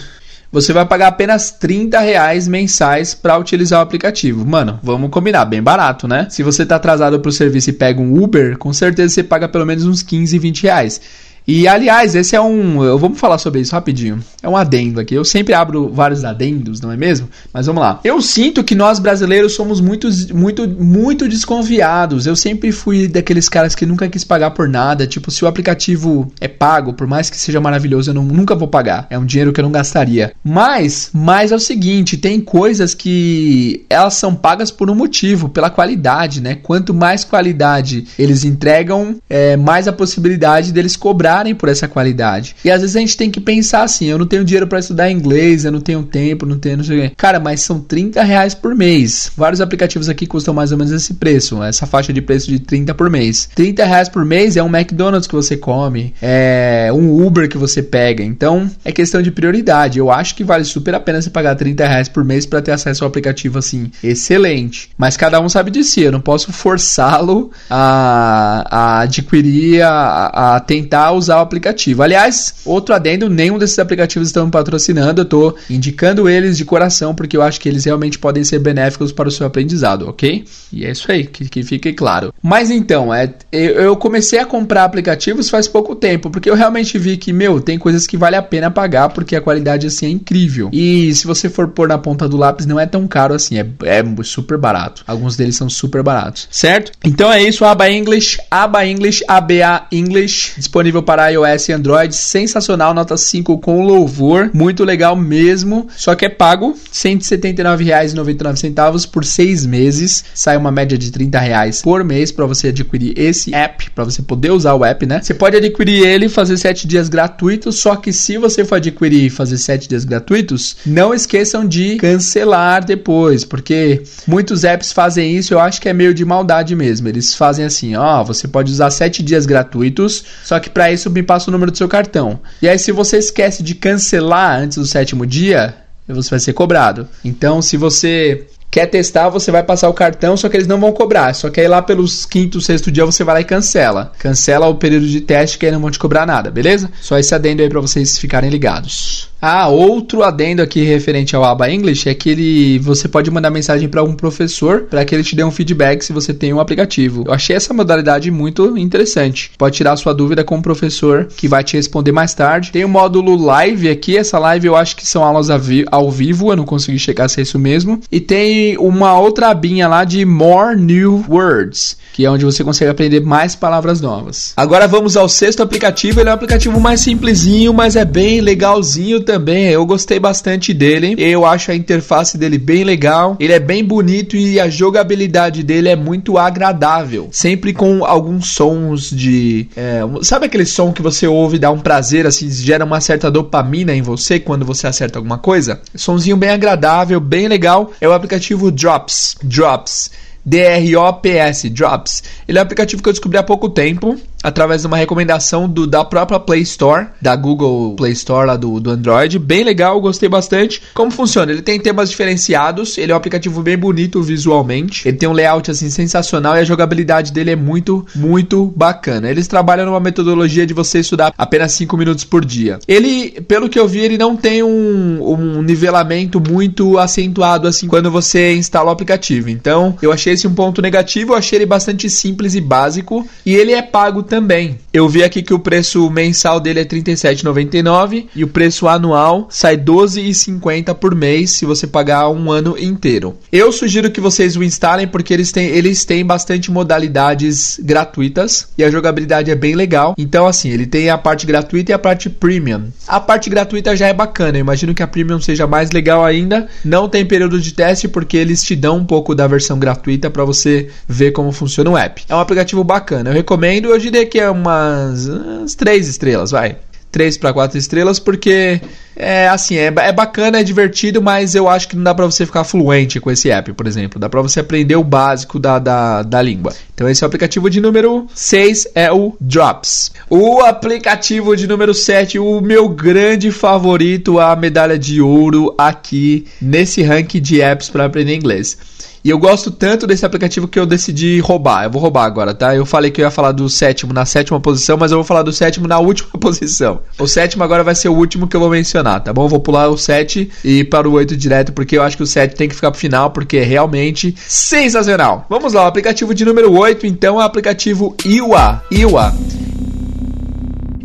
Você 0.53 0.73
vai 0.73 0.85
pagar 0.85 1.09
apenas 1.09 1.53
30 1.53 2.01
reais 2.01 2.49
mensais 2.49 3.15
para 3.15 3.39
utilizar 3.39 3.79
o 3.79 3.83
aplicativo. 3.83 4.45
Mano, 4.45 4.81
vamos 4.83 5.09
combinar, 5.11 5.45
bem 5.45 5.63
barato, 5.63 6.09
né? 6.09 6.27
Se 6.29 6.43
você 6.43 6.67
tá 6.67 6.75
atrasado 6.75 7.21
pro 7.21 7.31
serviço 7.31 7.71
e 7.71 7.73
pega 7.73 8.01
um 8.01 8.21
Uber, 8.21 8.59
com 8.59 8.73
certeza 8.73 9.15
você 9.15 9.23
paga 9.23 9.49
pelo 9.49 9.65
menos 9.65 9.87
uns 9.87 10.03
15, 10.03 10.37
20 10.41 10.63
reais. 10.65 11.01
E 11.47 11.67
aliás, 11.67 12.15
esse 12.15 12.37
é 12.37 12.41
um. 12.41 12.97
Vamos 12.99 13.19
falar 13.19 13.39
sobre 13.39 13.61
isso 13.61 13.75
rapidinho. 13.75 14.23
É 14.43 14.49
um 14.49 14.57
adendo 14.57 15.01
aqui. 15.01 15.15
Eu 15.15 15.25
sempre 15.25 15.55
abro 15.55 15.91
vários 15.93 16.25
adendos, 16.25 16.81
não 16.81 16.93
é 16.93 16.97
mesmo? 16.97 17.29
Mas 17.53 17.67
vamos 17.67 17.83
lá. 17.83 18.01
Eu 18.05 18.21
sinto 18.23 18.63
que 18.63 18.75
nós 18.75 18.99
brasileiros 18.99 19.55
somos 19.55 19.81
muito, 19.81 20.09
muito, 20.35 20.69
muito 20.69 21.29
desconfiados. 21.29 22.27
Eu 22.27 22.37
sempre 22.37 22.73
fui 22.73 23.09
daqueles 23.09 23.49
caras 23.49 23.75
que 23.75 23.85
nunca 23.85 24.09
quis 24.09 24.25
pagar 24.25 24.53
por 24.53 24.69
nada. 24.69 25.07
Tipo, 25.07 25.31
se 25.31 25.45
o 25.45 25.49
aplicativo 25.49 26.33
é 26.41 26.49
pago, 26.49 26.93
por 26.93 27.07
mais 27.07 27.29
que 27.29 27.37
seja 27.37 27.61
maravilhoso, 27.61 28.11
eu 28.11 28.15
não, 28.15 28.25
nunca 28.25 28.55
vou 28.55 28.69
pagar. 28.69 29.07
É 29.11 29.19
um 29.19 29.25
dinheiro 29.25 29.53
que 29.53 29.61
eu 29.61 29.65
não 29.65 29.73
gastaria. 29.73 30.33
Mas, 30.45 31.11
mas 31.13 31.53
é 31.53 31.57
o 31.57 31.61
seguinte: 31.61 32.17
tem 32.17 32.41
coisas 32.41 32.95
que 32.95 33.85
elas 33.91 34.15
são 34.15 34.35
pagas 34.35 34.71
por 34.71 34.91
um 34.91 34.95
motivo, 34.95 35.49
pela 35.49 35.71
qualidade, 35.71 36.41
né? 36.41 36.57
Quanto 36.63 36.95
mais 36.95 37.25
qualidade 37.25 38.07
eles 38.19 38.45
entregam, 38.45 39.17
é, 39.29 39.57
mais 39.57 39.89
a 39.89 39.93
possibilidade 39.93 40.73
deles 40.73 40.97
cobrar 40.97 41.30
pagarem 41.31 41.55
por 41.55 41.69
essa 41.69 41.87
qualidade. 41.87 42.57
E 42.65 42.71
às 42.71 42.81
vezes 42.81 42.97
a 42.97 43.01
gente 43.01 43.17
tem 43.17 43.31
que 43.31 43.41
pensar 43.41 43.83
assim: 43.83 44.07
eu 44.07 44.19
não 44.19 44.27
tenho 44.27 44.45
dinheiro 44.45 44.67
para 44.67 44.81
estudar 44.81 45.11
inglês, 45.11 45.65
eu 45.65 45.73
não 45.73 45.81
tenho 45.81 46.03
tempo, 46.03 46.45
não 46.45 46.59
tenho 46.59 46.79
não 46.79 46.85
sei 46.85 46.99
o 46.99 47.03
quê. 47.03 47.13
Cara, 47.17 47.39
mas 47.39 47.61
são 47.61 47.81
30 47.81 48.23
reais 48.23 48.55
por 48.55 48.75
mês. 48.75 49.31
Vários 49.37 49.61
aplicativos 49.61 50.09
aqui 50.09 50.27
custam 50.27 50.53
mais 50.53 50.73
ou 50.73 50.79
menos 50.79 50.93
esse 50.93 51.15
preço, 51.15 51.63
essa 51.63 51.87
faixa 51.87 52.13
de 52.13 52.21
preço 52.21 52.49
de 52.49 52.59
30 52.59 52.95
por 52.95 53.09
mês. 53.09 53.49
30 53.55 53.85
reais 53.85 54.09
por 54.09 54.25
mês 54.25 54.57
é 54.57 54.63
um 54.63 54.75
McDonald's 54.75 55.29
que 55.29 55.35
você 55.35 55.57
come, 55.57 56.13
é 56.21 56.91
um 56.93 57.25
Uber 57.25 57.49
que 57.49 57.59
você 57.59 57.83
pega. 57.83 58.23
Então 58.23 58.69
é 58.85 58.91
questão 58.91 59.23
de 59.23 59.31
prioridade. 59.31 59.99
Eu 59.99 60.11
acho 60.11 60.35
que 60.35 60.43
vale 60.43 60.65
super 60.65 60.95
a 60.95 61.01
pena 61.01 61.23
você 61.23 61.31
pagar 61.31 61.55
30 61.55 61.87
reais 61.87 62.09
por 62.09 62.25
mês 62.25 62.45
para 62.45 62.61
ter 62.61 62.73
acesso 62.73 63.05
ao 63.05 63.09
aplicativo 63.09 63.59
assim, 63.59 63.91
excelente. 64.03 64.91
Mas 64.99 65.17
cada 65.17 65.41
um 65.41 65.49
sabe 65.49 65.71
de 65.71 65.85
si, 65.85 66.03
eu 66.03 66.13
não 66.13 66.21
posso 66.21 66.53
forçá-lo 66.53 67.51
a, 67.69 68.67
a 68.71 69.01
adquirir, 69.01 69.83
a, 69.83 70.57
a 70.57 70.61
tentar 70.61 71.13
usar 71.21 71.37
o 71.37 71.41
aplicativo. 71.41 72.03
Aliás, 72.03 72.55
outro 72.65 72.95
adendo, 72.95 73.29
nenhum 73.29 73.59
desses 73.59 73.79
aplicativos 73.79 74.29
estão 74.29 74.47
me 74.47 74.51
patrocinando, 74.51 75.21
eu 75.21 75.25
estou 75.25 75.57
indicando 75.69 76.29
eles 76.29 76.57
de 76.57 76.65
coração 76.65 77.15
porque 77.15 77.37
eu 77.37 77.43
acho 77.43 77.61
que 77.61 77.69
eles 77.69 77.85
realmente 77.85 78.19
podem 78.19 78.43
ser 78.43 78.59
benéficos 78.59 79.13
para 79.13 79.29
o 79.29 79.33
seu 79.33 79.47
aprendizado, 79.47 80.09
ok? 80.09 80.45
E 80.73 80.85
é 80.85 80.91
isso 80.91 81.11
aí, 81.11 81.25
que, 81.25 81.49
que 81.49 81.63
fique 81.63 81.93
claro. 81.93 82.33
Mas 82.43 82.71
então, 82.71 83.15
é, 83.15 83.33
eu 83.53 83.97
comecei 83.97 84.39
a 84.39 84.47
comprar 84.47 84.85
aplicativos 84.85 85.49
faz 85.49 85.69
pouco 85.69 85.95
tempo, 85.95 86.31
porque 86.31 86.51
eu 86.51 86.55
realmente 86.55 86.99
vi 86.99 87.17
que, 87.17 87.33
meu, 87.33 87.61
tem 87.61 87.79
coisas 87.79 88.07
que 88.07 88.17
vale 88.17 88.37
a 88.37 88.43
pena 88.43 88.71
pagar 88.71 89.11
porque 89.11 89.37
a 89.37 89.41
qualidade 89.41 89.87
assim 89.87 90.07
é 90.07 90.11
incrível. 90.11 90.71
E 90.73 91.15
se 91.15 91.27
você 91.27 91.49
for 91.49 91.69
pôr 91.69 91.89
na 91.89 91.99
ponta 91.99 92.29
do 92.29 92.37
lápis, 92.37 92.67
não 92.67 92.81
é 92.81 92.87
tão 92.87 93.07
caro 93.07 93.35
assim, 93.35 93.59
é, 93.59 93.67
é 93.85 94.03
super 94.23 94.59
barato. 94.59 95.05
Alguns 95.07 95.37
deles 95.37 95.57
são 95.57 95.69
super 95.69 96.03
baratos, 96.03 96.49
certo? 96.51 96.93
Então 97.05 97.31
é 97.33 97.43
isso, 97.43 97.65
aba 97.65 97.91
English, 97.91 98.39
aba 98.51 98.87
English, 98.87 99.25
ABA 99.27 99.87
English, 99.93 100.53
disponível 100.57 101.03
para 101.03 101.10
para 101.11 101.27
iOS 101.27 101.69
e 101.69 101.73
Android, 101.73 102.15
sensacional, 102.15 102.95
nota 102.95 103.17
5 103.17 103.59
com 103.59 103.85
louvor, 103.85 104.49
muito 104.55 104.85
legal 104.85 105.17
mesmo, 105.17 105.89
só 105.97 106.15
que 106.15 106.25
é 106.25 106.29
pago, 106.29 106.69
R$ 106.69 106.75
179,99 106.93 109.11
por 109.11 109.25
6 109.25 109.67
meses, 109.67 110.25
sai 110.33 110.57
uma 110.57 110.71
média 110.71 110.97
de 110.97 111.11
R$ 111.11 111.29
reais 111.37 111.83
por 111.83 112.05
mês 112.05 112.31
para 112.31 112.47
você 112.47 112.69
adquirir 112.69 113.19
esse 113.19 113.53
app, 113.53 113.91
para 113.91 114.05
você 114.05 114.23
poder 114.23 114.53
usar 114.53 114.75
o 114.75 114.85
app, 114.85 115.05
né? 115.05 115.21
Você 115.21 115.35
pode 115.35 115.57
adquirir 115.57 116.07
ele 116.07 116.27
e 116.27 116.29
fazer 116.29 116.57
7 116.57 116.87
dias 116.87 117.09
gratuitos, 117.09 117.81
só 117.81 117.97
que 117.97 118.13
se 118.13 118.39
você 118.39 118.65
for 118.65 118.77
adquirir 118.77 119.25
e 119.25 119.31
fazer 119.31 119.59
7 119.59 119.89
dias 119.89 120.05
gratuitos, 120.05 120.77
não 120.87 121.13
esqueçam 121.13 121.67
de 121.67 121.97
cancelar 121.97 122.85
depois, 122.85 123.45
porque 123.45 124.05
muitos 124.29 124.63
apps 124.63 124.93
fazem 124.93 125.37
isso, 125.37 125.55
eu 125.55 125.59
acho 125.59 125.81
que 125.81 125.89
é 125.89 125.93
meio 125.93 126.15
de 126.15 126.25
maldade 126.25 126.77
mesmo. 126.77 127.09
Eles 127.09 127.35
fazem 127.35 127.65
assim, 127.65 127.97
ó, 127.97 128.23
você 128.23 128.47
pode 128.47 128.71
usar 128.71 128.91
7 128.91 129.25
dias 129.25 129.45
gratuitos, 129.45 130.23
só 130.45 130.61
que 130.61 130.71
para 130.71 130.93
isso 130.93 131.00
me 131.09 131.23
passa 131.23 131.49
o 131.49 131.53
número 131.53 131.71
do 131.71 131.79
seu 131.79 131.89
cartão. 131.89 132.41
E 132.61 132.69
aí, 132.69 132.79
se 132.79 132.93
você 132.93 133.19
esquece 133.19 133.63
de 133.63 133.75
cancelar 133.75 134.61
antes 134.61 134.77
do 134.77 134.87
sétimo 134.87 135.25
dia, 135.25 135.75
você 136.07 136.31
vai 136.31 136.41
ser 136.41 136.53
cobrado. 136.53 137.09
Então, 137.25 137.63
se 137.63 137.77
você 137.77 138.47
quer 138.71 138.87
testar, 138.87 139.29
você 139.29 139.51
vai 139.51 139.63
passar 139.63 139.89
o 139.89 139.95
cartão, 139.95 140.37
só 140.37 140.49
que 140.49 140.57
eles 140.57 140.67
não 140.67 140.79
vão 140.79 140.93
cobrar. 140.93 141.35
Só 141.35 141.51
que 141.51 141.61
aí 141.61 141.69
lá 141.69 141.83
pelos 141.83 142.25
quinto, 142.25 142.61
sexto 142.61 142.91
dia 142.91 143.05
você 143.05 143.25
vai 143.25 143.37
lá 143.37 143.41
e 143.41 143.45
cancela. 143.45 144.13
Cancela 144.19 144.67
o 144.69 144.77
período 144.77 145.07
de 145.07 145.21
teste 145.21 145.59
que 145.59 145.67
aí 145.67 145.73
não 145.73 145.81
vão 145.81 145.91
te 145.91 145.99
cobrar 145.99 146.27
nada, 146.27 146.51
beleza? 146.51 146.91
Só 147.01 147.19
esse 147.19 147.35
adendo 147.35 147.63
aí 147.63 147.69
para 147.69 147.81
vocês 147.81 148.19
ficarem 148.19 148.51
ligados. 148.51 149.30
Ah, 149.41 149.69
outro 149.69 150.23
adendo 150.23 150.61
aqui 150.61 150.83
referente 150.83 151.35
ao 151.35 151.45
Aba 151.45 151.71
English 151.71 152.09
é 152.09 152.15
que 152.15 152.29
ele, 152.29 152.79
você 152.79 153.09
pode 153.09 153.31
mandar 153.31 153.51
mensagem 153.51 153.89
para 153.89 154.03
um 154.03 154.13
professor 154.13 154.83
para 154.83 155.03
que 155.03 155.15
ele 155.15 155.25
te 155.25 155.35
dê 155.35 155.43
um 155.43 155.51
feedback 155.51 156.03
se 156.03 156.13
você 156.13 156.35
tem 156.35 156.53
um 156.53 156.61
aplicativo. 156.61 157.25
Eu 157.27 157.33
achei 157.33 157.57
essa 157.57 157.73
modalidade 157.73 158.31
muito 158.31 158.77
interessante. 158.77 159.51
Pode 159.57 159.77
tirar 159.77 159.97
sua 159.97 160.13
dúvida 160.13 160.45
com 160.45 160.59
o 160.59 160.63
professor 160.63 161.27
que 161.37 161.49
vai 161.49 161.65
te 161.65 161.77
responder 161.77 162.13
mais 162.13 162.35
tarde. 162.35 162.71
Tem 162.71 162.85
o 162.85 162.89
módulo 162.89 163.35
live 163.35 163.89
aqui, 163.89 164.17
essa 164.17 164.39
live 164.39 164.67
eu 164.67 164.77
acho 164.77 164.95
que 164.95 165.07
são 165.07 165.25
aulas 165.25 165.49
ao 165.91 166.11
vivo, 166.11 166.53
eu 166.53 166.57
não 166.57 166.67
consegui 166.67 166.99
checar 166.99 167.29
se 167.31 167.41
é 167.41 167.43
isso 167.43 167.59
mesmo. 167.59 167.99
E 168.13 168.21
tem 168.21 168.77
uma 168.77 169.19
outra 169.19 169.49
abinha 169.49 169.89
lá 169.89 170.05
de 170.05 170.23
More 170.27 170.79
New 170.79 171.25
Words 171.29 171.99
que 172.13 172.27
é 172.27 172.31
onde 172.31 172.45
você 172.45 172.63
consegue 172.63 172.91
aprender 172.91 173.21
mais 173.21 173.55
palavras 173.55 174.01
novas. 174.01 174.53
Agora 174.57 174.87
vamos 174.87 175.17
ao 175.17 175.29
sexto 175.29 175.63
aplicativo. 175.63 176.21
Ele 176.21 176.29
é 176.29 176.33
um 176.33 176.35
aplicativo 176.35 176.79
mais 176.81 177.01
simplesinho, 177.01 177.73
mas 177.73 177.97
é 177.97 178.05
bem 178.05 178.41
legalzinho 178.41 179.21
também. 179.31 179.69
Eu 179.69 179.87
gostei 179.87 180.19
bastante 180.19 180.75
dele. 180.75 181.15
Eu 181.17 181.47
acho 181.47 181.71
a 181.71 181.75
interface 181.75 182.37
dele 182.37 182.59
bem 182.59 182.83
legal. 182.83 183.37
Ele 183.39 183.53
é 183.53 183.61
bem 183.61 183.85
bonito 183.85 184.37
e 184.37 184.59
a 184.59 184.69
jogabilidade 184.69 185.63
dele 185.63 185.89
é 185.89 185.95
muito 185.95 186.37
agradável. 186.37 187.29
Sempre 187.31 187.73
com 187.73 188.05
alguns 188.05 188.49
sons 188.49 189.09
de. 189.11 189.69
É, 189.77 190.01
sabe 190.23 190.47
aquele 190.47 190.67
som 190.67 190.93
que 190.93 191.01
você 191.01 191.29
ouve 191.29 191.59
dá 191.59 191.71
um 191.71 191.79
prazer, 191.79 192.27
assim, 192.27 192.51
gera 192.51 192.85
uma 192.85 193.01
certa 193.01 193.31
dopamina 193.31 193.95
em 193.95 194.03
você 194.03 194.41
quando 194.41 194.65
você 194.65 194.89
acerta 194.89 195.19
alguma 195.19 195.39
coisa? 195.39 195.81
Sonzinho 195.95 196.37
bem 196.37 196.51
agradável, 196.51 197.21
bem 197.21 197.47
legal. 197.47 197.93
É 198.01 198.09
o 198.09 198.13
aplicativo 198.13 198.73
Drops. 198.73 199.37
Drops. 199.43 200.11
D-R-O-P-S, 200.45 201.69
Drops. 201.71 202.23
Ele 202.47 202.59
é 202.59 202.61
um 202.61 202.65
aplicativo 202.65 203.03
que 203.03 203.09
eu 203.09 203.13
descobri 203.13 203.39
há 203.39 203.43
pouco 203.43 203.69
tempo 203.69 204.19
através 204.43 204.83
de 204.83 204.87
uma 204.87 204.97
recomendação 204.97 205.69
do, 205.69 205.87
da 205.87 206.05
própria 206.05 206.41
Play 206.41 206.63
Store, 206.63 207.09
da 207.21 207.37
Google 207.37 207.95
Play 207.97 208.13
Store 208.13 208.47
lá 208.47 208.57
do, 208.57 208.81
do 208.81 208.91
Android. 208.91 209.39
Bem 209.39 209.65
legal, 209.65 210.01
gostei 210.01 210.29
bastante. 210.29 210.83
Como 210.95 211.11
funciona? 211.11 211.53
Ele 211.53 211.63
tem 211.63 211.79
temas 211.79 212.11
diferenciados, 212.11 212.97
ele 212.97 213.13
é 213.13 213.15
um 213.15 213.19
aplicativo 213.19 213.63
bem 213.63 213.77
bonito 213.77 214.23
visualmente, 214.23 215.07
ele 215.07 215.17
tem 215.17 215.29
um 215.29 215.33
layout 215.33 215.71
assim 215.71 215.91
sensacional 215.91 216.57
e 216.57 216.61
a 216.61 216.65
jogabilidade 216.65 217.33
dele 217.33 217.51
é 217.51 217.57
muito, 217.57 218.07
muito 218.15 218.73
bacana. 218.77 219.29
Eles 219.31 219.47
trabalham 219.47 219.87
numa 219.87 220.01
metodologia 220.01 220.67
de 220.67 220.75
você 220.75 221.01
estudar 221.01 221.33
apenas 221.37 221.73
5 221.73 221.97
minutos 221.97 222.25
por 222.25 222.45
dia. 222.45 222.79
Ele, 222.89 223.41
pelo 223.43 223.69
que 223.69 223.79
eu 223.79 223.87
vi, 223.87 224.01
ele 224.01 224.17
não 224.17 224.37
tem 224.37 224.63
um, 224.63 225.23
um 225.23 225.63
nivelamento 225.63 226.41
muito 226.41 226.99
acentuado 226.99 227.69
assim 227.69 227.87
quando 227.87 228.11
você 228.11 228.55
instala 228.55 228.89
o 228.89 228.93
aplicativo. 228.93 229.51
Então, 229.51 229.97
eu 230.01 230.13
achei 230.13 230.30
esse 230.33 230.47
um 230.47 230.55
ponto 230.55 230.83
negativo, 230.83 231.33
eu 231.33 231.37
achei 231.37 231.59
ele 231.59 231.67
bastante 231.67 232.09
simples 232.09 232.55
e 232.55 232.61
básico 232.61 233.27
e 233.45 233.55
ele 233.55 233.73
é 233.73 233.83
pago 233.83 234.23
também. 234.23 234.79
Eu 234.93 235.09
vi 235.09 235.23
aqui 235.23 235.43
que 235.43 235.55
o 235.55 235.59
preço 235.59 236.09
mensal 236.11 236.61
dele 236.61 236.81
é 236.81 236.83
R$ 236.83 236.89
37,99 236.89 238.27
e 238.35 238.45
o 238.45 238.49
preço 238.49 238.89
anual 238.89 239.49
sai 239.51 239.77
R$ 239.77 239.83
12,50 239.83 240.95
por 240.95 241.15
mês 241.15 241.53
se 241.53 241.65
você 241.65 241.87
pagar 241.87 242.29
um 242.29 242.51
ano 242.51 242.77
inteiro. 242.79 243.37
Eu 243.53 243.73
sugiro 243.73 244.11
que 244.11 244.21
vocês 244.21 244.57
o 244.57 244.65
instalem 244.65 245.07
porque 245.07 245.33
eles 245.33 245.53
têm, 245.53 245.67
eles 245.67 246.05
têm 246.05 246.25
bastante 246.25 246.71
modalidades 246.71 247.81
gratuitas 247.83 248.69
e 248.77 248.85
a 248.85 248.91
jogabilidade 248.91 249.51
é 249.51 249.55
bem 249.55 249.75
legal. 249.75 250.15
Então, 250.19 250.47
assim, 250.47 250.71
ele 250.71 250.87
tem 250.87 251.11
a 251.11 251.19
parte 251.19 251.47
gratuita 251.47 251.93
e 251.93 251.95
a 251.95 251.99
parte 251.99 252.29
premium. 252.29 252.89
A 253.07 253.21
parte 253.21 253.49
gratuita 253.49 253.97
já 253.97 254.09
é 254.09 254.13
bacana, 254.13 254.59
eu 254.59 254.63
imagino 254.63 254.95
que 254.95 255.03
a 255.03 255.07
premium 255.07 255.41
seja 255.41 255.67
mais 255.67 255.91
legal 255.91 256.25
ainda. 256.25 256.69
Não 256.85 257.09
tem 257.09 257.25
período 257.25 257.61
de 257.61 257.73
teste 257.73 258.09
porque 258.09 258.37
eles 258.37 258.63
te 258.63 258.75
dão 258.75 258.99
um 258.99 259.05
pouco 259.05 259.35
da 259.35 259.47
versão 259.47 259.79
gratuita 259.79 260.20
para 260.29 260.45
você 260.45 260.91
ver 261.09 261.31
como 261.31 261.53
funciona 261.53 261.91
o 261.91 261.97
app. 261.97 262.25
É 262.29 262.35
um 262.35 262.41
aplicativo 262.41 262.83
bacana, 262.83 263.31
eu 263.31 263.35
recomendo. 263.35 263.89
Eu 263.89 263.99
diria 263.99 264.27
que 264.27 264.39
é 264.39 264.51
umas, 264.51 265.27
umas 265.27 265.75
três 265.75 266.09
estrelas, 266.09 266.51
vai. 266.51 266.77
3 267.11 267.39
para 267.39 267.53
4 267.53 267.77
estrelas, 267.77 268.19
porque 268.19 268.81
é 269.17 269.49
assim, 269.49 269.77
é, 269.77 269.87
é 269.87 270.13
bacana, 270.13 270.61
é 270.61 270.63
divertido, 270.63 271.21
mas 271.21 271.55
eu 271.55 271.69
acho 271.69 271.89
que 271.89 271.97
não 271.97 272.05
dá 272.05 272.15
para 272.15 272.25
você 272.25 272.47
ficar 272.47 272.65
fluente 272.65 273.21
com 273.21 273.31
esse 273.31 273.51
app, 273.51 273.73
por 273.73 273.87
exemplo. 273.87 274.21
Dá 274.21 274.29
para 274.29 274.41
você 274.41 274.61
aprender 274.61 274.97
o 274.97 275.05
básico 275.05 275.59
da, 275.59 275.79
da, 275.79 276.23
da 276.23 276.41
língua. 276.41 276.73
Então 276.95 277.09
esse 277.09 277.23
é 277.23 277.27
o 277.27 277.29
aplicativo 277.29 277.69
de 277.69 277.81
número 277.81 278.27
6, 278.35 278.89
é 278.95 279.13
o 279.13 279.37
Drops. 279.41 280.13
O 280.29 280.61
aplicativo 280.61 281.57
de 281.57 281.67
número 281.67 281.93
7, 281.93 282.39
o 282.39 282.61
meu 282.61 282.89
grande 282.89 283.51
favorito, 283.51 284.39
a 284.39 284.55
medalha 284.55 284.99
de 284.99 285.21
ouro 285.21 285.75
aqui 285.77 286.47
nesse 286.61 287.03
ranking 287.03 287.41
de 287.41 287.61
apps 287.61 287.89
para 287.89 288.05
aprender 288.05 288.35
inglês. 288.35 288.79
E 289.23 289.29
eu 289.29 289.39
gosto 289.39 289.71
tanto 289.71 290.07
desse 290.07 290.25
aplicativo 290.25 290.67
que 290.67 290.79
eu 290.79 290.87
decidi 290.87 291.41
roubar. 291.41 291.85
Eu 291.85 291.91
vou 291.91 292.01
roubar 292.01 292.25
agora, 292.25 292.55
tá? 292.55 292.75
Eu 292.75 292.87
falei 292.87 293.11
que 293.11 293.21
eu 293.21 293.25
ia 293.25 293.31
falar 293.31 293.53
do 293.53 293.69
sétimo 293.69 294.15
na 294.15 294.25
sétima 294.25 294.59
posição, 294.59 294.97
mas 294.97 295.13
eu 295.13 295.19
vou 295.19 295.25
falar 295.25 295.43
do 295.43 295.53
sétimo 295.53 295.87
na 295.87 295.99
última 295.99 296.31
posição. 296.41 297.03
O 297.19 297.27
sétimo 297.27 297.63
agora 297.63 297.85
vai 297.85 297.95
ser 297.95 298.09
o 298.09 298.15
último 298.15 298.49
que 298.49 298.57
eu 298.57 298.61
vou 298.61 298.71
mencionar, 298.71 299.23
tá 299.23 299.31
bom? 299.31 299.45
Eu 299.45 299.49
vou 299.49 299.61
pular 299.61 299.89
o 299.89 299.99
7 299.99 300.51
e 300.65 300.81
ir 300.81 300.85
para 300.85 301.07
o 301.07 301.13
8 301.13 301.37
direto, 301.37 301.73
porque 301.73 301.99
eu 301.99 302.03
acho 302.03 302.17
que 302.17 302.23
o 302.23 302.27
7 302.27 302.57
tem 302.57 302.67
que 302.67 302.75
ficar 302.75 302.91
pro 302.91 303.01
final, 303.01 303.31
porque 303.31 303.59
é 303.59 303.63
realmente 303.63 304.35
sensacional. 304.39 305.45
Vamos 305.51 305.75
lá, 305.75 305.85
o 305.85 305.87
aplicativo 305.87 306.35
de 306.35 306.45
número 306.45 306.73
8, 306.73 307.07
então, 307.07 307.39
é 307.39 307.45
o 307.45 307.47
aplicativo 307.47 308.17
Iwa. 308.25 308.83
Iwa. 308.91 309.35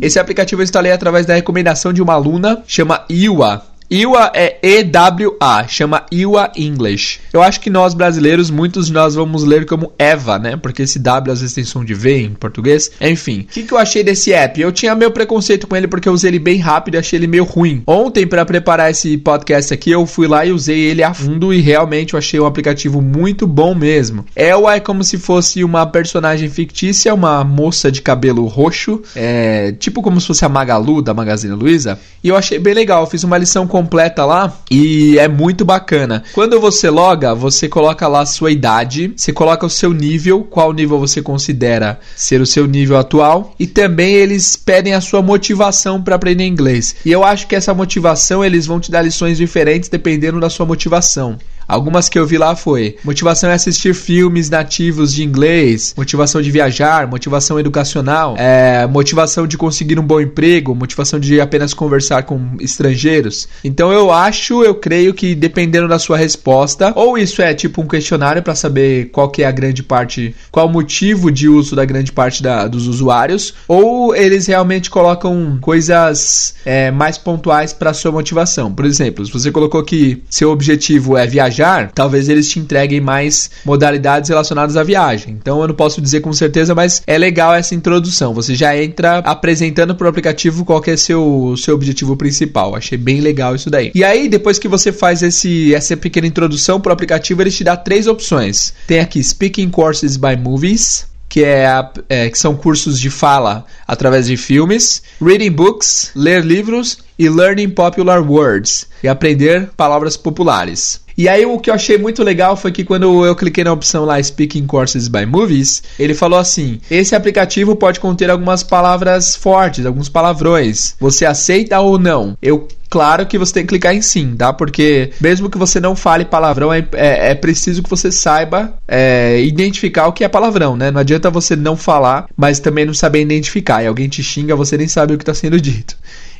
Esse 0.00 0.18
aplicativo 0.18 0.62
eu 0.62 0.64
instalei 0.64 0.92
através 0.92 1.26
da 1.26 1.34
recomendação 1.34 1.92
de 1.92 2.00
uma 2.00 2.14
aluna, 2.14 2.62
chama 2.66 3.04
Iwa. 3.10 3.62
Iwa 3.88 4.32
é 4.34 4.58
E-W-A, 4.60 5.68
chama 5.68 6.04
Iwa 6.10 6.50
English. 6.56 7.20
Eu 7.32 7.40
acho 7.40 7.60
que 7.60 7.70
nós 7.70 7.94
brasileiros, 7.94 8.50
muitos 8.50 8.88
de 8.88 8.92
nós 8.92 9.14
vamos 9.14 9.44
ler 9.44 9.64
como 9.64 9.92
Eva, 9.96 10.40
né? 10.40 10.56
Porque 10.56 10.82
esse 10.82 10.98
W 10.98 11.32
às 11.32 11.40
vezes 11.40 11.54
tem 11.54 11.62
som 11.62 11.84
de 11.84 11.94
V 11.94 12.22
em 12.22 12.30
português. 12.30 12.90
Enfim, 13.00 13.42
o 13.42 13.44
que, 13.44 13.62
que 13.62 13.72
eu 13.72 13.78
achei 13.78 14.02
desse 14.02 14.32
app? 14.32 14.60
Eu 14.60 14.72
tinha 14.72 14.92
meu 14.96 15.12
preconceito 15.12 15.68
com 15.68 15.76
ele 15.76 15.86
porque 15.86 16.08
eu 16.08 16.12
usei 16.12 16.30
ele 16.30 16.40
bem 16.40 16.58
rápido 16.58 16.96
e 16.96 16.98
achei 16.98 17.16
ele 17.16 17.28
meio 17.28 17.44
ruim. 17.44 17.84
Ontem, 17.86 18.26
para 18.26 18.44
preparar 18.44 18.90
esse 18.90 19.16
podcast 19.18 19.72
aqui, 19.72 19.92
eu 19.92 20.04
fui 20.04 20.26
lá 20.26 20.44
e 20.44 20.50
usei 20.50 20.80
ele 20.80 21.04
a 21.04 21.14
fundo 21.14 21.54
e 21.54 21.60
realmente 21.60 22.14
eu 22.14 22.18
achei 22.18 22.40
um 22.40 22.46
aplicativo 22.46 23.00
muito 23.00 23.46
bom 23.46 23.72
mesmo. 23.72 24.26
Elwa 24.34 24.74
é 24.74 24.80
como 24.80 25.04
se 25.04 25.16
fosse 25.16 25.62
uma 25.62 25.86
personagem 25.86 26.48
fictícia, 26.48 27.14
uma 27.14 27.44
moça 27.44 27.92
de 27.92 28.02
cabelo 28.02 28.46
roxo, 28.46 29.00
é, 29.14 29.70
tipo 29.78 30.02
como 30.02 30.20
se 30.20 30.26
fosse 30.26 30.44
a 30.44 30.48
Magalu 30.48 31.00
da 31.02 31.14
Magazine 31.14 31.54
Luiza. 31.54 32.00
E 32.24 32.28
eu 32.28 32.36
achei 32.36 32.58
bem 32.58 32.74
legal, 32.74 33.04
eu 33.04 33.06
fiz 33.06 33.22
uma 33.22 33.38
lição 33.38 33.64
completa 33.76 34.24
lá 34.24 34.56
e 34.70 35.18
é 35.18 35.28
muito 35.28 35.62
bacana. 35.62 36.22
Quando 36.32 36.58
você 36.58 36.88
loga, 36.88 37.34
você 37.34 37.68
coloca 37.68 38.08
lá 38.08 38.20
a 38.20 38.26
sua 38.26 38.50
idade, 38.50 39.12
você 39.14 39.34
coloca 39.34 39.66
o 39.66 39.70
seu 39.70 39.92
nível, 39.92 40.42
qual 40.42 40.72
nível 40.72 40.98
você 40.98 41.20
considera 41.20 42.00
ser 42.16 42.40
o 42.40 42.46
seu 42.46 42.66
nível 42.66 42.96
atual 42.96 43.54
e 43.58 43.66
também 43.66 44.14
eles 44.14 44.56
pedem 44.56 44.94
a 44.94 45.00
sua 45.02 45.20
motivação 45.20 46.02
para 46.02 46.16
aprender 46.16 46.46
inglês. 46.46 46.96
E 47.04 47.12
eu 47.12 47.22
acho 47.22 47.46
que 47.46 47.54
essa 47.54 47.74
motivação 47.74 48.42
eles 48.42 48.64
vão 48.64 48.80
te 48.80 48.90
dar 48.90 49.02
lições 49.02 49.36
diferentes 49.36 49.90
dependendo 49.90 50.40
da 50.40 50.48
sua 50.48 50.64
motivação. 50.64 51.38
Algumas 51.68 52.08
que 52.08 52.18
eu 52.18 52.24
vi 52.24 52.38
lá 52.38 52.54
foi 52.54 52.96
motivação 53.02 53.50
é 53.50 53.54
assistir 53.54 53.92
filmes 53.92 54.48
nativos 54.48 55.12
de 55.12 55.24
inglês, 55.24 55.94
motivação 55.96 56.40
de 56.40 56.50
viajar, 56.50 57.08
motivação 57.08 57.58
educacional, 57.58 58.36
é, 58.38 58.86
motivação 58.86 59.46
de 59.48 59.58
conseguir 59.58 59.98
um 59.98 60.02
bom 60.02 60.20
emprego, 60.20 60.74
motivação 60.74 61.18
de 61.18 61.40
apenas 61.40 61.74
conversar 61.74 62.22
com 62.22 62.40
estrangeiros. 62.60 63.48
Então 63.64 63.92
eu 63.92 64.12
acho, 64.12 64.62
eu 64.62 64.76
creio 64.76 65.12
que 65.12 65.34
dependendo 65.34 65.88
da 65.88 65.98
sua 65.98 66.16
resposta, 66.16 66.92
ou 66.94 67.18
isso 67.18 67.42
é 67.42 67.52
tipo 67.52 67.82
um 67.82 67.86
questionário 67.86 68.42
para 68.42 68.54
saber 68.54 69.06
qual 69.06 69.28
que 69.28 69.42
é 69.42 69.46
a 69.46 69.52
grande 69.52 69.82
parte, 69.82 70.36
qual 70.52 70.66
o 70.66 70.70
motivo 70.70 71.32
de 71.32 71.48
uso 71.48 71.74
da 71.74 71.84
grande 71.84 72.12
parte 72.12 72.42
da, 72.44 72.68
dos 72.68 72.86
usuários, 72.86 73.54
ou 73.66 74.14
eles 74.14 74.46
realmente 74.46 74.88
colocam 74.88 75.58
coisas 75.60 76.54
é, 76.64 76.92
mais 76.92 77.18
pontuais 77.18 77.72
para 77.72 77.92
sua 77.92 78.12
motivação. 78.12 78.72
Por 78.72 78.84
exemplo, 78.84 79.26
se 79.26 79.32
você 79.32 79.50
colocou 79.50 79.82
que 79.82 80.22
seu 80.30 80.50
objetivo 80.50 81.16
é 81.16 81.26
viajar 81.26 81.55
viajar, 81.56 81.90
talvez 81.94 82.28
eles 82.28 82.48
te 82.48 82.58
entreguem 82.58 83.00
mais 83.00 83.50
modalidades 83.64 84.28
relacionadas 84.28 84.76
à 84.76 84.82
viagem. 84.82 85.36
Então 85.40 85.60
eu 85.60 85.68
não 85.68 85.74
posso 85.74 86.00
dizer 86.00 86.20
com 86.20 86.32
certeza, 86.32 86.74
mas 86.74 87.02
é 87.06 87.16
legal 87.16 87.54
essa 87.54 87.74
introdução. 87.74 88.34
Você 88.34 88.54
já 88.54 88.76
entra 88.76 89.18
apresentando 89.18 89.94
para 89.94 90.06
o 90.06 90.10
aplicativo 90.10 90.64
qual 90.64 90.82
é 90.86 90.96
seu 90.96 91.54
seu 91.56 91.74
objetivo 91.74 92.16
principal. 92.16 92.74
Achei 92.74 92.98
bem 92.98 93.20
legal 93.20 93.54
isso 93.54 93.70
daí. 93.70 93.90
E 93.94 94.04
aí 94.04 94.28
depois 94.28 94.58
que 94.58 94.68
você 94.68 94.92
faz 94.92 95.22
esse 95.22 95.74
essa 95.74 95.96
pequena 95.96 96.26
introdução 96.26 96.80
para 96.80 96.90
o 96.90 96.92
aplicativo, 96.92 97.42
ele 97.42 97.50
te 97.50 97.64
dá 97.64 97.76
três 97.76 98.06
opções. 98.06 98.74
Tem 98.86 99.00
aqui 99.00 99.22
Speaking 99.22 99.70
Courses 99.70 100.16
by 100.16 100.36
Movies, 100.36 101.06
que, 101.28 101.42
é, 101.44 101.66
é, 102.08 102.30
que 102.30 102.38
são 102.38 102.54
cursos 102.54 103.00
de 103.00 103.10
fala 103.10 103.64
através 103.86 104.26
de 104.26 104.36
filmes, 104.36 105.02
reading 105.20 105.50
books, 105.50 106.10
ler 106.14 106.44
livros 106.44 106.98
e 107.18 107.28
learning 107.28 107.70
popular 107.70 108.20
words, 108.22 108.86
e 109.02 109.08
aprender 109.08 109.70
palavras 109.76 110.16
populares. 110.16 111.00
E 111.18 111.30
aí 111.30 111.46
o 111.46 111.58
que 111.58 111.70
eu 111.70 111.74
achei 111.74 111.96
muito 111.96 112.22
legal 112.22 112.56
foi 112.56 112.70
que 112.70 112.84
quando 112.84 113.24
eu 113.24 113.34
cliquei 113.34 113.64
na 113.64 113.72
opção 113.72 114.04
lá 114.04 114.22
Speaking 114.22 114.66
Courses 114.66 115.08
by 115.08 115.24
Movies, 115.24 115.82
ele 115.98 116.12
falou 116.12 116.38
assim: 116.38 116.78
"Esse 116.90 117.14
aplicativo 117.14 117.74
pode 117.74 118.00
conter 118.00 118.30
algumas 118.30 118.62
palavras 118.62 119.34
fortes, 119.34 119.86
alguns 119.86 120.10
palavrões. 120.10 120.94
Você 121.00 121.24
aceita 121.24 121.80
ou 121.80 121.98
não?" 121.98 122.36
Eu 122.42 122.68
Claro 122.88 123.26
que 123.26 123.36
você 123.36 123.52
tem 123.52 123.62
que 123.64 123.70
clicar 123.70 123.94
em 123.94 124.00
sim, 124.00 124.36
tá? 124.36 124.52
Porque 124.52 125.10
mesmo 125.20 125.50
que 125.50 125.58
você 125.58 125.80
não 125.80 125.96
fale 125.96 126.24
palavrão, 126.24 126.72
é, 126.72 126.86
é, 126.92 127.30
é 127.30 127.34
preciso 127.34 127.82
que 127.82 127.90
você 127.90 128.12
saiba 128.12 128.74
é, 128.86 129.42
identificar 129.42 130.06
o 130.06 130.12
que 130.12 130.24
é 130.24 130.28
palavrão, 130.28 130.76
né? 130.76 130.90
Não 130.90 131.00
adianta 131.00 131.28
você 131.28 131.56
não 131.56 131.76
falar, 131.76 132.26
mas 132.36 132.60
também 132.60 132.86
não 132.86 132.94
saber 132.94 133.22
identificar. 133.22 133.82
E 133.82 133.86
alguém 133.86 134.08
te 134.08 134.22
xinga, 134.22 134.54
você 134.54 134.76
nem 134.78 134.86
sabe 134.88 135.14
o 135.14 135.18
que 135.18 135.22
está 135.22 135.34
sendo 135.34 135.60
dito. 135.60 135.96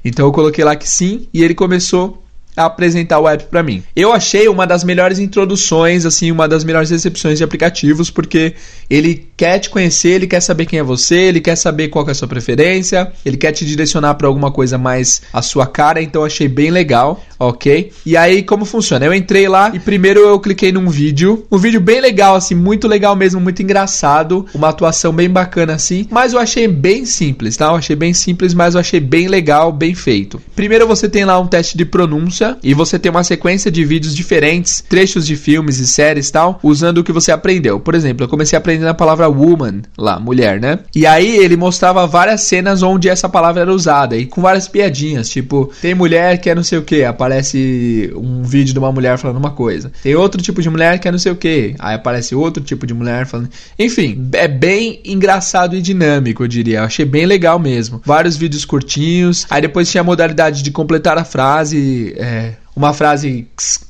Então 0.06 0.24
eu 0.24 0.30
coloquei 0.30 0.62
lá 0.62 0.76
que 0.76 0.88
sim 0.88 1.26
e 1.34 1.42
ele 1.42 1.52
começou 1.52 2.22
apresentar 2.56 3.18
o 3.18 3.28
app 3.28 3.44
para 3.44 3.62
mim. 3.62 3.82
Eu 3.94 4.12
achei 4.12 4.48
uma 4.48 4.66
das 4.66 4.82
melhores 4.82 5.18
introduções, 5.18 6.06
assim, 6.06 6.32
uma 6.32 6.48
das 6.48 6.64
melhores 6.64 6.90
recepções 6.90 7.38
de 7.38 7.44
aplicativos, 7.44 8.10
porque 8.10 8.54
ele 8.88 9.26
quer 9.36 9.58
te 9.58 9.68
conhecer, 9.68 10.10
ele 10.10 10.26
quer 10.26 10.40
saber 10.40 10.66
quem 10.66 10.78
é 10.78 10.82
você, 10.82 11.16
ele 11.16 11.40
quer 11.40 11.56
saber 11.56 11.88
qual 11.88 12.06
é 12.08 12.12
a 12.12 12.14
sua 12.14 12.28
preferência, 12.28 13.12
ele 13.24 13.36
quer 13.36 13.52
te 13.52 13.64
direcionar 13.64 14.14
para 14.14 14.26
alguma 14.26 14.50
coisa 14.50 14.78
mais 14.78 15.22
a 15.32 15.42
sua 15.42 15.66
cara, 15.66 16.00
então 16.00 16.24
achei 16.24 16.48
bem 16.48 16.70
legal, 16.70 17.22
ok? 17.38 17.92
E 18.04 18.16
aí, 18.16 18.42
como 18.42 18.64
funciona? 18.64 19.04
Eu 19.04 19.14
entrei 19.14 19.48
lá 19.48 19.70
e 19.74 19.78
primeiro 19.78 20.20
eu 20.20 20.40
cliquei 20.40 20.72
num 20.72 20.88
vídeo, 20.88 21.46
um 21.50 21.58
vídeo 21.58 21.80
bem 21.80 22.00
legal, 22.00 22.36
assim, 22.36 22.54
muito 22.54 22.88
legal 22.88 23.14
mesmo, 23.14 23.40
muito 23.40 23.62
engraçado, 23.62 24.46
uma 24.54 24.68
atuação 24.68 25.12
bem 25.12 25.28
bacana, 25.28 25.74
assim, 25.74 26.06
mas 26.10 26.32
eu 26.32 26.38
achei 26.38 26.66
bem 26.68 27.04
simples, 27.04 27.56
tá? 27.56 27.66
Eu 27.66 27.76
achei 27.76 27.96
bem 27.96 28.14
simples, 28.14 28.54
mas 28.54 28.74
eu 28.74 28.80
achei 28.80 29.00
bem 29.00 29.28
legal, 29.28 29.72
bem 29.72 29.94
feito. 29.94 30.40
Primeiro 30.54 30.86
você 30.86 31.08
tem 31.08 31.24
lá 31.24 31.38
um 31.38 31.46
teste 31.46 31.76
de 31.76 31.84
pronúncia, 31.84 32.45
e 32.62 32.74
você 32.74 32.98
tem 32.98 33.10
uma 33.10 33.24
sequência 33.24 33.70
de 33.70 33.84
vídeos 33.84 34.14
diferentes, 34.14 34.82
trechos 34.88 35.26
de 35.26 35.36
filmes 35.36 35.78
e 35.78 35.86
séries 35.86 36.30
tal, 36.30 36.58
usando 36.62 36.98
o 36.98 37.04
que 37.04 37.12
você 37.12 37.32
aprendeu. 37.32 37.80
Por 37.80 37.94
exemplo, 37.94 38.24
eu 38.24 38.28
comecei 38.28 38.56
aprendendo 38.56 38.88
a 38.88 38.94
palavra 38.94 39.28
woman 39.28 39.82
lá, 39.96 40.20
mulher, 40.20 40.60
né? 40.60 40.80
E 40.94 41.06
aí 41.06 41.36
ele 41.36 41.56
mostrava 41.56 42.06
várias 42.06 42.42
cenas 42.42 42.82
onde 42.82 43.08
essa 43.08 43.28
palavra 43.28 43.62
era 43.62 43.72
usada 43.72 44.16
e 44.16 44.26
com 44.26 44.40
várias 44.40 44.68
piadinhas, 44.68 45.28
tipo, 45.28 45.72
tem 45.80 45.94
mulher 45.94 46.38
que 46.38 46.50
é 46.50 46.54
não 46.54 46.62
sei 46.62 46.78
o 46.78 46.82
que, 46.82 47.04
aparece 47.04 48.12
um 48.14 48.42
vídeo 48.42 48.72
de 48.72 48.78
uma 48.78 48.92
mulher 48.92 49.18
falando 49.18 49.38
uma 49.38 49.50
coisa. 49.50 49.90
Tem 50.02 50.14
outro 50.14 50.40
tipo 50.42 50.60
de 50.62 50.70
mulher 50.70 50.98
que 50.98 51.08
é 51.08 51.12
não 51.12 51.18
sei 51.18 51.32
o 51.32 51.36
que, 51.36 51.74
aí 51.78 51.94
aparece 51.94 52.34
outro 52.34 52.62
tipo 52.62 52.86
de 52.86 52.94
mulher 52.94 53.26
falando. 53.26 53.48
Enfim, 53.78 54.28
é 54.32 54.48
bem 54.48 55.00
engraçado 55.04 55.76
e 55.76 55.82
dinâmico, 55.82 56.42
eu 56.42 56.48
diria. 56.48 56.78
Eu 56.78 56.84
achei 56.84 57.04
bem 57.04 57.26
legal 57.26 57.58
mesmo. 57.58 58.00
Vários 58.04 58.36
vídeos 58.36 58.64
curtinhos. 58.64 59.46
Aí 59.50 59.60
depois 59.60 59.90
tinha 59.90 60.00
a 60.00 60.04
modalidade 60.04 60.62
de 60.62 60.70
completar 60.70 61.18
a 61.18 61.24
frase. 61.24 62.14
É, 62.16 62.35
uma 62.76 62.92
frase 62.92 63.46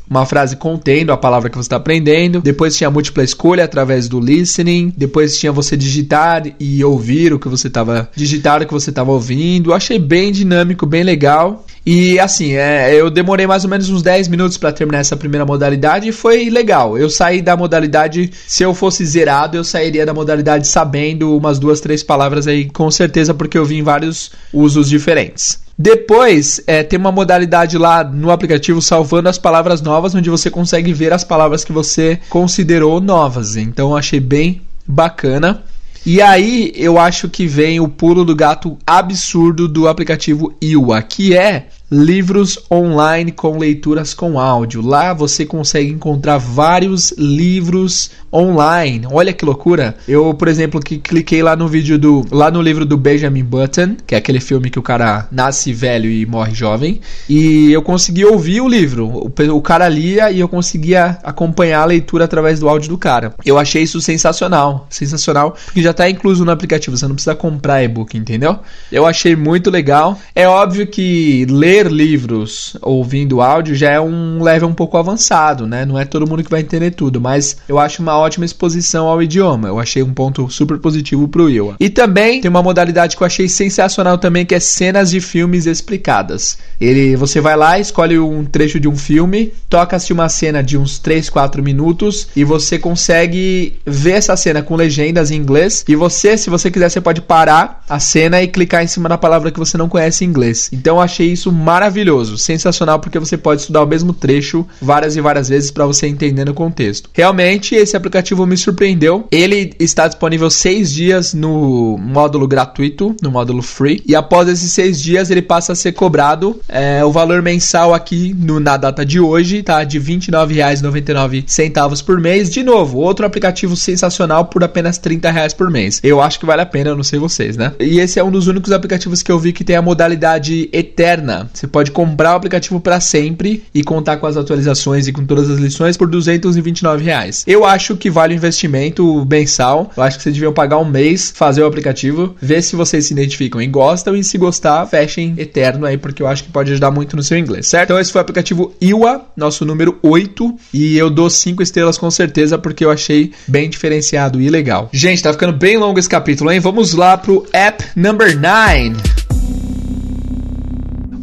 uma 0.08 0.24
frase 0.24 0.54
contendo 0.54 1.12
a 1.12 1.16
palavra 1.16 1.50
que 1.50 1.56
você 1.56 1.66
está 1.66 1.76
aprendendo. 1.76 2.40
Depois 2.40 2.76
tinha 2.76 2.88
múltipla 2.88 3.24
escolha 3.24 3.64
através 3.64 4.08
do 4.08 4.20
listening. 4.20 4.92
Depois 4.96 5.36
tinha 5.36 5.50
você 5.50 5.76
digitar 5.76 6.44
e 6.60 6.84
ouvir 6.84 7.32
o 7.32 7.40
que 7.40 7.48
você 7.48 7.66
estava 7.66 8.08
digitar 8.14 8.62
o 8.62 8.66
que 8.66 8.72
você 8.72 8.90
estava 8.90 9.10
ouvindo. 9.10 9.74
achei 9.74 9.98
bem 9.98 10.30
dinâmico, 10.30 10.86
bem 10.86 11.02
legal. 11.02 11.66
E 11.84 12.18
assim, 12.20 12.52
é, 12.52 12.94
eu 12.94 13.10
demorei 13.10 13.46
mais 13.46 13.64
ou 13.64 13.70
menos 13.70 13.90
uns 13.90 14.02
10 14.02 14.28
minutos 14.28 14.56
para 14.56 14.72
terminar 14.72 14.98
essa 14.98 15.16
primeira 15.16 15.44
modalidade 15.44 16.08
e 16.08 16.12
foi 16.12 16.48
legal. 16.50 16.96
Eu 16.96 17.10
saí 17.10 17.42
da 17.42 17.56
modalidade, 17.56 18.30
se 18.46 18.62
eu 18.62 18.72
fosse 18.72 19.04
zerado, 19.04 19.56
eu 19.56 19.64
sairia 19.64 20.06
da 20.06 20.14
modalidade 20.14 20.68
sabendo 20.68 21.36
umas 21.36 21.58
duas, 21.58 21.80
três 21.80 22.02
palavras 22.02 22.46
aí, 22.46 22.70
com 22.70 22.90
certeza, 22.90 23.34
porque 23.34 23.58
eu 23.58 23.64
vi 23.64 23.78
em 23.78 23.82
vários 23.82 24.30
usos 24.52 24.88
diferentes. 24.88 25.65
Depois, 25.78 26.60
é, 26.66 26.82
tem 26.82 26.98
uma 26.98 27.12
modalidade 27.12 27.76
lá 27.76 28.02
no 28.02 28.30
aplicativo 28.30 28.80
salvando 28.80 29.28
as 29.28 29.36
palavras 29.36 29.82
novas, 29.82 30.14
onde 30.14 30.30
você 30.30 30.50
consegue 30.50 30.92
ver 30.92 31.12
as 31.12 31.22
palavras 31.22 31.64
que 31.64 31.72
você 31.72 32.18
considerou 32.30 33.00
novas. 33.00 33.56
Então, 33.56 33.94
achei 33.94 34.18
bem 34.18 34.62
bacana. 34.86 35.62
E 36.04 36.22
aí, 36.22 36.72
eu 36.76 36.98
acho 36.98 37.28
que 37.28 37.46
vem 37.46 37.80
o 37.80 37.88
pulo 37.88 38.24
do 38.24 38.34
gato 38.34 38.78
absurdo 38.86 39.68
do 39.68 39.88
aplicativo 39.88 40.54
Iwa, 40.62 41.02
que 41.02 41.36
é 41.36 41.66
livros 41.90 42.58
online 42.70 43.32
com 43.32 43.58
leituras 43.58 44.12
com 44.12 44.38
áudio. 44.38 44.82
Lá 44.82 45.12
você 45.12 45.46
consegue 45.46 45.92
encontrar 45.92 46.38
vários 46.38 47.12
livros 47.16 48.10
online. 48.32 49.06
Olha 49.10 49.32
que 49.32 49.44
loucura. 49.44 49.96
Eu, 50.06 50.34
por 50.34 50.48
exemplo, 50.48 50.80
que 50.80 50.98
cliquei 50.98 51.42
lá 51.42 51.56
no 51.56 51.68
vídeo 51.68 51.98
do 51.98 52.26
lá 52.30 52.50
no 52.50 52.60
livro 52.60 52.84
do 52.84 52.96
Benjamin 52.96 53.44
Button, 53.44 53.96
que 54.06 54.14
é 54.14 54.18
aquele 54.18 54.40
filme 54.40 54.68
que 54.68 54.78
o 54.78 54.82
cara 54.82 55.28
nasce 55.30 55.72
velho 55.72 56.10
e 56.10 56.26
morre 56.26 56.54
jovem, 56.54 57.00
e 57.28 57.72
eu 57.72 57.82
consegui 57.82 58.24
ouvir 58.24 58.60
o 58.60 58.68
livro. 58.68 59.06
O, 59.06 59.32
o 59.54 59.62
cara 59.62 59.88
lia 59.88 60.30
e 60.30 60.40
eu 60.40 60.48
conseguia 60.48 61.18
acompanhar 61.22 61.82
a 61.82 61.86
leitura 61.86 62.24
através 62.24 62.60
do 62.60 62.68
áudio 62.68 62.88
do 62.88 62.98
cara. 62.98 63.34
Eu 63.44 63.58
achei 63.58 63.82
isso 63.82 64.00
sensacional, 64.00 64.86
sensacional, 64.90 65.56
porque 65.64 65.82
já 65.82 65.92
está 65.92 66.08
incluso 66.10 66.44
no 66.44 66.50
aplicativo, 66.50 66.96
você 66.96 67.06
não 67.06 67.14
precisa 67.14 67.34
comprar 67.34 67.82
e-book, 67.82 68.16
entendeu? 68.16 68.58
Eu 68.90 69.06
achei 69.06 69.36
muito 69.36 69.70
legal. 69.70 70.18
É 70.34 70.48
óbvio 70.48 70.86
que 70.86 71.46
ler 71.48 71.75
ler 71.76 71.92
livros 71.92 72.76
ouvindo 72.80 73.42
áudio 73.42 73.74
já 73.74 73.90
é 73.90 74.00
um 74.00 74.42
level 74.42 74.68
um 74.68 74.74
pouco 74.74 74.96
avançado, 74.96 75.66
né? 75.66 75.84
Não 75.84 75.98
é 75.98 76.04
todo 76.04 76.26
mundo 76.26 76.42
que 76.42 76.50
vai 76.50 76.60
entender 76.60 76.92
tudo, 76.92 77.20
mas 77.20 77.58
eu 77.68 77.78
acho 77.78 78.02
uma 78.02 78.16
ótima 78.16 78.44
exposição 78.44 79.06
ao 79.06 79.22
idioma. 79.22 79.68
Eu 79.68 79.78
achei 79.78 80.02
um 80.02 80.12
ponto 80.12 80.48
super 80.50 80.78
positivo 80.78 81.28
pro 81.28 81.50
Iowa. 81.50 81.76
E 81.78 81.90
também 81.90 82.40
tem 82.40 82.48
uma 82.48 82.62
modalidade 82.62 83.16
que 83.16 83.22
eu 83.22 83.26
achei 83.26 83.48
sensacional 83.48 84.16
também, 84.16 84.46
que 84.46 84.54
é 84.54 84.60
cenas 84.60 85.10
de 85.10 85.20
filmes 85.20 85.66
explicadas. 85.66 86.58
Ele, 86.80 87.16
você 87.16 87.40
vai 87.40 87.56
lá, 87.56 87.78
escolhe 87.78 88.18
um 88.18 88.44
trecho 88.44 88.80
de 88.80 88.88
um 88.88 88.96
filme, 88.96 89.52
toca-se 89.68 90.12
uma 90.12 90.28
cena 90.28 90.62
de 90.62 90.78
uns 90.78 90.98
3, 90.98 91.28
4 91.28 91.62
minutos 91.62 92.28
e 92.34 92.44
você 92.44 92.78
consegue 92.78 93.78
ver 93.84 94.12
essa 94.12 94.36
cena 94.36 94.62
com 94.62 94.76
legendas 94.76 95.30
em 95.30 95.36
inglês. 95.36 95.84
E 95.86 95.94
você, 95.94 96.38
se 96.38 96.48
você 96.48 96.70
quiser, 96.70 96.90
você 96.90 97.00
pode 97.00 97.20
parar 97.20 97.84
a 97.88 98.00
cena 98.00 98.42
e 98.42 98.48
clicar 98.48 98.82
em 98.82 98.86
cima 98.86 99.08
da 99.08 99.18
palavra 99.18 99.50
que 99.50 99.58
você 99.58 99.76
não 99.76 99.88
conhece 99.88 100.24
em 100.24 100.28
inglês. 100.28 100.70
Então 100.72 100.96
eu 100.96 101.02
achei 101.02 101.32
isso 101.32 101.52
maravilhoso, 101.66 102.38
sensacional, 102.38 103.00
porque 103.00 103.18
você 103.18 103.36
pode 103.36 103.62
estudar 103.62 103.82
o 103.82 103.86
mesmo 103.86 104.12
trecho 104.12 104.64
várias 104.80 105.16
e 105.16 105.20
várias 105.20 105.48
vezes 105.48 105.72
para 105.72 105.84
você 105.84 106.06
entender 106.06 106.44
no 106.44 106.54
contexto. 106.54 107.10
Realmente, 107.12 107.74
esse 107.74 107.96
aplicativo 107.96 108.46
me 108.46 108.56
surpreendeu. 108.56 109.26
Ele 109.32 109.74
está 109.80 110.06
disponível 110.06 110.48
seis 110.48 110.92
dias 110.92 111.34
no 111.34 111.98
módulo 111.98 112.46
gratuito, 112.46 113.16
no 113.20 113.32
módulo 113.32 113.62
free, 113.62 114.00
e 114.06 114.14
após 114.14 114.48
esses 114.48 114.70
seis 114.70 115.02
dias 115.02 115.28
ele 115.28 115.42
passa 115.42 115.72
a 115.72 115.74
ser 115.74 115.90
cobrado. 115.90 116.60
É, 116.68 117.04
o 117.04 117.10
valor 117.10 117.42
mensal 117.42 117.92
aqui 117.92 118.32
no, 118.38 118.60
na 118.60 118.76
data 118.76 119.04
de 119.04 119.18
hoje 119.18 119.64
tá 119.64 119.82
de 119.82 119.98
R$ 119.98 120.18
29,99 120.18 122.04
por 122.04 122.20
mês. 122.20 122.48
De 122.48 122.62
novo, 122.62 122.98
outro 122.98 123.26
aplicativo 123.26 123.74
sensacional 123.74 124.44
por 124.44 124.62
apenas 124.62 125.00
R$ 125.04 125.18
reais 125.32 125.52
por 125.52 125.68
mês. 125.68 125.98
Eu 126.04 126.20
acho 126.20 126.38
que 126.38 126.46
vale 126.46 126.62
a 126.62 126.66
pena, 126.66 126.90
eu 126.90 126.96
não 126.96 127.02
sei 127.02 127.18
vocês, 127.18 127.56
né? 127.56 127.72
E 127.80 127.98
esse 127.98 128.20
é 128.20 128.24
um 128.24 128.30
dos 128.30 128.46
únicos 128.46 128.70
aplicativos 128.70 129.20
que 129.20 129.32
eu 129.32 129.38
vi 129.40 129.52
que 129.52 129.64
tem 129.64 129.74
a 129.74 129.82
modalidade 129.82 130.68
eterna. 130.72 131.50
Você 131.56 131.66
pode 131.66 131.90
comprar 131.90 132.34
o 132.34 132.36
aplicativo 132.36 132.78
para 132.78 133.00
sempre 133.00 133.64
e 133.74 133.82
contar 133.82 134.18
com 134.18 134.26
as 134.26 134.36
atualizações 134.36 135.08
e 135.08 135.12
com 135.12 135.24
todas 135.24 135.48
as 135.48 135.58
lições 135.58 135.96
por 135.96 136.06
229 136.06 137.02
reais. 137.02 137.44
Eu 137.46 137.64
acho 137.64 137.96
que 137.96 138.10
vale 138.10 138.34
o 138.34 138.36
investimento 138.36 139.26
mensal. 139.28 139.90
Eu 139.96 140.02
acho 140.02 140.18
que 140.18 140.22
vocês 140.22 140.34
deviam 140.34 140.52
pagar 140.52 140.78
um 140.78 140.84
mês, 140.84 141.32
fazer 141.34 141.62
o 141.62 141.66
aplicativo, 141.66 142.36
ver 142.40 142.62
se 142.62 142.76
vocês 142.76 143.06
se 143.06 143.14
identificam 143.14 143.62
e 143.62 143.66
gostam 143.66 144.14
e 144.14 144.22
se 144.22 144.36
gostar, 144.36 144.84
fechem 144.86 145.34
eterno 145.38 145.86
aí 145.86 145.96
porque 145.96 146.22
eu 146.22 146.26
acho 146.26 146.44
que 146.44 146.50
pode 146.50 146.70
ajudar 146.72 146.90
muito 146.90 147.16
no 147.16 147.22
seu 147.22 147.38
inglês, 147.38 147.66
certo? 147.66 147.86
Então 147.86 148.00
esse 148.00 148.12
foi 148.12 148.20
o 148.20 148.22
aplicativo 148.22 148.74
Iwa, 148.80 149.24
nosso 149.34 149.64
número 149.64 149.98
8, 150.02 150.54
e 150.74 150.98
eu 150.98 151.08
dou 151.08 151.30
5 151.30 151.62
estrelas 151.62 151.96
com 151.96 152.10
certeza 152.10 152.58
porque 152.58 152.84
eu 152.84 152.90
achei 152.90 153.32
bem 153.48 153.70
diferenciado 153.70 154.40
e 154.42 154.50
legal. 154.50 154.90
Gente, 154.92 155.22
tá 155.22 155.32
ficando 155.32 155.52
bem 155.52 155.78
longo 155.78 155.98
esse 155.98 156.08
capítulo, 156.08 156.50
hein? 156.52 156.60
Vamos 156.60 156.92
lá 156.92 157.16
pro 157.16 157.46
app 157.52 157.82
number 157.96 158.38
9. 158.38 159.15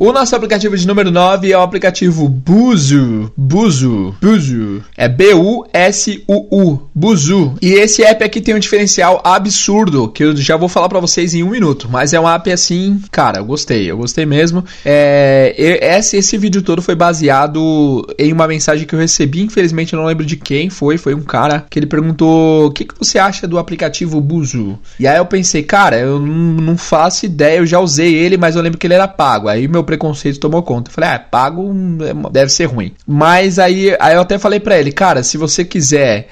O 0.04 0.12
nosso 0.12 0.36
aplicativo 0.36 0.76
de 0.76 0.86
número 0.86 1.10
9 1.10 1.50
é 1.50 1.58
o 1.58 1.62
aplicativo 1.62 2.28
Buzu. 2.28 3.32
Buzu. 3.38 4.14
Buzu. 4.22 4.84
É 4.98 5.08
B-U-S-U-U. 5.08 6.90
Buzu. 6.94 7.56
E 7.62 7.72
esse 7.72 8.04
app 8.04 8.22
aqui 8.22 8.42
tem 8.42 8.54
um 8.54 8.60
diferencial 8.60 9.22
absurdo, 9.24 10.10
que 10.10 10.26
eu 10.26 10.36
já 10.36 10.58
vou 10.58 10.68
falar 10.68 10.90
para 10.90 11.00
vocês 11.00 11.34
em 11.34 11.42
um 11.42 11.52
minuto. 11.52 11.88
Mas 11.90 12.12
é 12.12 12.20
um 12.20 12.28
app 12.28 12.52
assim, 12.52 13.02
cara, 13.12 13.38
eu 13.40 13.46
gostei. 13.46 13.90
Eu 13.90 13.96
gostei 13.96 14.26
mesmo. 14.26 14.66
É, 14.84 15.56
esse, 15.58 16.18
esse 16.18 16.38
vídeo 16.38 16.62
todo 16.62 16.82
foi 16.82 16.96
baseado 16.96 18.06
em 18.20 18.34
uma 18.34 18.46
mensagem 18.46 18.86
que 18.86 18.94
eu 18.94 19.00
recebi. 19.00 19.42
Infelizmente 19.44 19.94
eu 19.94 20.00
não 20.00 20.06
lembro 20.06 20.26
de 20.26 20.36
quem 20.36 20.70
foi. 20.70 20.98
Foi 20.98 21.16
um 21.16 21.24
cara 21.24 21.66
que 21.70 21.80
ele 21.80 21.86
perguntou: 21.86 22.66
O 22.66 22.72
que, 22.72 22.84
que 22.84 22.96
você 23.00 23.18
acha 23.18 23.48
do 23.48 23.58
aplicativo 23.58 24.20
Buzu? 24.20 24.78
E 25.00 25.08
aí 25.08 25.18
eu 25.18 25.26
pensei, 25.26 25.64
cara, 25.64 25.98
eu 25.98 26.20
não 26.20 26.76
faço 26.76 27.26
ideia. 27.26 27.60
Eu 27.60 27.66
já 27.66 27.80
usei 27.80 28.14
ele, 28.14 28.36
mas 28.36 28.58
eu 28.58 28.62
lembro 28.62 28.78
que 28.78 28.86
ele 28.86 28.96
era 28.96 29.08
pago. 29.08 29.48
Aí 29.48 29.66
meu 29.66 29.93
preconceito 29.94 30.40
tomou 30.40 30.64
conta. 30.64 30.90
Eu 30.90 30.94
falei, 30.94 31.10
ah, 31.12 31.20
pago 31.20 31.72
é 32.02 32.32
deve 32.32 32.52
ser 32.52 32.66
ruim. 32.66 32.94
Mas 33.08 33.60
aí, 33.60 33.96
aí 34.00 34.16
eu 34.16 34.22
até 34.22 34.38
falei 34.38 34.60
para 34.60 34.80
ele, 34.80 34.92
cara, 34.92 35.24
se 35.24 35.38
você 35.38 35.64
quiser, 35.64 36.28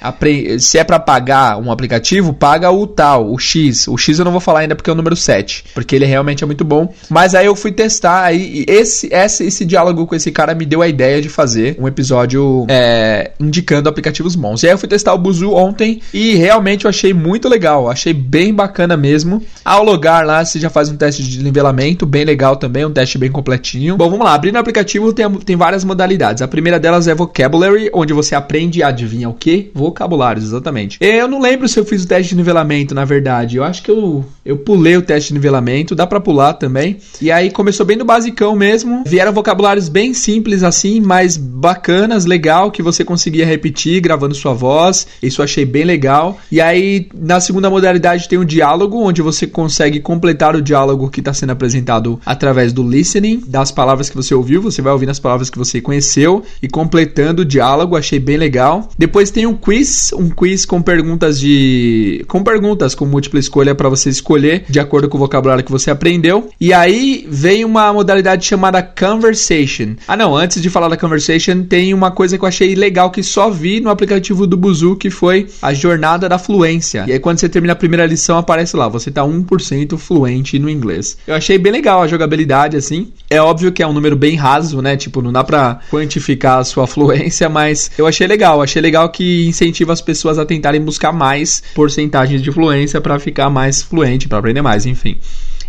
se 0.59 0.77
é 0.77 0.83
para 0.83 0.99
pagar 0.99 1.57
um 1.57 1.71
aplicativo, 1.71 2.33
paga 2.33 2.71
o 2.71 2.87
tal, 2.87 3.31
o 3.31 3.37
X. 3.37 3.87
O 3.87 3.97
X 3.97 4.19
eu 4.19 4.25
não 4.25 4.31
vou 4.31 4.41
falar 4.41 4.61
ainda 4.61 4.75
porque 4.75 4.89
é 4.89 4.93
o 4.93 4.95
número 4.95 5.15
7, 5.15 5.65
porque 5.73 5.95
ele 5.95 6.05
realmente 6.05 6.43
é 6.43 6.47
muito 6.47 6.65
bom. 6.65 6.93
Mas 7.09 7.35
aí 7.35 7.45
eu 7.45 7.55
fui 7.55 7.71
testar, 7.71 8.23
aí 8.23 8.65
esse, 8.67 9.07
esse, 9.11 9.45
esse 9.45 9.65
diálogo 9.65 10.07
com 10.07 10.15
esse 10.15 10.31
cara 10.31 10.55
me 10.55 10.65
deu 10.65 10.81
a 10.81 10.87
ideia 10.87 11.21
de 11.21 11.29
fazer 11.29 11.75
um 11.79 11.87
episódio 11.87 12.65
é, 12.67 13.31
indicando 13.39 13.89
aplicativos 13.89 14.35
bons. 14.35 14.63
E 14.63 14.67
aí 14.67 14.73
eu 14.73 14.77
fui 14.77 14.89
testar 14.89 15.13
o 15.13 15.17
Buzu 15.17 15.51
ontem 15.51 16.01
e 16.13 16.35
realmente 16.35 16.85
eu 16.85 16.89
achei 16.89 17.13
muito 17.13 17.47
legal, 17.47 17.89
achei 17.89 18.13
bem 18.13 18.53
bacana 18.53 18.97
mesmo. 18.97 19.41
Ao 19.63 19.83
logar 19.83 20.25
lá, 20.25 20.43
você 20.43 20.59
já 20.59 20.69
faz 20.69 20.89
um 20.89 20.95
teste 20.95 21.23
de 21.23 21.43
nivelamento, 21.43 22.05
bem 22.05 22.25
legal 22.25 22.55
também, 22.55 22.85
um 22.85 22.91
teste 22.91 23.17
bem 23.17 23.31
completo 23.31 23.50
completinho. 23.51 23.97
Bom, 23.97 24.09
vamos 24.09 24.25
lá. 24.25 24.33
Abrindo 24.33 24.55
o 24.55 24.59
aplicativo 24.59 25.13
tem, 25.13 25.29
tem 25.31 25.55
várias 25.55 25.83
modalidades. 25.83 26.41
A 26.41 26.47
primeira 26.47 26.79
delas 26.79 27.07
é 27.07 27.13
Vocabulary, 27.13 27.89
onde 27.93 28.13
você 28.13 28.35
aprende, 28.35 28.81
adivinha 28.81 29.29
o 29.29 29.33
que? 29.33 29.71
Vocabulários, 29.73 30.45
exatamente. 30.45 30.97
Eu 31.01 31.27
não 31.27 31.41
lembro 31.41 31.67
se 31.67 31.79
eu 31.79 31.85
fiz 31.85 32.03
o 32.03 32.07
teste 32.07 32.29
de 32.29 32.35
nivelamento, 32.35 32.95
na 32.95 33.05
verdade. 33.05 33.57
Eu 33.57 33.63
acho 33.63 33.83
que 33.83 33.91
eu, 33.91 34.23
eu 34.43 34.57
pulei 34.57 34.97
o 34.97 35.01
teste 35.01 35.29
de 35.29 35.35
nivelamento, 35.35 35.95
dá 35.95 36.07
para 36.07 36.19
pular 36.19 36.53
também. 36.53 36.97
E 37.21 37.31
aí 37.31 37.51
começou 37.51 37.85
bem 37.85 37.95
no 37.95 38.03
basicão 38.03 38.55
mesmo. 38.55 39.03
Vieram 39.05 39.31
vocabulários 39.31 39.87
bem 39.87 40.13
simples 40.13 40.63
assim, 40.63 40.99
mas 40.99 41.37
bacanas, 41.37 42.25
legal, 42.25 42.71
que 42.71 42.81
você 42.81 43.05
conseguia 43.05 43.45
repetir 43.45 44.01
gravando 44.01 44.33
sua 44.33 44.53
voz. 44.53 45.07
Isso 45.21 45.41
eu 45.41 45.45
achei 45.45 45.63
bem 45.63 45.83
legal. 45.83 46.39
E 46.51 46.59
aí 46.59 47.07
na 47.13 47.39
segunda 47.39 47.69
modalidade 47.69 48.27
tem 48.27 48.39
o 48.39 48.45
diálogo, 48.45 48.97
onde 48.99 49.21
você 49.21 49.45
consegue 49.45 49.99
completar 49.99 50.55
o 50.55 50.61
diálogo 50.61 51.09
que 51.09 51.19
está 51.19 51.33
sendo 51.33 51.51
apresentado 51.51 52.19
através 52.25 52.73
do 52.73 52.87
listening 52.87 53.43
das 53.47 53.71
palavras 53.71 54.09
que 54.09 54.15
você 54.15 54.33
ouviu, 54.33 54.61
você 54.61 54.81
vai 54.81 54.91
ouvindo 54.91 55.09
as 55.09 55.19
palavras 55.19 55.49
que 55.49 55.57
você 55.57 55.79
conheceu 55.79 56.43
e 56.61 56.67
completando 56.67 57.43
o 57.43 57.45
diálogo, 57.45 57.95
achei 57.95 58.19
bem 58.19 58.37
legal. 58.37 58.89
Depois 58.97 59.29
tem 59.29 59.45
um 59.45 59.55
quiz, 59.55 60.11
um 60.13 60.29
quiz 60.29 60.65
com 60.65 60.81
perguntas 60.81 61.39
de 61.39 62.25
com 62.27 62.43
perguntas 62.43 62.95
com 62.95 63.05
múltipla 63.05 63.39
escolha 63.39 63.75
para 63.75 63.89
você 63.89 64.09
escolher 64.09 64.30
de 64.69 64.79
acordo 64.79 65.09
com 65.09 65.17
o 65.17 65.19
vocabulário 65.19 65.63
que 65.63 65.71
você 65.71 65.91
aprendeu. 65.91 66.49
E 66.59 66.73
aí 66.73 67.25
vem 67.29 67.65
uma 67.65 67.91
modalidade 67.91 68.45
chamada 68.45 68.81
conversation. 68.81 69.95
Ah, 70.07 70.15
não, 70.15 70.35
antes 70.35 70.61
de 70.61 70.69
falar 70.69 70.87
da 70.87 70.97
conversation, 70.97 71.63
tem 71.63 71.93
uma 71.93 72.11
coisa 72.11 72.37
que 72.37 72.43
eu 72.43 72.47
achei 72.47 72.75
legal 72.75 73.11
que 73.11 73.23
só 73.23 73.49
vi 73.49 73.79
no 73.79 73.89
aplicativo 73.89 74.47
do 74.47 74.57
Buzu, 74.57 74.95
que 74.95 75.09
foi 75.09 75.47
a 75.61 75.73
jornada 75.73 76.29
da 76.29 76.37
fluência. 76.37 77.05
E 77.07 77.13
aí 77.13 77.19
quando 77.19 77.39
você 77.39 77.49
termina 77.49 77.73
a 77.73 77.75
primeira 77.75 78.05
lição 78.05 78.37
aparece 78.37 78.75
lá, 78.75 78.87
você 78.87 79.11
tá 79.11 79.23
1% 79.23 79.97
fluente 79.97 80.59
no 80.59 80.69
inglês. 80.69 81.17
Eu 81.25 81.35
achei 81.35 81.57
bem 81.57 81.71
legal 81.71 82.01
a 82.01 82.07
jogabilidade 82.07 82.77
assim. 82.77 83.11
É 83.29 83.41
óbvio 83.41 83.71
que 83.71 83.83
é 83.83 83.87
um 83.87 83.93
número 83.93 84.15
bem 84.15 84.35
raso, 84.35 84.81
né? 84.81 84.95
Tipo, 84.95 85.21
não 85.21 85.31
dá 85.31 85.43
pra 85.43 85.79
quantificar 85.89 86.59
a 86.59 86.63
sua 86.63 86.85
fluência, 86.87 87.49
mas 87.49 87.91
eu 87.97 88.07
achei 88.07 88.27
legal. 88.27 88.61
Achei 88.61 88.81
legal 88.81 89.09
que 89.09 89.47
incentiva 89.47 89.93
as 89.93 90.01
pessoas 90.01 90.37
a 90.37 90.45
tentarem 90.45 90.81
buscar 90.81 91.11
mais 91.11 91.63
porcentagens 91.73 92.41
de 92.41 92.51
fluência 92.51 92.99
para 93.01 93.19
ficar 93.19 93.49
mais 93.49 93.81
fluente, 93.81 94.20
para 94.27 94.39
aprender 94.39 94.61
mais, 94.61 94.85
enfim. 94.85 95.17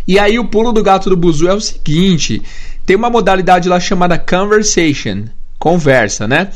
E 0.07 0.19
aí 0.19 0.37
o 0.37 0.45
pulo 0.45 0.71
do 0.71 0.83
gato 0.83 1.09
do 1.09 1.17
buzu 1.17 1.47
é 1.47 1.53
o 1.53 1.61
seguinte: 1.61 2.41
tem 2.85 2.95
uma 2.95 3.09
modalidade 3.09 3.69
lá 3.69 3.79
chamada 3.79 4.17
conversation, 4.17 5.25
conversa, 5.57 6.27
né? 6.27 6.49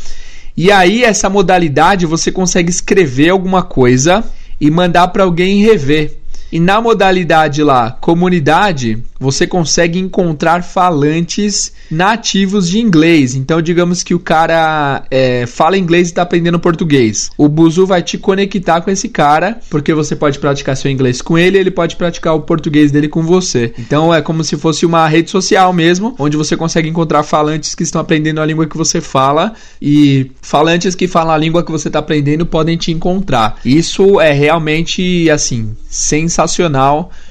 E 0.55 0.71
aí 0.71 1.03
essa 1.03 1.29
modalidade 1.29 2.05
você 2.05 2.31
consegue 2.31 2.69
escrever 2.69 3.29
alguma 3.29 3.61
coisa 3.61 4.23
e 4.59 4.71
mandar 4.71 5.07
para 5.09 5.23
alguém 5.23 5.63
rever. 5.63 6.17
E 6.51 6.59
na 6.59 6.79
modalidade 6.81 7.61
lá, 7.63 7.91
comunidade, 7.91 9.03
você 9.19 9.47
consegue 9.47 9.99
encontrar 9.99 10.63
falantes 10.63 11.71
nativos 11.89 12.69
de 12.69 12.79
inglês. 12.79 13.35
Então, 13.35 13.61
digamos 13.61 14.03
que 14.03 14.13
o 14.13 14.19
cara 14.19 15.03
é, 15.09 15.45
fala 15.45 15.77
inglês 15.77 16.07
e 16.07 16.11
está 16.11 16.21
aprendendo 16.21 16.59
português. 16.59 17.31
O 17.37 17.47
Buzu 17.47 17.85
vai 17.85 18.01
te 18.01 18.17
conectar 18.17 18.81
com 18.81 18.91
esse 18.91 19.09
cara, 19.09 19.59
porque 19.69 19.93
você 19.93 20.15
pode 20.15 20.39
praticar 20.39 20.77
seu 20.77 20.91
inglês 20.91 21.21
com 21.21 21.37
ele, 21.37 21.57
ele 21.57 21.71
pode 21.71 21.95
praticar 21.95 22.35
o 22.35 22.41
português 22.41 22.91
dele 22.91 23.07
com 23.07 23.23
você. 23.23 23.73
Então, 23.77 24.13
é 24.13 24.21
como 24.21 24.43
se 24.43 24.55
fosse 24.57 24.85
uma 24.85 25.07
rede 25.07 25.29
social 25.29 25.73
mesmo, 25.73 26.15
onde 26.19 26.37
você 26.37 26.55
consegue 26.55 26.89
encontrar 26.89 27.23
falantes 27.23 27.75
que 27.75 27.83
estão 27.83 28.01
aprendendo 28.01 28.41
a 28.41 28.45
língua 28.45 28.67
que 28.67 28.77
você 28.77 29.01
fala 29.01 29.53
e 29.81 30.31
falantes 30.41 30.95
que 30.95 31.07
falam 31.07 31.33
a 31.33 31.37
língua 31.37 31.63
que 31.63 31.71
você 31.71 31.89
está 31.89 31.99
aprendendo 31.99 32.45
podem 32.45 32.77
te 32.77 32.91
encontrar. 32.91 33.59
Isso 33.65 34.19
é 34.21 34.31
realmente 34.31 35.29
assim 35.29 35.75
sensacional, 35.89 36.36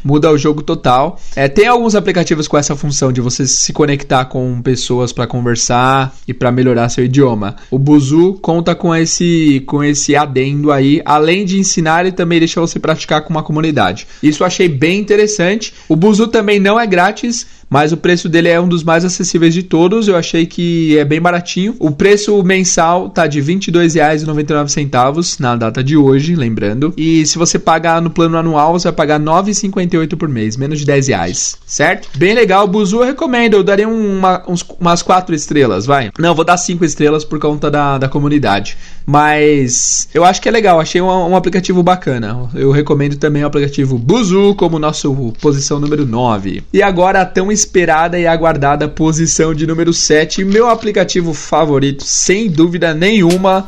muda 0.04 0.30
o 0.30 0.38
jogo 0.38 0.62
total. 0.62 1.20
É, 1.34 1.48
tem 1.48 1.66
alguns 1.66 1.94
aplicativos 1.94 2.48
com 2.48 2.56
essa 2.56 2.74
função 2.74 3.12
de 3.12 3.20
você 3.20 3.46
se 3.46 3.72
conectar 3.72 4.24
com 4.24 4.60
pessoas 4.62 5.12
para 5.12 5.26
conversar 5.26 6.14
e 6.26 6.34
para 6.34 6.50
melhorar 6.50 6.88
seu 6.88 7.04
idioma. 7.04 7.56
O 7.70 7.78
Buzu 7.78 8.38
conta 8.40 8.74
com 8.74 8.94
esse 8.94 9.62
com 9.66 9.82
esse 9.82 10.16
adendo 10.16 10.72
aí, 10.72 11.02
além 11.04 11.44
de 11.44 11.58
ensinar, 11.58 12.00
ele 12.00 12.12
também 12.12 12.38
deixa 12.38 12.60
você 12.60 12.78
praticar 12.78 13.22
com 13.22 13.30
uma 13.30 13.42
comunidade. 13.42 14.06
Isso 14.22 14.42
eu 14.42 14.46
achei 14.46 14.68
bem 14.68 14.98
interessante. 14.98 15.74
O 15.88 15.96
Buzu 15.96 16.28
também 16.28 16.58
não 16.58 16.78
é 16.78 16.86
grátis, 16.86 17.46
mas 17.68 17.92
o 17.92 17.96
preço 17.96 18.28
dele 18.28 18.48
é 18.48 18.60
um 18.60 18.68
dos 18.68 18.84
mais 18.84 19.04
acessíveis 19.04 19.52
de 19.52 19.62
todos. 19.62 20.08
Eu 20.08 20.16
achei 20.16 20.46
que 20.46 20.96
é 20.98 21.04
bem 21.04 21.20
baratinho. 21.20 21.74
O 21.78 21.90
preço 21.90 22.42
mensal 22.42 23.10
tá 23.10 23.26
de 23.26 23.40
R$ 23.40 23.54
22,99 23.54 25.40
na 25.40 25.56
data 25.56 25.82
de 25.82 25.96
hoje, 25.96 26.34
lembrando. 26.34 26.94
E 26.96 27.26
se 27.26 27.38
você 27.38 27.58
pagar 27.58 28.00
no 28.00 28.10
plano 28.10 28.36
anual, 28.36 28.72
você 28.72 28.88
vai 28.88 28.92
pagar 28.92 29.18
R$ 29.18 29.26
9,58 29.26 30.16
por 30.16 30.28
mês, 30.28 30.56
menos 30.56 30.78
de 30.78 30.86
10 30.86 31.08
reais, 31.08 31.56
certo? 31.66 32.08
Bem 32.16 32.34
legal, 32.34 32.66
Buzu 32.66 32.98
eu 32.98 33.06
recomendo. 33.06 33.54
Eu 33.54 33.64
daria 33.64 33.88
uma, 33.88 34.42
uns, 34.48 34.64
umas 34.80 35.02
4 35.02 35.34
estrelas, 35.34 35.86
vai. 35.86 36.10
Não, 36.18 36.34
vou 36.34 36.44
dar 36.44 36.56
5 36.56 36.84
estrelas 36.84 37.24
por 37.24 37.38
conta 37.38 37.70
da, 37.70 37.98
da 37.98 38.08
comunidade. 38.08 38.76
Mas 39.04 40.08
eu 40.12 40.24
acho 40.24 40.40
que 40.42 40.48
é 40.48 40.52
legal, 40.52 40.80
achei 40.80 41.00
um, 41.00 41.06
um 41.06 41.36
aplicativo 41.36 41.82
bacana. 41.82 42.48
Eu 42.54 42.70
recomendo 42.70 43.16
também 43.16 43.44
o 43.44 43.46
aplicativo 43.46 43.98
Buzu 43.98 44.54
como 44.56 44.78
nosso 44.78 45.32
posição 45.40 45.78
número 45.78 46.04
9. 46.04 46.64
E 46.72 46.82
agora 46.82 47.24
tão 47.24 47.52
esperada 47.56 48.18
e 48.18 48.26
aguardada 48.26 48.86
posição 48.86 49.54
de 49.54 49.66
número 49.66 49.92
7, 49.92 50.44
meu 50.44 50.68
aplicativo 50.68 51.32
favorito, 51.32 52.04
sem 52.04 52.50
dúvida 52.50 52.92
nenhuma. 52.92 53.64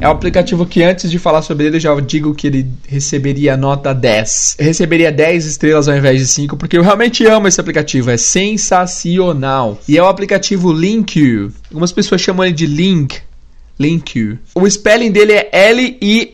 É 0.00 0.08
um 0.08 0.10
aplicativo 0.10 0.66
que 0.66 0.82
antes 0.82 1.10
de 1.10 1.18
falar 1.18 1.42
sobre 1.42 1.66
ele, 1.66 1.78
já 1.78 1.94
digo 2.00 2.34
que 2.34 2.46
ele 2.46 2.66
receberia 2.86 3.56
nota 3.56 3.94
10. 3.94 4.56
Eu 4.58 4.64
receberia 4.66 5.12
10 5.12 5.46
estrelas 5.46 5.88
ao 5.88 5.96
invés 5.96 6.18
de 6.18 6.26
5, 6.26 6.56
porque 6.56 6.76
eu 6.76 6.82
realmente 6.82 7.24
amo 7.26 7.48
esse 7.48 7.60
aplicativo, 7.60 8.10
é 8.10 8.16
sensacional. 8.16 9.78
E 9.86 9.96
é 9.96 10.02
o 10.02 10.06
aplicativo 10.06 10.72
Link. 10.72 11.50
Algumas 11.70 11.92
pessoas 11.92 12.20
chamam 12.20 12.44
ele 12.44 12.54
de 12.54 12.66
Link. 12.66 13.18
Link. 13.78 14.38
O 14.54 14.68
spelling 14.68 15.10
dele 15.10 15.32
é 15.32 15.48
L-I-N-G-Q. 15.70 16.32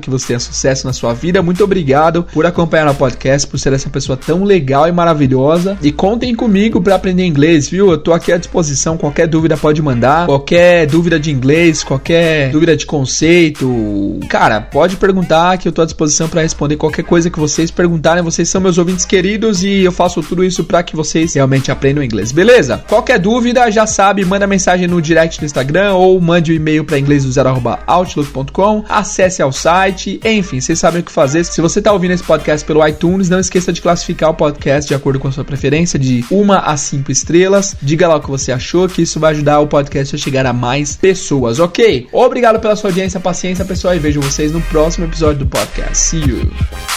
que 0.00 0.10
você 0.10 0.28
tenha 0.28 0.40
sucesso 0.40 0.86
na 0.86 0.92
sua 0.92 1.12
vida. 1.14 1.42
Muito 1.42 1.62
obrigado 1.62 2.24
por 2.32 2.46
acompanhar 2.46 2.88
o 2.88 2.94
podcast, 2.94 3.46
por 3.46 3.58
ser 3.58 3.72
essa 3.72 3.88
pessoa 3.88 4.16
tão 4.16 4.44
legal 4.44 4.88
e 4.88 4.92
maravilhosa. 4.92 5.78
E 5.82 5.92
contem 5.92 6.34
comigo 6.34 6.80
para 6.80 6.94
aprender 6.94 7.24
inglês, 7.24 7.68
viu? 7.68 7.90
Eu 7.90 7.98
tô 7.98 8.12
aqui 8.12 8.32
à 8.32 8.36
disposição. 8.36 8.96
Qualquer 8.96 9.26
dúvida 9.26 9.56
pode 9.56 9.80
mandar. 9.82 10.15
Qualquer 10.24 10.86
dúvida 10.86 11.18
de 11.20 11.30
inglês, 11.30 11.84
qualquer 11.84 12.50
dúvida 12.50 12.76
de 12.76 12.86
conceito, 12.86 14.20
cara, 14.28 14.60
pode 14.60 14.96
perguntar 14.96 15.58
que 15.58 15.68
eu 15.68 15.72
tô 15.72 15.82
à 15.82 15.84
disposição 15.84 16.28
para 16.28 16.42
responder 16.42 16.76
qualquer 16.76 17.02
coisa 17.02 17.28
que 17.28 17.38
vocês 17.38 17.70
perguntarem. 17.70 18.22
Vocês 18.22 18.48
são 18.48 18.60
meus 18.60 18.78
ouvintes 18.78 19.04
queridos 19.04 19.62
e 19.62 19.82
eu 19.82 19.92
faço 19.92 20.22
tudo 20.22 20.44
isso 20.44 20.64
para 20.64 20.82
que 20.82 20.96
vocês 20.96 21.34
realmente 21.34 21.70
aprendam 21.70 22.02
inglês, 22.02 22.32
beleza? 22.32 22.82
Qualquer 22.88 23.18
dúvida, 23.18 23.70
já 23.70 23.86
sabe, 23.86 24.24
manda 24.24 24.46
mensagem 24.46 24.86
no 24.86 25.02
direct 25.02 25.40
do 25.40 25.46
Instagram 25.46 25.94
ou 25.94 26.20
mande 26.20 26.52
um 26.52 26.54
e-mail 26.54 26.84
para 26.84 26.98
inglês 26.98 27.24
do 27.24 27.32
zero 27.32 27.46
outlook.com, 27.86 28.84
acesse 28.88 29.40
ao 29.40 29.52
site, 29.52 30.20
enfim, 30.24 30.60
vocês 30.60 30.78
sabem 30.78 31.00
o 31.00 31.04
que 31.04 31.12
fazer. 31.12 31.44
Se 31.44 31.60
você 31.60 31.78
está 31.78 31.92
ouvindo 31.92 32.12
esse 32.12 32.22
podcast 32.22 32.66
pelo 32.66 32.86
iTunes, 32.86 33.28
não 33.28 33.40
esqueça 33.40 33.72
de 33.72 33.80
classificar 33.80 34.30
o 34.30 34.34
podcast 34.34 34.88
de 34.88 34.94
acordo 34.94 35.18
com 35.18 35.28
a 35.28 35.32
sua 35.32 35.44
preferência, 35.44 35.98
de 35.98 36.24
uma 36.30 36.58
a 36.58 36.76
cinco 36.76 37.10
estrelas. 37.10 37.76
Diga 37.80 38.08
lá 38.08 38.16
o 38.16 38.20
que 38.20 38.30
você 38.30 38.52
achou, 38.52 38.88
que 38.88 39.02
isso 39.02 39.18
vai 39.18 39.32
ajudar 39.32 39.60
o 39.60 39.66
podcast 39.96 40.14
a 40.14 40.18
chegar 40.18 40.46
a 40.46 40.52
mais 40.52 40.96
pessoas, 40.96 41.58
ok? 41.58 42.08
Obrigado 42.12 42.60
pela 42.60 42.76
sua 42.76 42.90
audiência, 42.90 43.18
paciência, 43.18 43.64
pessoal, 43.64 43.94
e 43.94 43.98
vejo 43.98 44.20
vocês 44.20 44.52
no 44.52 44.60
próximo 44.62 45.06
episódio 45.06 45.40
do 45.40 45.46
podcast. 45.46 45.96
See 45.96 46.20
you! 46.20 46.95